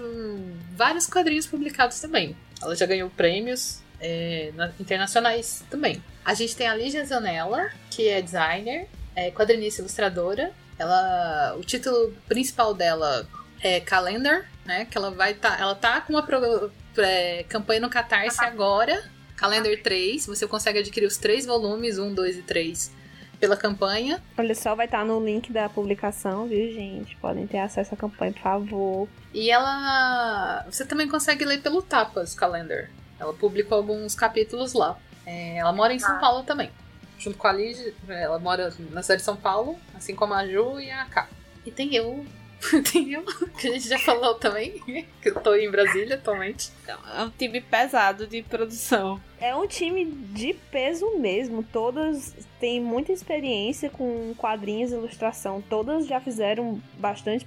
[0.76, 2.36] vários quadrinhos publicados também.
[2.60, 6.02] Ela já ganhou prêmios é, internacionais também.
[6.24, 10.52] A gente tem a Lígia Zanella, que é designer, é quadrinista ilustradora.
[10.78, 13.26] Ela, o título principal dela
[13.62, 14.84] é Calendar, né?
[14.84, 19.02] Que ela vai tá, ela tá com uma pro, é, campanha no Catarse agora,
[19.36, 20.26] Calendar 3.
[20.26, 22.92] Você consegue adquirir os três volumes, 1, 2 e 3,
[23.38, 24.20] pela campanha.
[24.36, 27.16] Olha só, vai estar tá no link da publicação, viu, gente?
[27.16, 29.08] Podem ter acesso à campanha, por favor.
[29.32, 30.64] E ela.
[30.68, 32.90] Você também consegue ler pelo Tapas Calendar.
[33.22, 34.98] Ela publicou alguns capítulos lá.
[35.24, 36.18] É, ela mora em São ah.
[36.18, 36.72] Paulo também.
[37.16, 40.80] Junto com a Liz, ela mora na cidade de São Paulo, assim como a Ju
[40.80, 41.28] e a K.
[41.64, 42.26] E tem eu.
[42.92, 43.24] tem eu,
[43.58, 44.80] que a gente já falou também,
[45.20, 46.70] que eu tô em Brasília atualmente.
[46.86, 49.20] É um time pesado de produção.
[49.40, 51.62] É um time de peso mesmo.
[51.62, 55.62] Todas têm muita experiência com quadrinhos e ilustração.
[55.68, 57.46] Todas já fizeram bastante,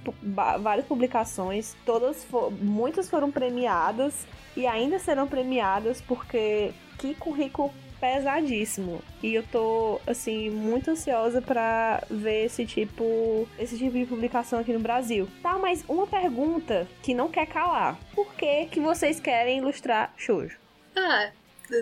[0.60, 1.74] várias publicações.
[1.84, 4.26] Todas, for, muitas foram premiadas
[4.56, 9.02] e ainda serão premiadas porque que currículo pesadíssimo.
[9.22, 14.72] E eu tô, assim, muito ansiosa para ver esse tipo, esse tipo de publicação aqui
[14.72, 15.28] no Brasil.
[15.42, 17.98] Tá, mas uma pergunta que não quer calar.
[18.14, 20.56] Por que que vocês querem ilustrar shoujo?
[20.94, 21.30] Ah,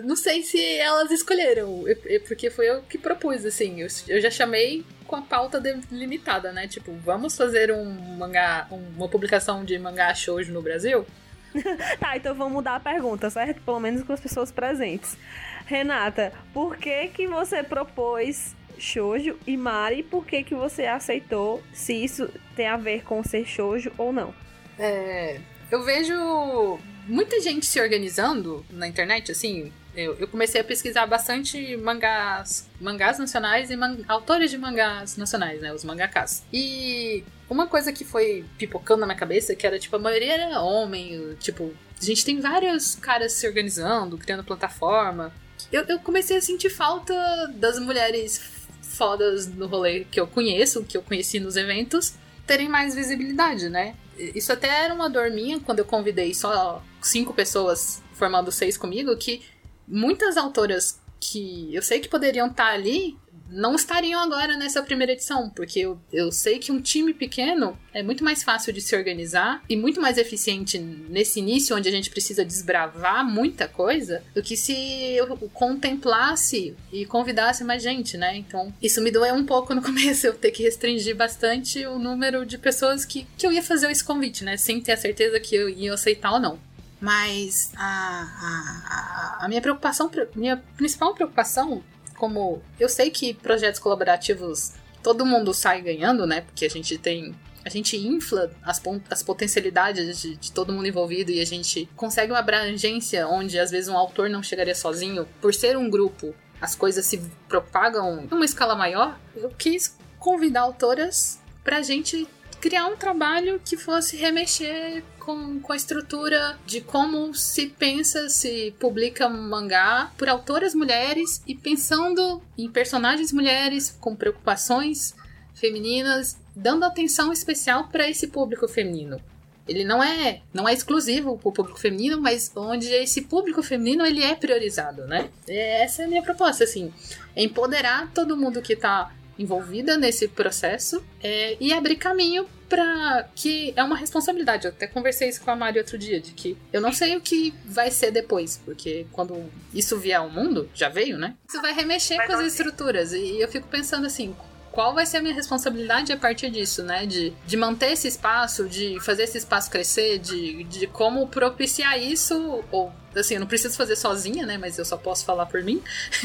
[0.03, 1.83] não sei se elas escolheram,
[2.27, 3.81] porque foi eu que propus, assim.
[4.07, 6.67] Eu, já chamei com a pauta delimitada, né?
[6.67, 7.85] Tipo, vamos fazer um
[8.17, 11.05] mangá, uma publicação de mangá shoujo no Brasil?
[11.99, 13.61] tá, então vamos mudar a pergunta, certo?
[13.61, 15.17] Pelo menos com as pessoas presentes.
[15.65, 21.93] Renata, por que que você propôs shoujo e Mari, por que que você aceitou se
[21.93, 24.33] isso tem a ver com ser shoujo ou não?
[24.77, 25.39] É,
[25.71, 31.77] eu vejo muita gente se organizando na internet, assim, eu, eu, comecei a pesquisar bastante
[31.77, 36.43] mangás, mangás nacionais e man, autores de mangás nacionais, né, os mangakas.
[36.51, 40.59] E uma coisa que foi pipocando na minha cabeça, que era, tipo, a maioria era
[40.59, 45.31] homem, tipo, a gente tem vários caras se organizando, criando plataforma.
[45.75, 47.13] Eu, eu comecei a sentir falta
[47.55, 48.41] das mulheres
[48.81, 52.13] fodas no rolê que eu conheço, que eu conheci nos eventos,
[52.47, 53.93] terem mais visibilidade, né?
[54.17, 59.17] Isso até era uma dor minha quando eu convidei só cinco pessoas formando seis comigo,
[59.17, 59.41] que
[59.85, 63.17] muitas autoras que eu sei que poderiam estar ali
[63.49, 68.01] não estariam agora nessa primeira edição, porque eu, eu sei que um time pequeno é
[68.01, 72.09] muito mais fácil de se organizar e muito mais eficiente nesse início, onde a gente
[72.09, 74.73] precisa desbravar muita coisa, do que se
[75.13, 78.35] eu contemplasse e convidasse mais gente, né?
[78.35, 82.45] Então, isso me doeu um pouco no começo, eu ter que restringir bastante o número
[82.45, 84.57] de pessoas que, que eu ia fazer esse convite, né?
[84.57, 86.59] Sem ter a certeza que eu ia aceitar ou não.
[86.99, 91.83] Mas a, a, a minha preocupação, minha principal preocupação
[92.17, 94.73] como eu sei que projetos colaborativos
[95.03, 96.41] todo mundo sai ganhando, né?
[96.41, 98.79] Porque a gente tem a gente infla as,
[99.09, 103.71] as potencialidades de, de, todo mundo envolvido e a gente consegue uma abrangência onde às
[103.71, 105.27] vezes um autor não chegaria sozinho.
[105.41, 109.19] Por ser um grupo, as coisas se propagam em uma escala maior.
[109.35, 112.27] Eu quis convidar autoras pra gente
[112.65, 118.73] criar um trabalho que fosse remexer com, com a estrutura de como se pensa, se
[118.79, 125.13] publica mangá por autoras mulheres e pensando em personagens mulheres com preocupações
[125.53, 129.21] femininas, dando atenção especial para esse público feminino.
[129.67, 134.03] Ele não é, não é exclusivo para o público feminino, mas onde esse público feminino
[134.03, 135.29] ele é priorizado, né?
[135.47, 136.91] Essa é a minha proposta, assim,
[137.35, 143.73] é empoderar todo mundo que está envolvida nesse processo é, e abrir caminho para que
[143.75, 144.65] é uma responsabilidade.
[144.65, 147.21] Eu até conversei isso com a Mari outro dia, de que eu não sei o
[147.21, 151.35] que vai ser depois, porque quando isso vier ao mundo, já veio, né?
[151.47, 153.13] Isso vai remexer vai com as estruturas.
[153.13, 154.35] E eu fico pensando assim,
[154.75, 157.05] qual vai ser a minha responsabilidade a partir disso, né?
[157.05, 162.61] De, de manter esse espaço, de fazer esse espaço crescer, de, de como propiciar isso,
[162.69, 164.57] ou assim, eu não preciso fazer sozinha, né?
[164.57, 165.81] Mas eu só posso falar por mim.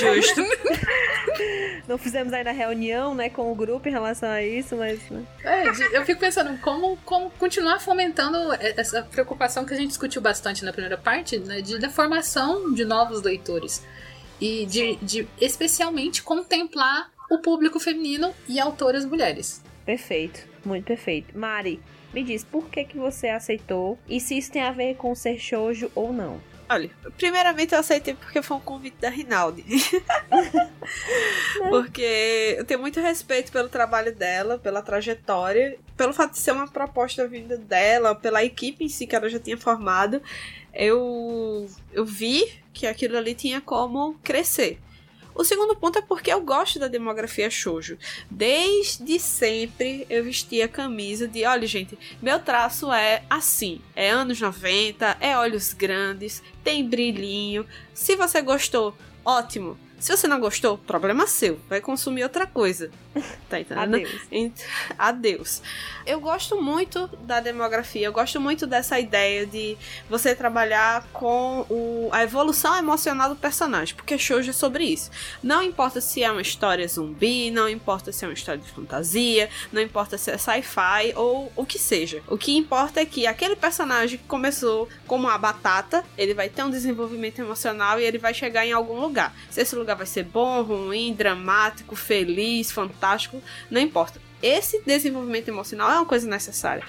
[0.00, 0.40] Justo.
[1.86, 4.98] não fizemos ainda reunião, né, com o grupo em relação a isso, mas.
[5.10, 5.22] Né?
[5.44, 10.64] É, eu fico pensando como, como continuar fomentando essa preocupação que a gente discutiu bastante
[10.64, 11.60] na primeira parte, né?
[11.60, 13.84] De, da formação de novos leitores.
[14.40, 19.62] E de, de especialmente contemplar o público feminino e autoras mulheres.
[19.84, 21.36] Perfeito, muito perfeito.
[21.36, 21.80] Mari,
[22.12, 25.38] me diz por que, que você aceitou e se isso tem a ver com ser
[25.38, 26.40] shoujo ou não.
[26.70, 29.64] Olha, primeiramente eu aceitei porque foi um convite da Rinaldi.
[31.70, 36.68] porque eu tenho muito respeito pelo trabalho dela, pela trajetória, pelo fato de ser uma
[36.68, 40.20] proposta vinda dela, pela equipe em si que ela já tinha formado.
[40.74, 44.78] Eu, eu vi que aquilo ali tinha como crescer.
[45.38, 47.96] O segundo ponto é porque eu gosto da demografia shoujo.
[48.28, 54.40] Desde sempre eu vestia a camisa de, olha gente, meu traço é assim, é anos
[54.40, 57.64] 90, é olhos grandes, tem brilhinho.
[57.94, 59.78] Se você gostou, ótimo.
[60.00, 61.60] Se você não gostou, problema seu.
[61.68, 62.90] Vai consumir outra coisa.
[63.48, 63.94] Tá entendendo?
[63.94, 64.22] Adeus.
[64.98, 65.62] Adeus.
[66.08, 68.06] Eu gosto muito da demografia.
[68.06, 69.76] Eu gosto muito dessa ideia de
[70.08, 73.94] você trabalhar com o, a evolução emocional do personagem.
[73.94, 75.10] Porque Shoujo é sobre isso.
[75.42, 79.50] Não importa se é uma história zumbi, não importa se é uma história de fantasia,
[79.70, 82.22] não importa se é sci-fi ou o que seja.
[82.26, 86.62] O que importa é que aquele personagem que começou como uma batata, ele vai ter
[86.62, 89.36] um desenvolvimento emocional e ele vai chegar em algum lugar.
[89.50, 94.26] Se esse lugar vai ser bom, ruim, dramático, feliz, fantástico, não importa.
[94.42, 96.84] Esse desenvolvimento emocional é uma coisa necessária.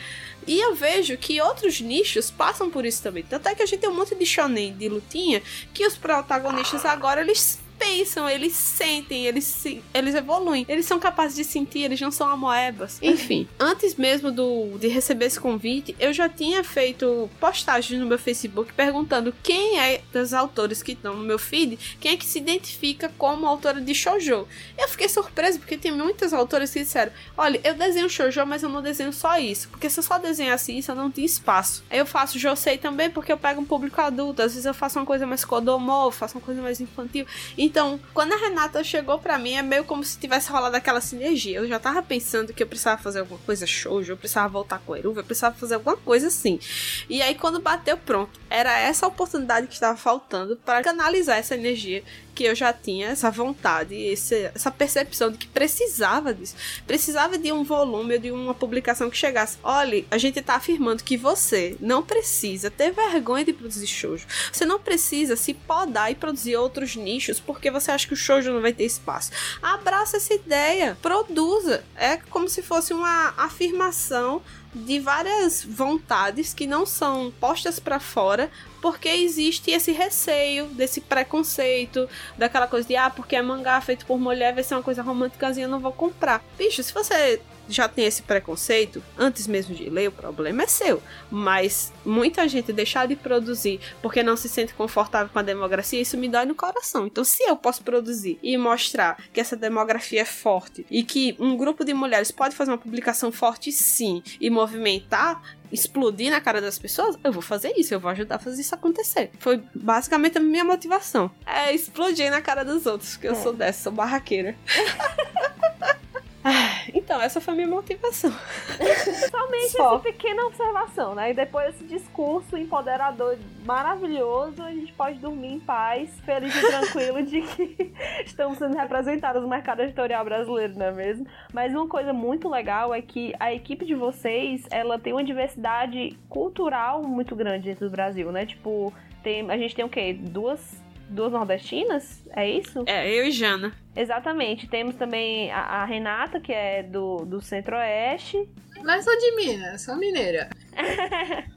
[0.48, 3.24] E eu vejo que outros nichos passam por isso também.
[3.24, 5.42] Tanto é que a gente tem um monte de shonen de lutinha
[5.74, 10.66] que os protagonistas agora eles pensam, eles sentem, eles, se, eles evoluem.
[10.68, 13.00] Eles são capazes de sentir, eles não são amoebas.
[13.02, 18.20] Enfim, antes mesmo do, de receber esse convite, eu já tinha feito postagens no meu
[18.20, 22.38] Facebook perguntando quem é dos autores que estão no meu feed, quem é que se
[22.38, 24.46] identifica como autora de shoujo.
[24.78, 28.70] Eu fiquei surpresa porque tem muitas autoras que disseram: olha, eu desenho shoujo, mas eu
[28.70, 29.70] não desenho só isso.
[29.70, 31.84] Porque se eu só desenhasse isso, eu não tinha espaço.
[31.90, 34.42] Aí eu faço josei também porque eu pego um público adulto.
[34.42, 37.26] Às vezes eu faço uma coisa mais kodomo, faço uma coisa mais infantil.
[37.58, 41.00] E então, quando a Renata chegou para mim, é meio como se tivesse rolado aquela
[41.00, 41.60] sinergia.
[41.60, 44.94] Eu já tava pensando que eu precisava fazer alguma coisa show, eu precisava voltar com
[44.94, 46.60] a Eruva, eu precisava fazer alguma coisa assim.
[47.08, 52.04] E aí, quando bateu pronto, era essa oportunidade que estava faltando para canalizar essa energia
[52.40, 56.56] que eu já tinha essa vontade, esse, essa percepção de que precisava disso.
[56.88, 59.58] Precisava de um volume, de uma publicação que chegasse.
[59.62, 64.26] Olha, a gente está afirmando que você não precisa ter vergonha de produzir shoujo.
[64.54, 68.54] Você não precisa se podar e produzir outros nichos porque você acha que o shoujo
[68.54, 69.32] não vai ter espaço.
[69.62, 71.84] Abraça essa ideia, produza.
[71.94, 74.42] É como se fosse uma afirmação
[74.86, 78.50] de várias vontades que não são postas para fora
[78.82, 82.08] porque existe esse receio desse preconceito
[82.38, 85.66] daquela coisa de ah porque é mangá feito por mulher vai ser uma coisa românticazinha
[85.66, 86.44] eu não vou comprar.
[86.58, 91.02] Bicho se você já tem esse preconceito, antes mesmo de ler, o problema é seu.
[91.30, 96.18] Mas muita gente deixar de produzir porque não se sente confortável com a demografia, isso
[96.18, 97.06] me dói no coração.
[97.08, 101.56] Então, se eu posso produzir e mostrar que essa demografia é forte e que um
[101.56, 105.42] grupo de mulheres pode fazer uma publicação forte sim e movimentar
[105.72, 108.74] explodir na cara das pessoas, eu vou fazer isso, eu vou ajudar a fazer isso
[108.74, 109.32] acontecer.
[109.40, 111.32] Foi basicamente a minha motivação.
[111.46, 113.32] É explodir na cara dos outros, porque é.
[113.32, 114.56] eu sou dessa, sou barraqueira.
[116.44, 118.32] Ah, então, essa foi a minha motivação.
[119.30, 119.96] Somente Só.
[119.96, 121.32] essa pequena observação, né?
[121.32, 127.24] E depois desse discurso empoderador maravilhoso, a gente pode dormir em paz, feliz e tranquilo
[127.24, 127.94] de que
[128.26, 131.28] estamos sendo representados no mercado editorial brasileiro, não é mesmo?
[131.54, 136.18] Mas uma coisa muito legal é que a equipe de vocês, ela tem uma diversidade
[136.30, 138.46] cultural muito grande dentro do Brasil, né?
[138.46, 140.14] Tipo, tem, a gente tem o quê?
[140.14, 142.84] Duas duas nordestinas, é isso?
[142.86, 143.74] É, eu e Jana.
[143.96, 144.68] Exatamente.
[144.68, 148.48] Temos também a, a Renata, que é do, do Centro-Oeste.
[148.84, 150.50] Mas sou de Minas, sou mineira.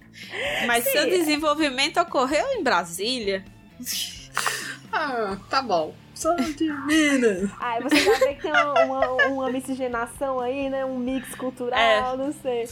[0.66, 0.90] Mas Sim.
[0.90, 3.44] seu desenvolvimento ocorreu em Brasília?
[4.92, 5.94] ah, tá bom.
[6.14, 7.50] Sou de Minas.
[7.58, 10.84] Ah, você já vê que tem uma, uma, uma miscigenação aí, né?
[10.84, 12.16] Um mix cultural, é.
[12.16, 12.68] não sei.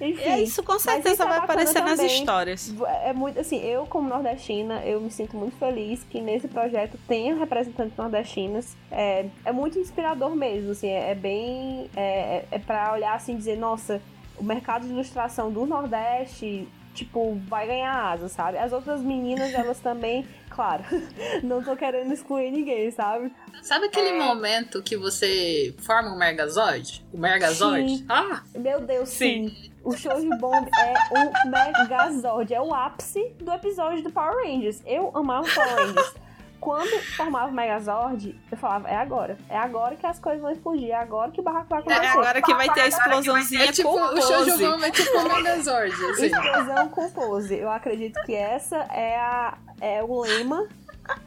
[0.00, 2.74] Enfim, é isso com certeza vai aparecer nas histórias.
[3.04, 7.34] É muito assim, eu como nordestina, eu me sinto muito feliz que nesse projeto tenha
[7.34, 8.76] representantes nordestinas.
[8.90, 13.36] É, é muito inspirador mesmo, assim, é, é bem é, é para olhar assim e
[13.36, 14.00] dizer, nossa,
[14.38, 16.66] o mercado de ilustração do Nordeste
[17.00, 18.58] tipo, vai ganhar asa, sabe?
[18.58, 20.84] As outras meninas, elas também, claro,
[21.42, 23.32] não tô querendo excluir ninguém, sabe?
[23.62, 24.18] Sabe aquele é...
[24.18, 27.04] momento que você forma um Megazord?
[27.12, 27.88] O Megazord?
[27.88, 28.06] Sim.
[28.08, 28.42] Ah!
[28.54, 29.48] Meu Deus, sim.
[29.48, 29.70] sim.
[29.82, 34.82] O show de bomb é o Megazord, é o ápice do episódio do Power Rangers.
[34.84, 36.14] Eu amava Power Rangers.
[36.60, 39.38] Quando formava o Megazord, eu falava, é agora.
[39.48, 42.04] É agora que as coisas vão explodir, é agora que o barraco vai é acontecer.
[42.04, 44.90] É agora que vai ter a explosãozinha é tipo, com O show de bomb é
[44.90, 45.92] tipo o Megazord.
[46.10, 46.26] Assim.
[46.26, 47.56] Explosão com pose.
[47.56, 50.68] Eu acredito que essa é, a, é o lema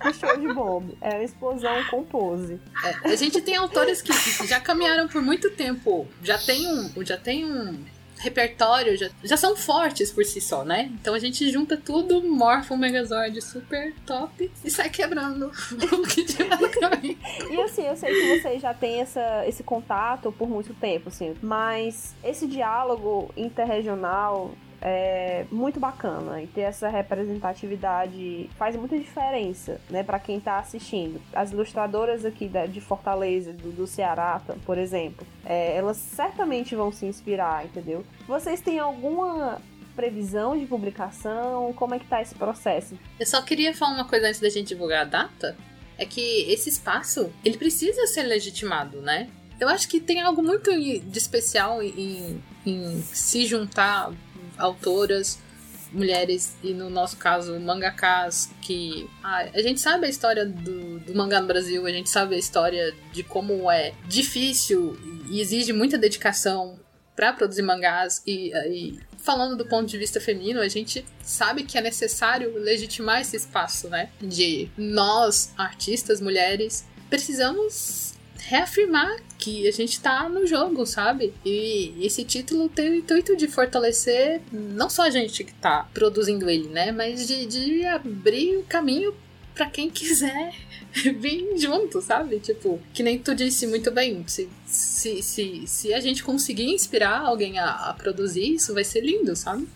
[0.04, 0.96] do show de bomb.
[1.02, 2.62] É a explosão com pose.
[2.84, 4.14] É, a gente tem autores que
[4.46, 6.08] já caminharam por muito tempo.
[6.22, 7.84] Já tem um, já tem um
[8.24, 10.90] repertório já, já são fortes por si só, né?
[11.00, 15.48] Então a gente junta tudo, morfa um Megazord super top e sai quebrando
[15.92, 16.24] o que.
[17.52, 21.36] E assim, eu sei que vocês já têm essa, esse contato por muito tempo, assim,
[21.42, 24.52] mas esse diálogo interregional
[24.86, 31.22] é muito bacana e ter essa representatividade faz muita diferença, né, para quem tá assistindo.
[31.34, 37.06] As ilustradoras aqui de Fortaleza, do, do Ceará, por exemplo, é, elas certamente vão se
[37.06, 38.06] inspirar, entendeu?
[38.28, 39.62] Vocês têm alguma
[39.96, 41.72] previsão de publicação?
[41.74, 43.00] Como é que tá esse processo?
[43.18, 45.56] Eu só queria falar uma coisa antes da gente divulgar a data.
[45.98, 49.30] É que esse espaço, ele precisa ser legitimado, né?
[49.60, 54.12] Eu acho que tem algo muito de especial em, em se juntar
[54.58, 55.40] autoras
[55.92, 61.16] mulheres e no nosso caso mangakas que ah, a gente sabe a história do, do
[61.16, 64.98] mangá no Brasil a gente sabe a história de como é difícil
[65.30, 66.80] e exige muita dedicação
[67.16, 68.22] para produzir mangás.
[68.26, 73.22] E, e, falando do ponto de vista feminino a gente sabe que é necessário legitimar
[73.22, 74.10] esse espaço né?
[74.20, 78.16] De nós artistas mulheres precisamos
[78.46, 81.34] reafirmar que a gente tá no jogo, sabe?
[81.46, 86.50] E esse título tem o intuito de fortalecer não só a gente que tá produzindo
[86.50, 86.92] ele, né?
[86.92, 89.14] Mas de, de abrir o caminho
[89.54, 90.54] para quem quiser
[91.20, 92.40] vir junto, sabe?
[92.40, 94.24] Tipo, que nem tu disse muito bem.
[94.28, 99.02] Se, se, se, se a gente conseguir inspirar alguém a, a produzir, isso vai ser
[99.02, 99.68] lindo, sabe?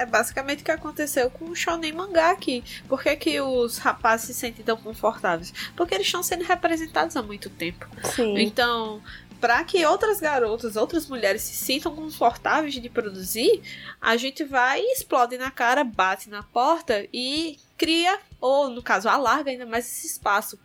[0.00, 2.64] É basicamente o que aconteceu com o shonen mangá aqui.
[2.88, 5.52] Por que, que os rapazes se sentem tão confortáveis?
[5.76, 7.86] Porque eles estão sendo representados há muito tempo.
[8.04, 8.38] Sim.
[8.38, 9.02] Então,
[9.38, 13.60] para que outras garotas, outras mulheres se sintam confortáveis de produzir,
[14.00, 19.06] a gente vai e explode na cara, bate na porta e cria, ou no caso,
[19.06, 20.58] alarga ainda mais esse espaço.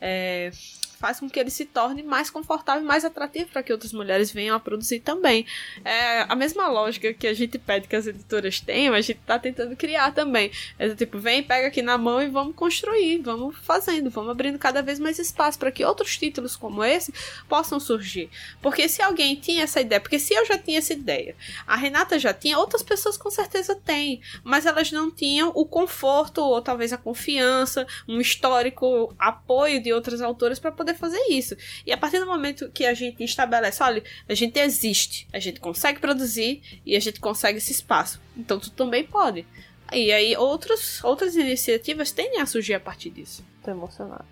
[0.00, 0.50] É,
[0.98, 4.56] faz com que ele se torne mais confortável, mais atrativo para que outras mulheres venham
[4.56, 5.46] a produzir também.
[5.84, 9.38] É a mesma lógica que a gente pede que as editoras tenham, a gente está
[9.38, 10.50] tentando criar também.
[10.78, 14.82] É tipo, vem, pega aqui na mão e vamos construir, vamos fazendo, vamos abrindo cada
[14.82, 17.12] vez mais espaço para que outros títulos como esse
[17.48, 18.28] possam surgir.
[18.60, 22.18] Porque se alguém tinha essa ideia, porque se eu já tinha essa ideia, a Renata
[22.18, 26.92] já tinha, outras pessoas com certeza têm, mas elas não tinham o conforto ou talvez
[26.92, 31.56] a confiança, um histórico apoio de outras autoras para poder poder fazer isso.
[31.86, 35.60] E a partir do momento que a gente estabelece, olha, a gente existe, a gente
[35.60, 38.20] consegue produzir e a gente consegue esse espaço.
[38.36, 39.46] Então tu também pode.
[39.92, 43.44] E aí outros, outras iniciativas tendem a surgir a partir disso.
[43.62, 44.26] Tô emocionada.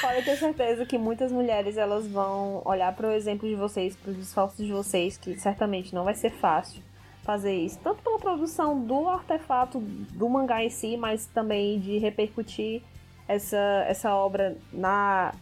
[0.00, 4.12] Pode ter certeza que muitas mulheres elas vão olhar para o exemplo de vocês, para
[4.12, 6.82] os esforços de vocês, que certamente não vai ser fácil
[7.24, 12.82] fazer isso, tanto pela produção do artefato do mangá em si, mas também de repercutir
[13.28, 15.34] essa, essa obra na,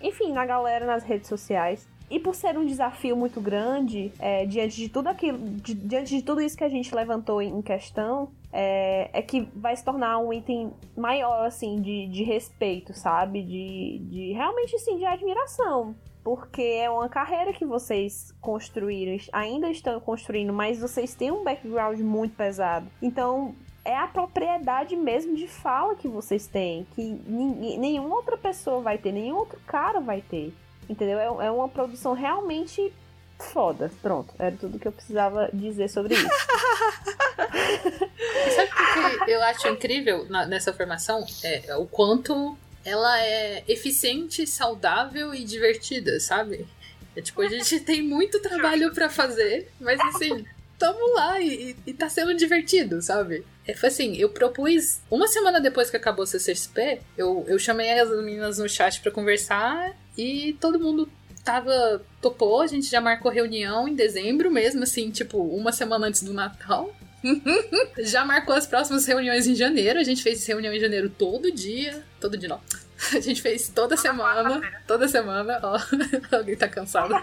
[0.00, 1.86] enfim, na galera nas redes sociais.
[2.10, 6.40] E por ser um desafio muito grande, é, diante de tudo aquilo, diante de tudo
[6.40, 10.72] isso que a gente levantou em questão, é, é, que vai se tornar um item
[10.96, 13.42] maior, assim, de, de respeito, sabe?
[13.42, 15.94] De, de realmente, assim, de admiração.
[16.22, 21.98] Porque é uma carreira que vocês construíram, ainda estão construindo, mas vocês têm um background
[22.00, 22.86] muito pesado.
[23.02, 23.54] Então,
[23.84, 28.96] é a propriedade mesmo de fala que vocês têm, que ninguém, nenhuma outra pessoa vai
[28.96, 30.54] ter, nenhum outro cara vai ter.
[30.88, 31.18] Entendeu?
[31.18, 32.92] É, é uma produção realmente
[33.38, 33.90] foda.
[34.00, 36.28] Pronto, era tudo que eu precisava dizer sobre isso.
[38.54, 41.26] Sabe o que eu acho incrível na, nessa formação?
[41.42, 46.66] É, é o quanto ela é eficiente, saudável e divertida, sabe?
[47.16, 50.44] É tipo, a gente tem muito trabalho para fazer, mas assim,
[50.84, 53.42] tamo lá e, e tá sendo divertido, sabe?
[53.66, 55.00] É, foi assim, eu propus.
[55.10, 59.10] Uma semana depois que acabou o CCXP, eu, eu chamei as meninas no chat para
[59.10, 61.08] conversar e todo mundo
[61.42, 62.04] tava.
[62.20, 66.34] topou, a gente já marcou reunião em dezembro mesmo, assim, tipo, uma semana antes do
[66.34, 66.94] Natal.
[68.04, 69.98] já marcou as próximas reuniões em janeiro.
[69.98, 72.04] A gente fez reunião em janeiro todo dia.
[72.20, 72.60] Todo dia não.
[73.14, 74.62] A gente fez toda semana.
[74.86, 75.78] Toda semana, ó.
[76.36, 77.14] Alguém tá cansado.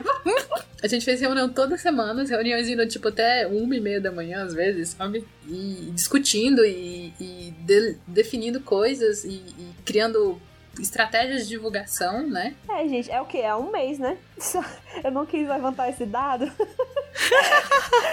[0.82, 4.12] A gente fez reunião toda semana, as reuniões indo tipo até uma e meia da
[4.12, 5.26] manhã, às vezes, sabe?
[5.48, 10.40] E discutindo e, e de, definindo coisas e, e criando
[10.80, 12.56] estratégias de divulgação, né?
[12.70, 13.40] É, gente, é o que?
[13.40, 14.18] É um mês, né?
[15.04, 16.46] Eu não quis levantar esse dado.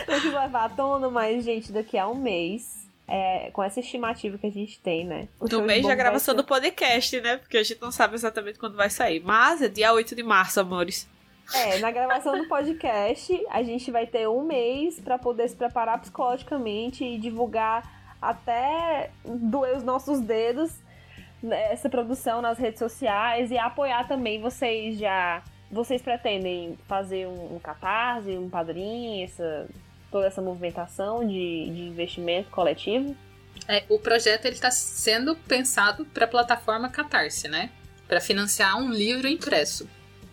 [0.08, 2.87] não quis levar à tona, mas, gente, daqui a um mês.
[3.10, 5.28] É, com essa estimativa que a gente tem, né?
[5.40, 6.42] O no mês da gravação ser...
[6.42, 7.38] do podcast, né?
[7.38, 9.20] Porque a gente não sabe exatamente quando vai sair.
[9.24, 11.08] Mas é dia 8 de março, amores.
[11.54, 15.98] É, na gravação do podcast, a gente vai ter um mês para poder se preparar
[15.98, 20.70] psicologicamente e divulgar até doer os nossos dedos
[21.42, 25.42] essa produção nas redes sociais e apoiar também vocês já.
[25.70, 29.68] Vocês pretendem fazer um, um catarse, um padrinho, essa,
[30.10, 33.16] toda essa movimentação de, de investimento coletivo?
[33.66, 37.70] É, o projeto está sendo pensado para a plataforma Catarse, né?
[38.06, 39.88] Para financiar um livro impresso.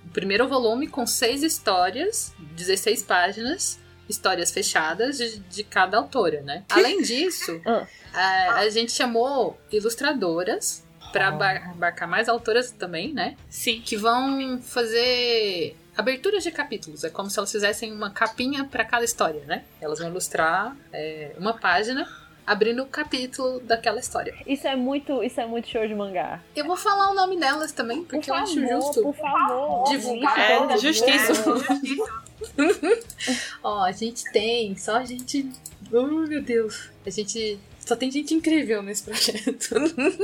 [0.06, 6.64] O primeiro volume com seis histórias, 16 páginas, histórias fechadas de, de cada autora, né?
[6.70, 7.88] Além disso, ah.
[8.14, 10.85] a, a gente chamou ilustradoras
[11.16, 11.30] para
[11.72, 13.38] abarcar mais autoras também, né?
[13.50, 13.82] Sim.
[13.82, 17.06] Que vão fazer aberturas de capítulos.
[17.06, 19.64] É como se elas fizessem uma capinha para cada história, né?
[19.80, 22.06] Elas vão ilustrar é, uma página
[22.46, 24.36] abrindo o capítulo daquela história.
[24.46, 26.42] Isso é muito, isso é muito show de mangá.
[26.54, 29.02] Eu vou falar o nome delas também, porque por eu favor, acho justo.
[29.02, 30.38] Por favor, divulgar.
[30.40, 31.34] É, justiça.
[33.64, 35.50] Ó, a gente tem, só a gente.
[35.92, 36.90] Oh, meu Deus.
[37.06, 39.76] A gente só tem gente incrível nesse projeto.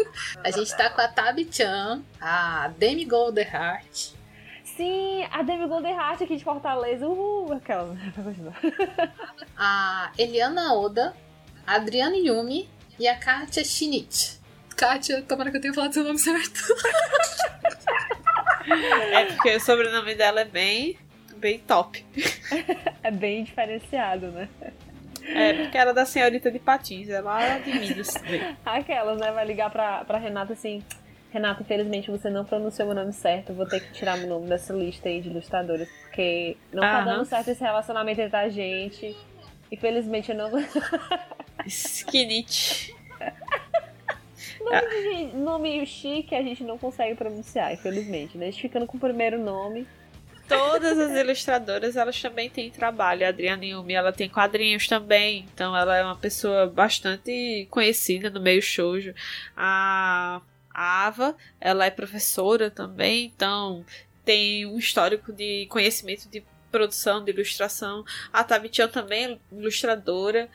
[0.43, 4.13] a gente tá com a Tabi Chan, a Demi Goldenheart.
[4.75, 7.07] Sim, a Demi Goldenheart aqui de Fortaleza.
[7.07, 7.95] Uhul, aquela.
[9.55, 11.15] a Eliana Oda,
[11.67, 12.67] a Adriana Yumi
[12.99, 14.39] e a Katia Shinichi.
[14.75, 16.61] Katia, tomara que eu tenha falado seu nome certo.
[19.13, 20.97] é porque o sobrenome dela é bem,
[21.37, 22.03] bem top.
[23.03, 24.49] é bem diferenciado, né?
[25.23, 28.15] É, porque era da senhorita de Patins, é lá de Minas.
[28.65, 29.31] Aquelas, né?
[29.31, 30.83] Vai ligar pra, pra Renata assim.
[31.31, 33.53] Renata, infelizmente você não pronunciou meu nome certo.
[33.53, 35.89] Vou ter que tirar meu nome dessa lista aí de ilustradores.
[36.03, 39.15] Porque não tá dando certo esse relacionamento entre a gente.
[39.71, 40.51] Infelizmente eu não.
[41.65, 42.93] Skinit.
[44.59, 48.37] nome, de, nome chique a gente não consegue pronunciar, infelizmente.
[48.37, 48.47] Né?
[48.47, 49.87] A gente ficando com o primeiro nome
[50.57, 53.25] todas as ilustradoras, elas também têm trabalho.
[53.25, 58.41] A Adriana Yumi, ela tem quadrinhos também, então ela é uma pessoa bastante conhecida no
[58.41, 59.13] meio shoujo.
[59.55, 60.41] A,
[60.73, 63.85] a Ava, ela é professora também, então
[64.25, 68.03] tem um histórico de conhecimento de produção, de ilustração.
[68.31, 70.49] A Tabitian também é ilustradora,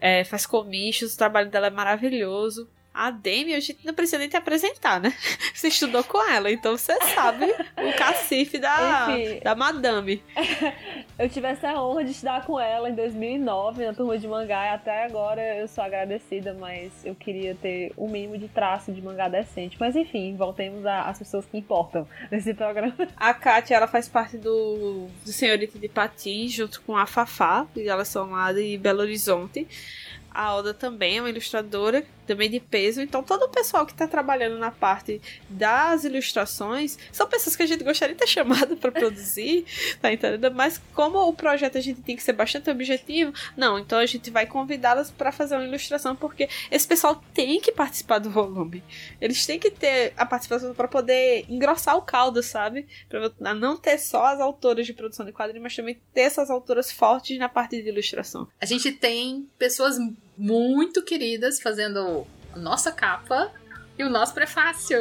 [0.00, 2.68] é, faz comícios, o trabalho dela é maravilhoso.
[2.96, 5.12] A Demi, a gente não precisa nem te apresentar, né?
[5.52, 10.22] Você estudou com ela, então você sabe o cacife da, Enfim, da madame.
[11.18, 14.68] eu tive essa honra de estudar com ela em 2009 na turma de mangá e
[14.70, 19.02] até agora eu sou agradecida, mas eu queria ter o um mínimo de traço de
[19.02, 19.76] mangá decente.
[19.78, 22.94] Mas enfim, voltemos às pessoas que importam nesse programa.
[23.16, 27.88] A Kátia, ela faz parte do, do Senhorita de Patins junto com a Fafá, e
[27.88, 29.66] elas são lá de Belo Horizonte.
[30.30, 33.00] A Oda também é uma ilustradora também de peso.
[33.00, 37.66] Então, todo o pessoal que tá trabalhando na parte das ilustrações são pessoas que a
[37.66, 39.64] gente gostaria de ter chamado para produzir,
[40.00, 40.54] tá entendendo?
[40.54, 44.30] Mas como o projeto a gente tem que ser bastante objetivo, não, então a gente
[44.30, 48.82] vai convidá-las para fazer uma ilustração, porque esse pessoal tem que participar do volume.
[49.20, 52.86] Eles têm que ter a participação para poder engrossar o caldo, sabe?
[53.08, 56.90] Pra não ter só as autoras de produção de quadrinhos, mas também ter essas autoras
[56.90, 58.48] fortes na parte de ilustração.
[58.60, 59.96] A gente tem pessoas
[60.36, 63.52] muito queridas fazendo a nossa capa
[63.98, 64.98] e o nosso prefácio.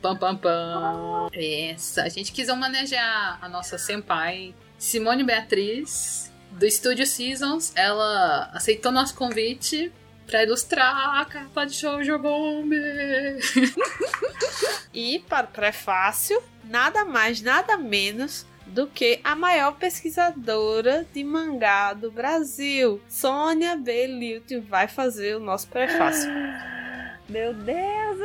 [0.00, 1.28] Pam, pam, pam.
[1.32, 2.04] Essa.
[2.04, 7.72] A gente quis homenagear a nossa senpai, Simone Beatriz, do Estúdio Seasons.
[7.74, 9.92] Ela aceitou nosso convite
[10.26, 12.72] para ilustrar a capa de Shoujo Bomb.
[14.92, 21.92] e para o prefácio, nada mais, nada menos do que a maior pesquisadora de mangá
[21.92, 23.00] do Brasil.
[23.08, 24.06] Sônia B.
[24.06, 26.30] Lilt vai fazer o nosso prefácio.
[27.28, 28.18] Meu Deus!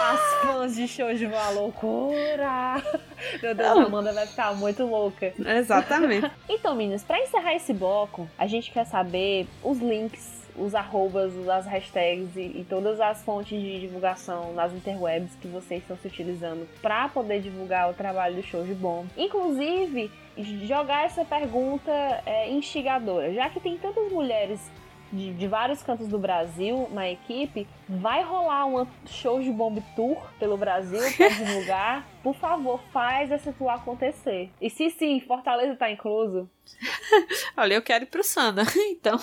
[0.00, 2.82] As fãs de Shoujo vão à loucura!
[3.42, 5.32] Meu Deus, a Amanda vai ficar muito louca.
[5.38, 6.30] Exatamente.
[6.48, 11.66] então, meninas, para encerrar esse bloco, a gente quer saber os links os arrobas, as
[11.66, 16.68] hashtags e, e, todas as fontes de divulgação nas interwebs que vocês estão se utilizando
[16.82, 19.06] para poder divulgar o trabalho do Show de Bom.
[19.16, 20.10] Inclusive,
[20.66, 21.90] jogar essa pergunta
[22.26, 24.60] é, instigadora, já que tem tantas mulheres
[25.12, 30.16] de, de, vários cantos do Brasil na equipe, vai rolar uma show de bomb tour
[30.38, 32.06] pelo Brasil para divulgar.
[32.22, 34.50] Por favor, faz essa tour acontecer.
[34.60, 36.48] E se sim, Fortaleza tá incluso.
[37.56, 39.18] Olha, eu quero ir pro Sana, então.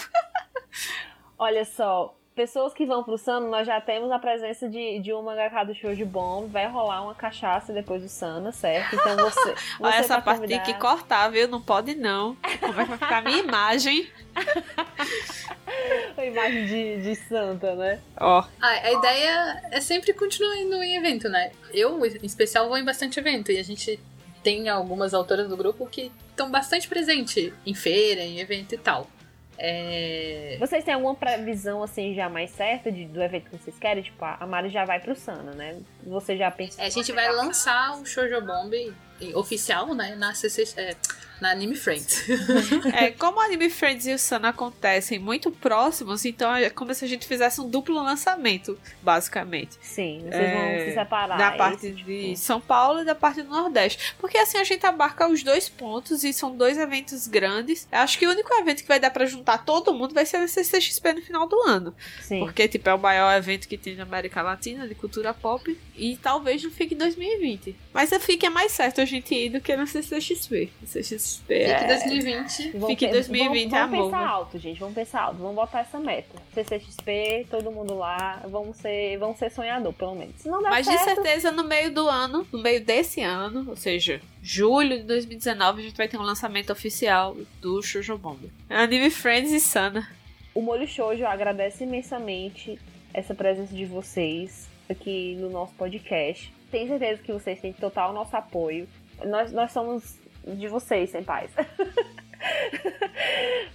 [1.40, 5.24] Olha só, pessoas que vão pro Sana, nós já temos a presença de, de um
[5.24, 6.48] mangaka do show de bom.
[6.48, 8.96] Vai rolar uma cachaça depois do Sana, certo?
[8.96, 9.54] Então você.
[9.56, 11.48] você Olha, essa tá parte tem que cortar, viu?
[11.48, 12.36] Não pode não.
[12.36, 14.08] Como é que vai ficar a minha imagem?
[16.16, 18.00] a imagem de, de santa, né?
[18.20, 18.42] Ó.
[18.42, 18.44] Oh.
[18.64, 21.52] A, a ideia é sempre continuar indo em evento, né?
[21.74, 24.00] Eu, em especial, vou em bastante evento e a gente
[24.44, 29.08] tem algumas autoras do grupo que estão bastante presentes em feira, em evento e tal.
[29.58, 30.56] É...
[30.60, 34.04] Vocês têm alguma previsão assim já mais certa de, do evento que vocês querem?
[34.04, 35.80] Tipo, a Mari já vai pro Sana, né?
[36.06, 36.82] Você já pensa.
[36.82, 38.94] É, a gente vai lançar o Shoujo Bomb
[39.34, 40.16] oficial, né?
[40.16, 40.96] Na CC, é,
[41.40, 42.26] na Anime Friends.
[42.94, 47.06] é, como o Anime Friends e o Sun acontecem muito próximos, então é como se
[47.06, 49.78] a gente fizesse um duplo lançamento, basicamente.
[49.82, 51.38] Sim, vocês é, vão se separar.
[51.38, 52.38] Da parte esse, de tipo...
[52.38, 54.16] São Paulo e da parte do Nordeste.
[54.20, 57.88] Porque assim a gente abarca os dois pontos e são dois eventos grandes.
[57.92, 60.38] Eu acho que o único evento que vai dar para juntar todo mundo vai ser
[60.38, 61.96] a CCXP no final do ano.
[62.22, 62.40] Sim.
[62.40, 65.78] Porque, tipo, é o maior evento que tem na América Latina de cultura pop.
[65.96, 67.76] E talvez não fique em 2020.
[67.94, 70.72] Mas a FIC é mais certo a gente ir do que no CCXP.
[70.86, 71.88] CCXP Fique é...
[71.88, 72.72] 2020.
[72.72, 74.80] Vamos Fique 2020, vamos, vamos pensar alto, gente.
[74.80, 75.38] Vamos pensar alto.
[75.38, 76.42] Vamos botar essa meta.
[76.54, 78.42] CCXP, todo mundo lá.
[78.48, 80.36] Vamos ser, vamos ser sonhador, pelo menos.
[80.38, 81.00] Se não der Mas certo...
[81.00, 85.82] de certeza no meio do ano, no meio desse ano, ou seja, julho de 2019,
[85.82, 88.52] a gente vai ter um lançamento oficial do Shoujo Bomb.
[88.70, 90.08] Anime Friends e Sana.
[90.54, 92.80] O Molho Shoujo agradece imensamente
[93.14, 96.52] essa presença de vocês aqui no nosso podcast.
[96.72, 98.88] Tenho certeza que vocês têm total nosso apoio.
[99.26, 100.18] Nós, nós somos
[100.56, 101.52] de vocês, pais.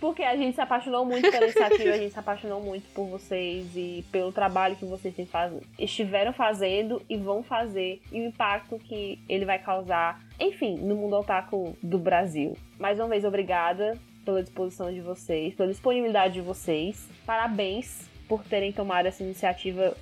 [0.01, 3.66] Porque a gente se apaixonou muito pela iniciativa, a gente se apaixonou muito por vocês
[3.77, 5.53] e pelo trabalho que vocês faz...
[5.78, 11.16] estiveram fazendo e vão fazer e o impacto que ele vai causar, enfim, no mundo
[11.16, 12.57] otaku do Brasil.
[12.78, 17.09] Mais uma vez, obrigada pela disposição de vocês, pela disponibilidade de vocês.
[17.27, 19.97] Parabéns por terem tomado essa iniciativa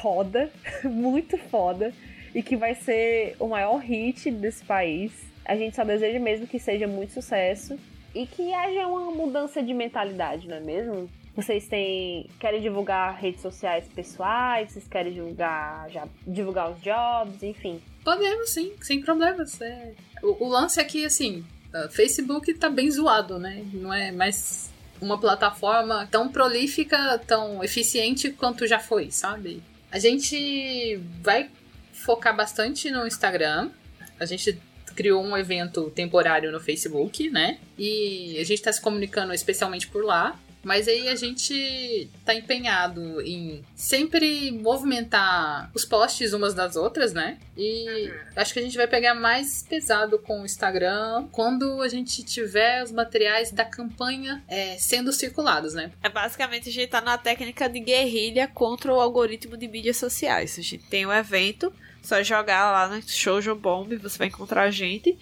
[0.00, 0.50] foda,
[0.84, 1.92] muito foda,
[2.34, 6.58] e que vai ser o maior hit desse país a gente só deseja mesmo que
[6.58, 7.78] seja muito sucesso
[8.14, 11.10] e que haja uma mudança de mentalidade, não é mesmo?
[11.34, 17.80] Vocês têm querem divulgar redes sociais pessoais, vocês querem divulgar já divulgar os jobs, enfim.
[18.04, 19.60] Podemos sim, sem problemas.
[19.60, 19.92] É.
[20.22, 21.44] O, o lance aqui, assim,
[21.90, 23.64] Facebook tá bem zoado, né?
[23.72, 29.62] Não é mais uma plataforma tão prolífica, tão eficiente quanto já foi, sabe?
[29.90, 31.48] A gente vai
[31.92, 33.70] focar bastante no Instagram.
[34.18, 34.60] A gente
[35.00, 37.56] criou um evento temporário no Facebook, né?
[37.78, 40.38] E a gente tá se comunicando especialmente por lá.
[40.62, 47.38] Mas aí a gente tá empenhado em sempre movimentar os posts umas das outras, né?
[47.56, 52.22] E acho que a gente vai pegar mais pesado com o Instagram quando a gente
[52.22, 55.92] tiver os materiais da campanha é, sendo circulados, né?
[56.02, 60.58] É basicamente a gente tá na técnica de guerrilha contra o algoritmo de mídias sociais.
[60.58, 61.72] A gente tem o um evento
[62.02, 65.18] só jogar lá no Shoujo Bomb, você vai encontrar a gente.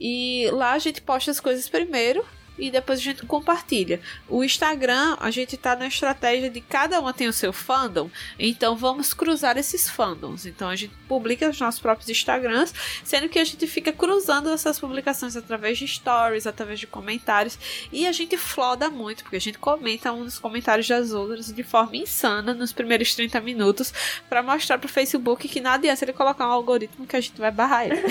[0.00, 2.24] E lá a gente posta as coisas primeiro,
[2.58, 4.00] e depois a gente compartilha.
[4.28, 8.76] O Instagram, a gente tá na estratégia de cada uma tem o seu fandom, então
[8.76, 10.46] vamos cruzar esses fandoms.
[10.46, 12.72] Então a gente publica os nossos próprios Instagrams,
[13.04, 17.58] sendo que a gente fica cruzando essas publicações através de stories, através de comentários,
[17.92, 21.62] e a gente floda muito, porque a gente comenta um dos comentários das outras de
[21.62, 23.92] forma insana nos primeiros 30 minutos
[24.28, 27.50] para mostrar pro Facebook que não adianta ele colocar um algoritmo que a gente vai
[27.50, 28.02] barrar ele.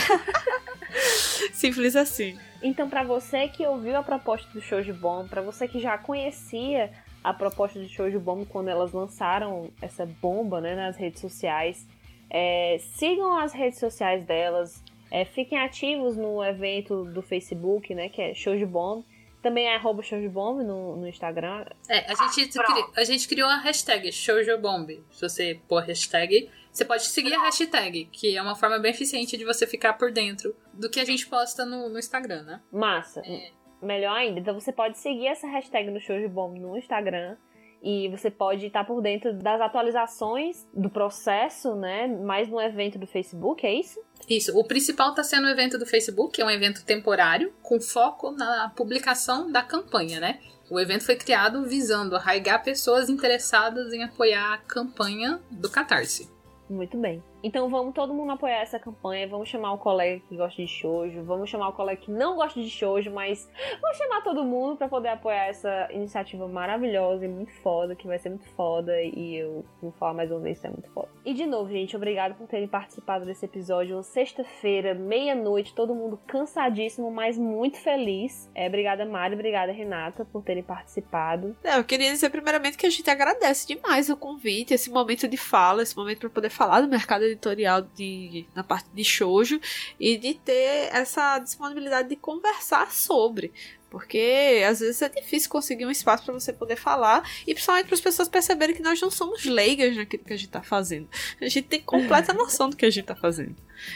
[1.54, 2.38] Simples assim.
[2.66, 6.00] Então, para você que ouviu a proposta do Show de Bomb, para você que já
[6.00, 6.92] conhecia
[7.24, 11.86] a proposta do Show de Bomb quando elas lançaram essa bomba né, nas redes sociais,
[12.28, 18.20] é, sigam as redes sociais delas, é, fiquem ativos no evento do Facebook, né, que
[18.20, 19.06] é Show de Bomb.
[19.44, 21.68] Também é arroba showjobomb no, no Instagram.
[21.88, 25.04] É, a gente, cri, a gente criou a hashtag showjobomb.
[25.12, 29.38] Se você pôr hashtag, você pode seguir a hashtag, que é uma forma bem eficiente
[29.38, 32.62] de você ficar por dentro do que a gente posta no, no Instagram, né?
[32.70, 33.22] Massa.
[33.26, 33.50] É.
[33.82, 34.42] Melhor ainda.
[34.42, 37.38] Então você pode seguir essa hashtag no showjobomb no Instagram
[37.82, 42.08] e você pode estar por dentro das atualizações do processo, né?
[42.08, 44.04] Mais no evento do Facebook, é isso?
[44.28, 44.58] Isso.
[44.60, 48.32] O principal está sendo o evento do Facebook, que é um evento temporário, com foco
[48.32, 50.40] na publicação da campanha, né?
[50.70, 56.35] O evento foi criado visando arraigar pessoas interessadas em apoiar a campanha do Catarse.
[56.70, 57.24] Muito bem.
[57.46, 61.24] Então vamos todo mundo apoiar essa campanha, vamos chamar o colega que gosta de shoujo,
[61.24, 63.48] vamos chamar o colega que não gosta de shoujo, mas
[63.80, 68.18] vamos chamar todo mundo para poder apoiar essa iniciativa maravilhosa e muito foda, que vai
[68.18, 71.08] ser muito foda e eu vou falar mais uma vez, isso é muito foda.
[71.24, 74.02] E de novo, gente, obrigado por terem participado desse episódio.
[74.02, 78.50] Sexta-feira, meia-noite, todo mundo cansadíssimo, mas muito feliz.
[78.56, 81.56] É, obrigada Mari, obrigada Renata por terem participado.
[81.64, 85.38] É, eu queria dizer primeiramente que a gente agradece demais o convite, esse momento de
[85.38, 89.60] fala, esse momento para poder falar do mercado editorial de, na parte de shoujo
[90.00, 93.54] e de ter essa disponibilidade de conversar sobre.
[93.90, 97.96] Porque às vezes é difícil conseguir um espaço para você poder falar e principalmente para
[97.96, 101.08] as pessoas perceberem que nós não somos leigas naquilo que a gente está fazendo.
[101.40, 103.56] A gente tem completa noção do que a gente está fazendo.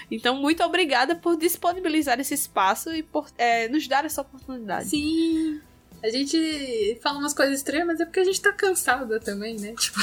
[0.10, 4.90] Então, muito obrigada por disponibilizar esse espaço e por é, nos dar essa oportunidade.
[4.90, 5.60] Sim,
[6.02, 9.74] a gente fala umas coisas estranhas, mas é porque a gente tá cansada também, né?
[9.78, 10.00] Tipo.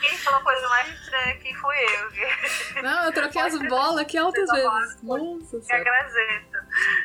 [0.00, 2.82] Quem falou coisa mais estranha aqui fui eu.
[2.82, 5.02] Não, eu troquei as bolas aqui altas vezes.
[5.02, 5.80] Nossa senhora.
[5.80, 6.48] agradeço.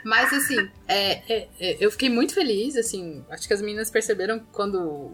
[0.03, 4.39] Mas assim, é, é, é, eu fiquei muito feliz, assim, acho que as meninas perceberam
[4.51, 5.11] quando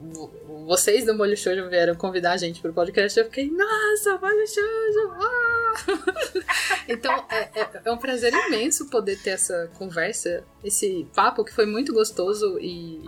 [0.66, 5.12] vocês do Molho Shoujo vieram convidar a gente pro podcast, eu fiquei, nossa, Molho Shoujo!
[5.14, 5.60] Ah!
[6.88, 11.66] então, é, é, é um prazer imenso poder ter essa conversa, esse papo que foi
[11.66, 13.02] muito gostoso e,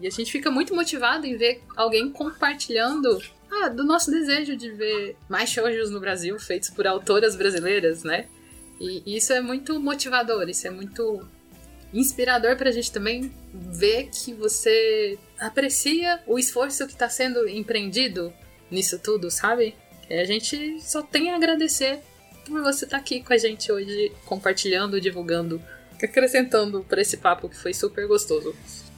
[0.00, 3.20] e a gente fica muito motivado em ver alguém compartilhando
[3.50, 8.26] ah, do nosso desejo de ver mais shoujos no Brasil feitos por autoras brasileiras, né?
[8.80, 11.26] E, e isso é muito motivador, isso é muito
[11.92, 18.32] inspirador pra gente também ver que você aprecia o esforço que está sendo empreendido
[18.70, 19.74] nisso tudo, sabe?
[20.08, 22.00] E a gente só tem a agradecer
[22.46, 25.62] por você estar tá aqui com a gente hoje, compartilhando, divulgando
[26.06, 28.54] acrescentando para esse papo que foi super gostoso.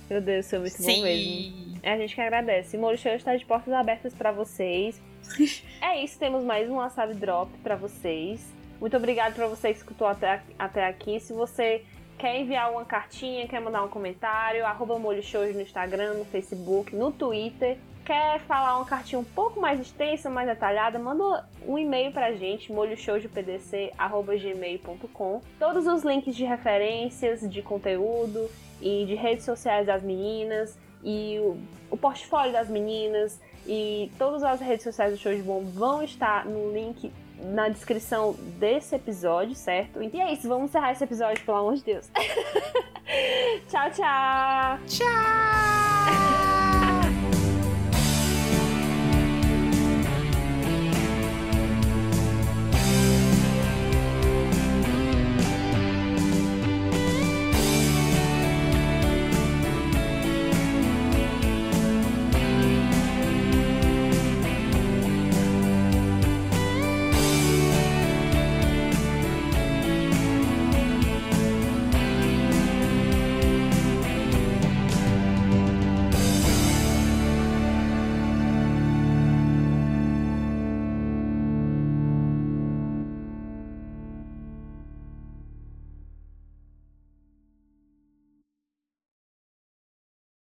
[0.08, 0.96] Meu Deus, foi muito Sim.
[0.96, 1.80] bom mesmo.
[1.82, 2.76] É a gente que agradece.
[2.76, 5.00] Morichão está de portas abertas para vocês.
[5.80, 8.40] é isso, temos mais um Wasabi Drop para vocês.
[8.80, 11.20] Muito obrigado para você que escutou até, até aqui.
[11.20, 11.84] Se você
[12.18, 15.22] quer enviar uma cartinha, quer mandar um comentário, arroba Molho
[15.54, 17.78] no Instagram, no Facebook, no Twitter.
[18.04, 22.70] Quer falar uma cartinha um pouco mais extensa, mais detalhada, manda um e-mail pra gente,
[22.72, 25.40] molhoshowdepdc.gmail.com.
[25.58, 28.50] Todos os links de referências, de conteúdo
[28.80, 31.56] e de redes sociais das meninas e o,
[31.90, 36.44] o portfólio das meninas e todas as redes sociais do Show de Bom vão estar
[36.44, 40.02] no link na descrição desse episódio, certo?
[40.02, 42.10] E é isso, vamos encerrar esse episódio, pelo amor de Deus.
[43.68, 44.78] tchau, tchau!
[44.86, 46.51] Tchau!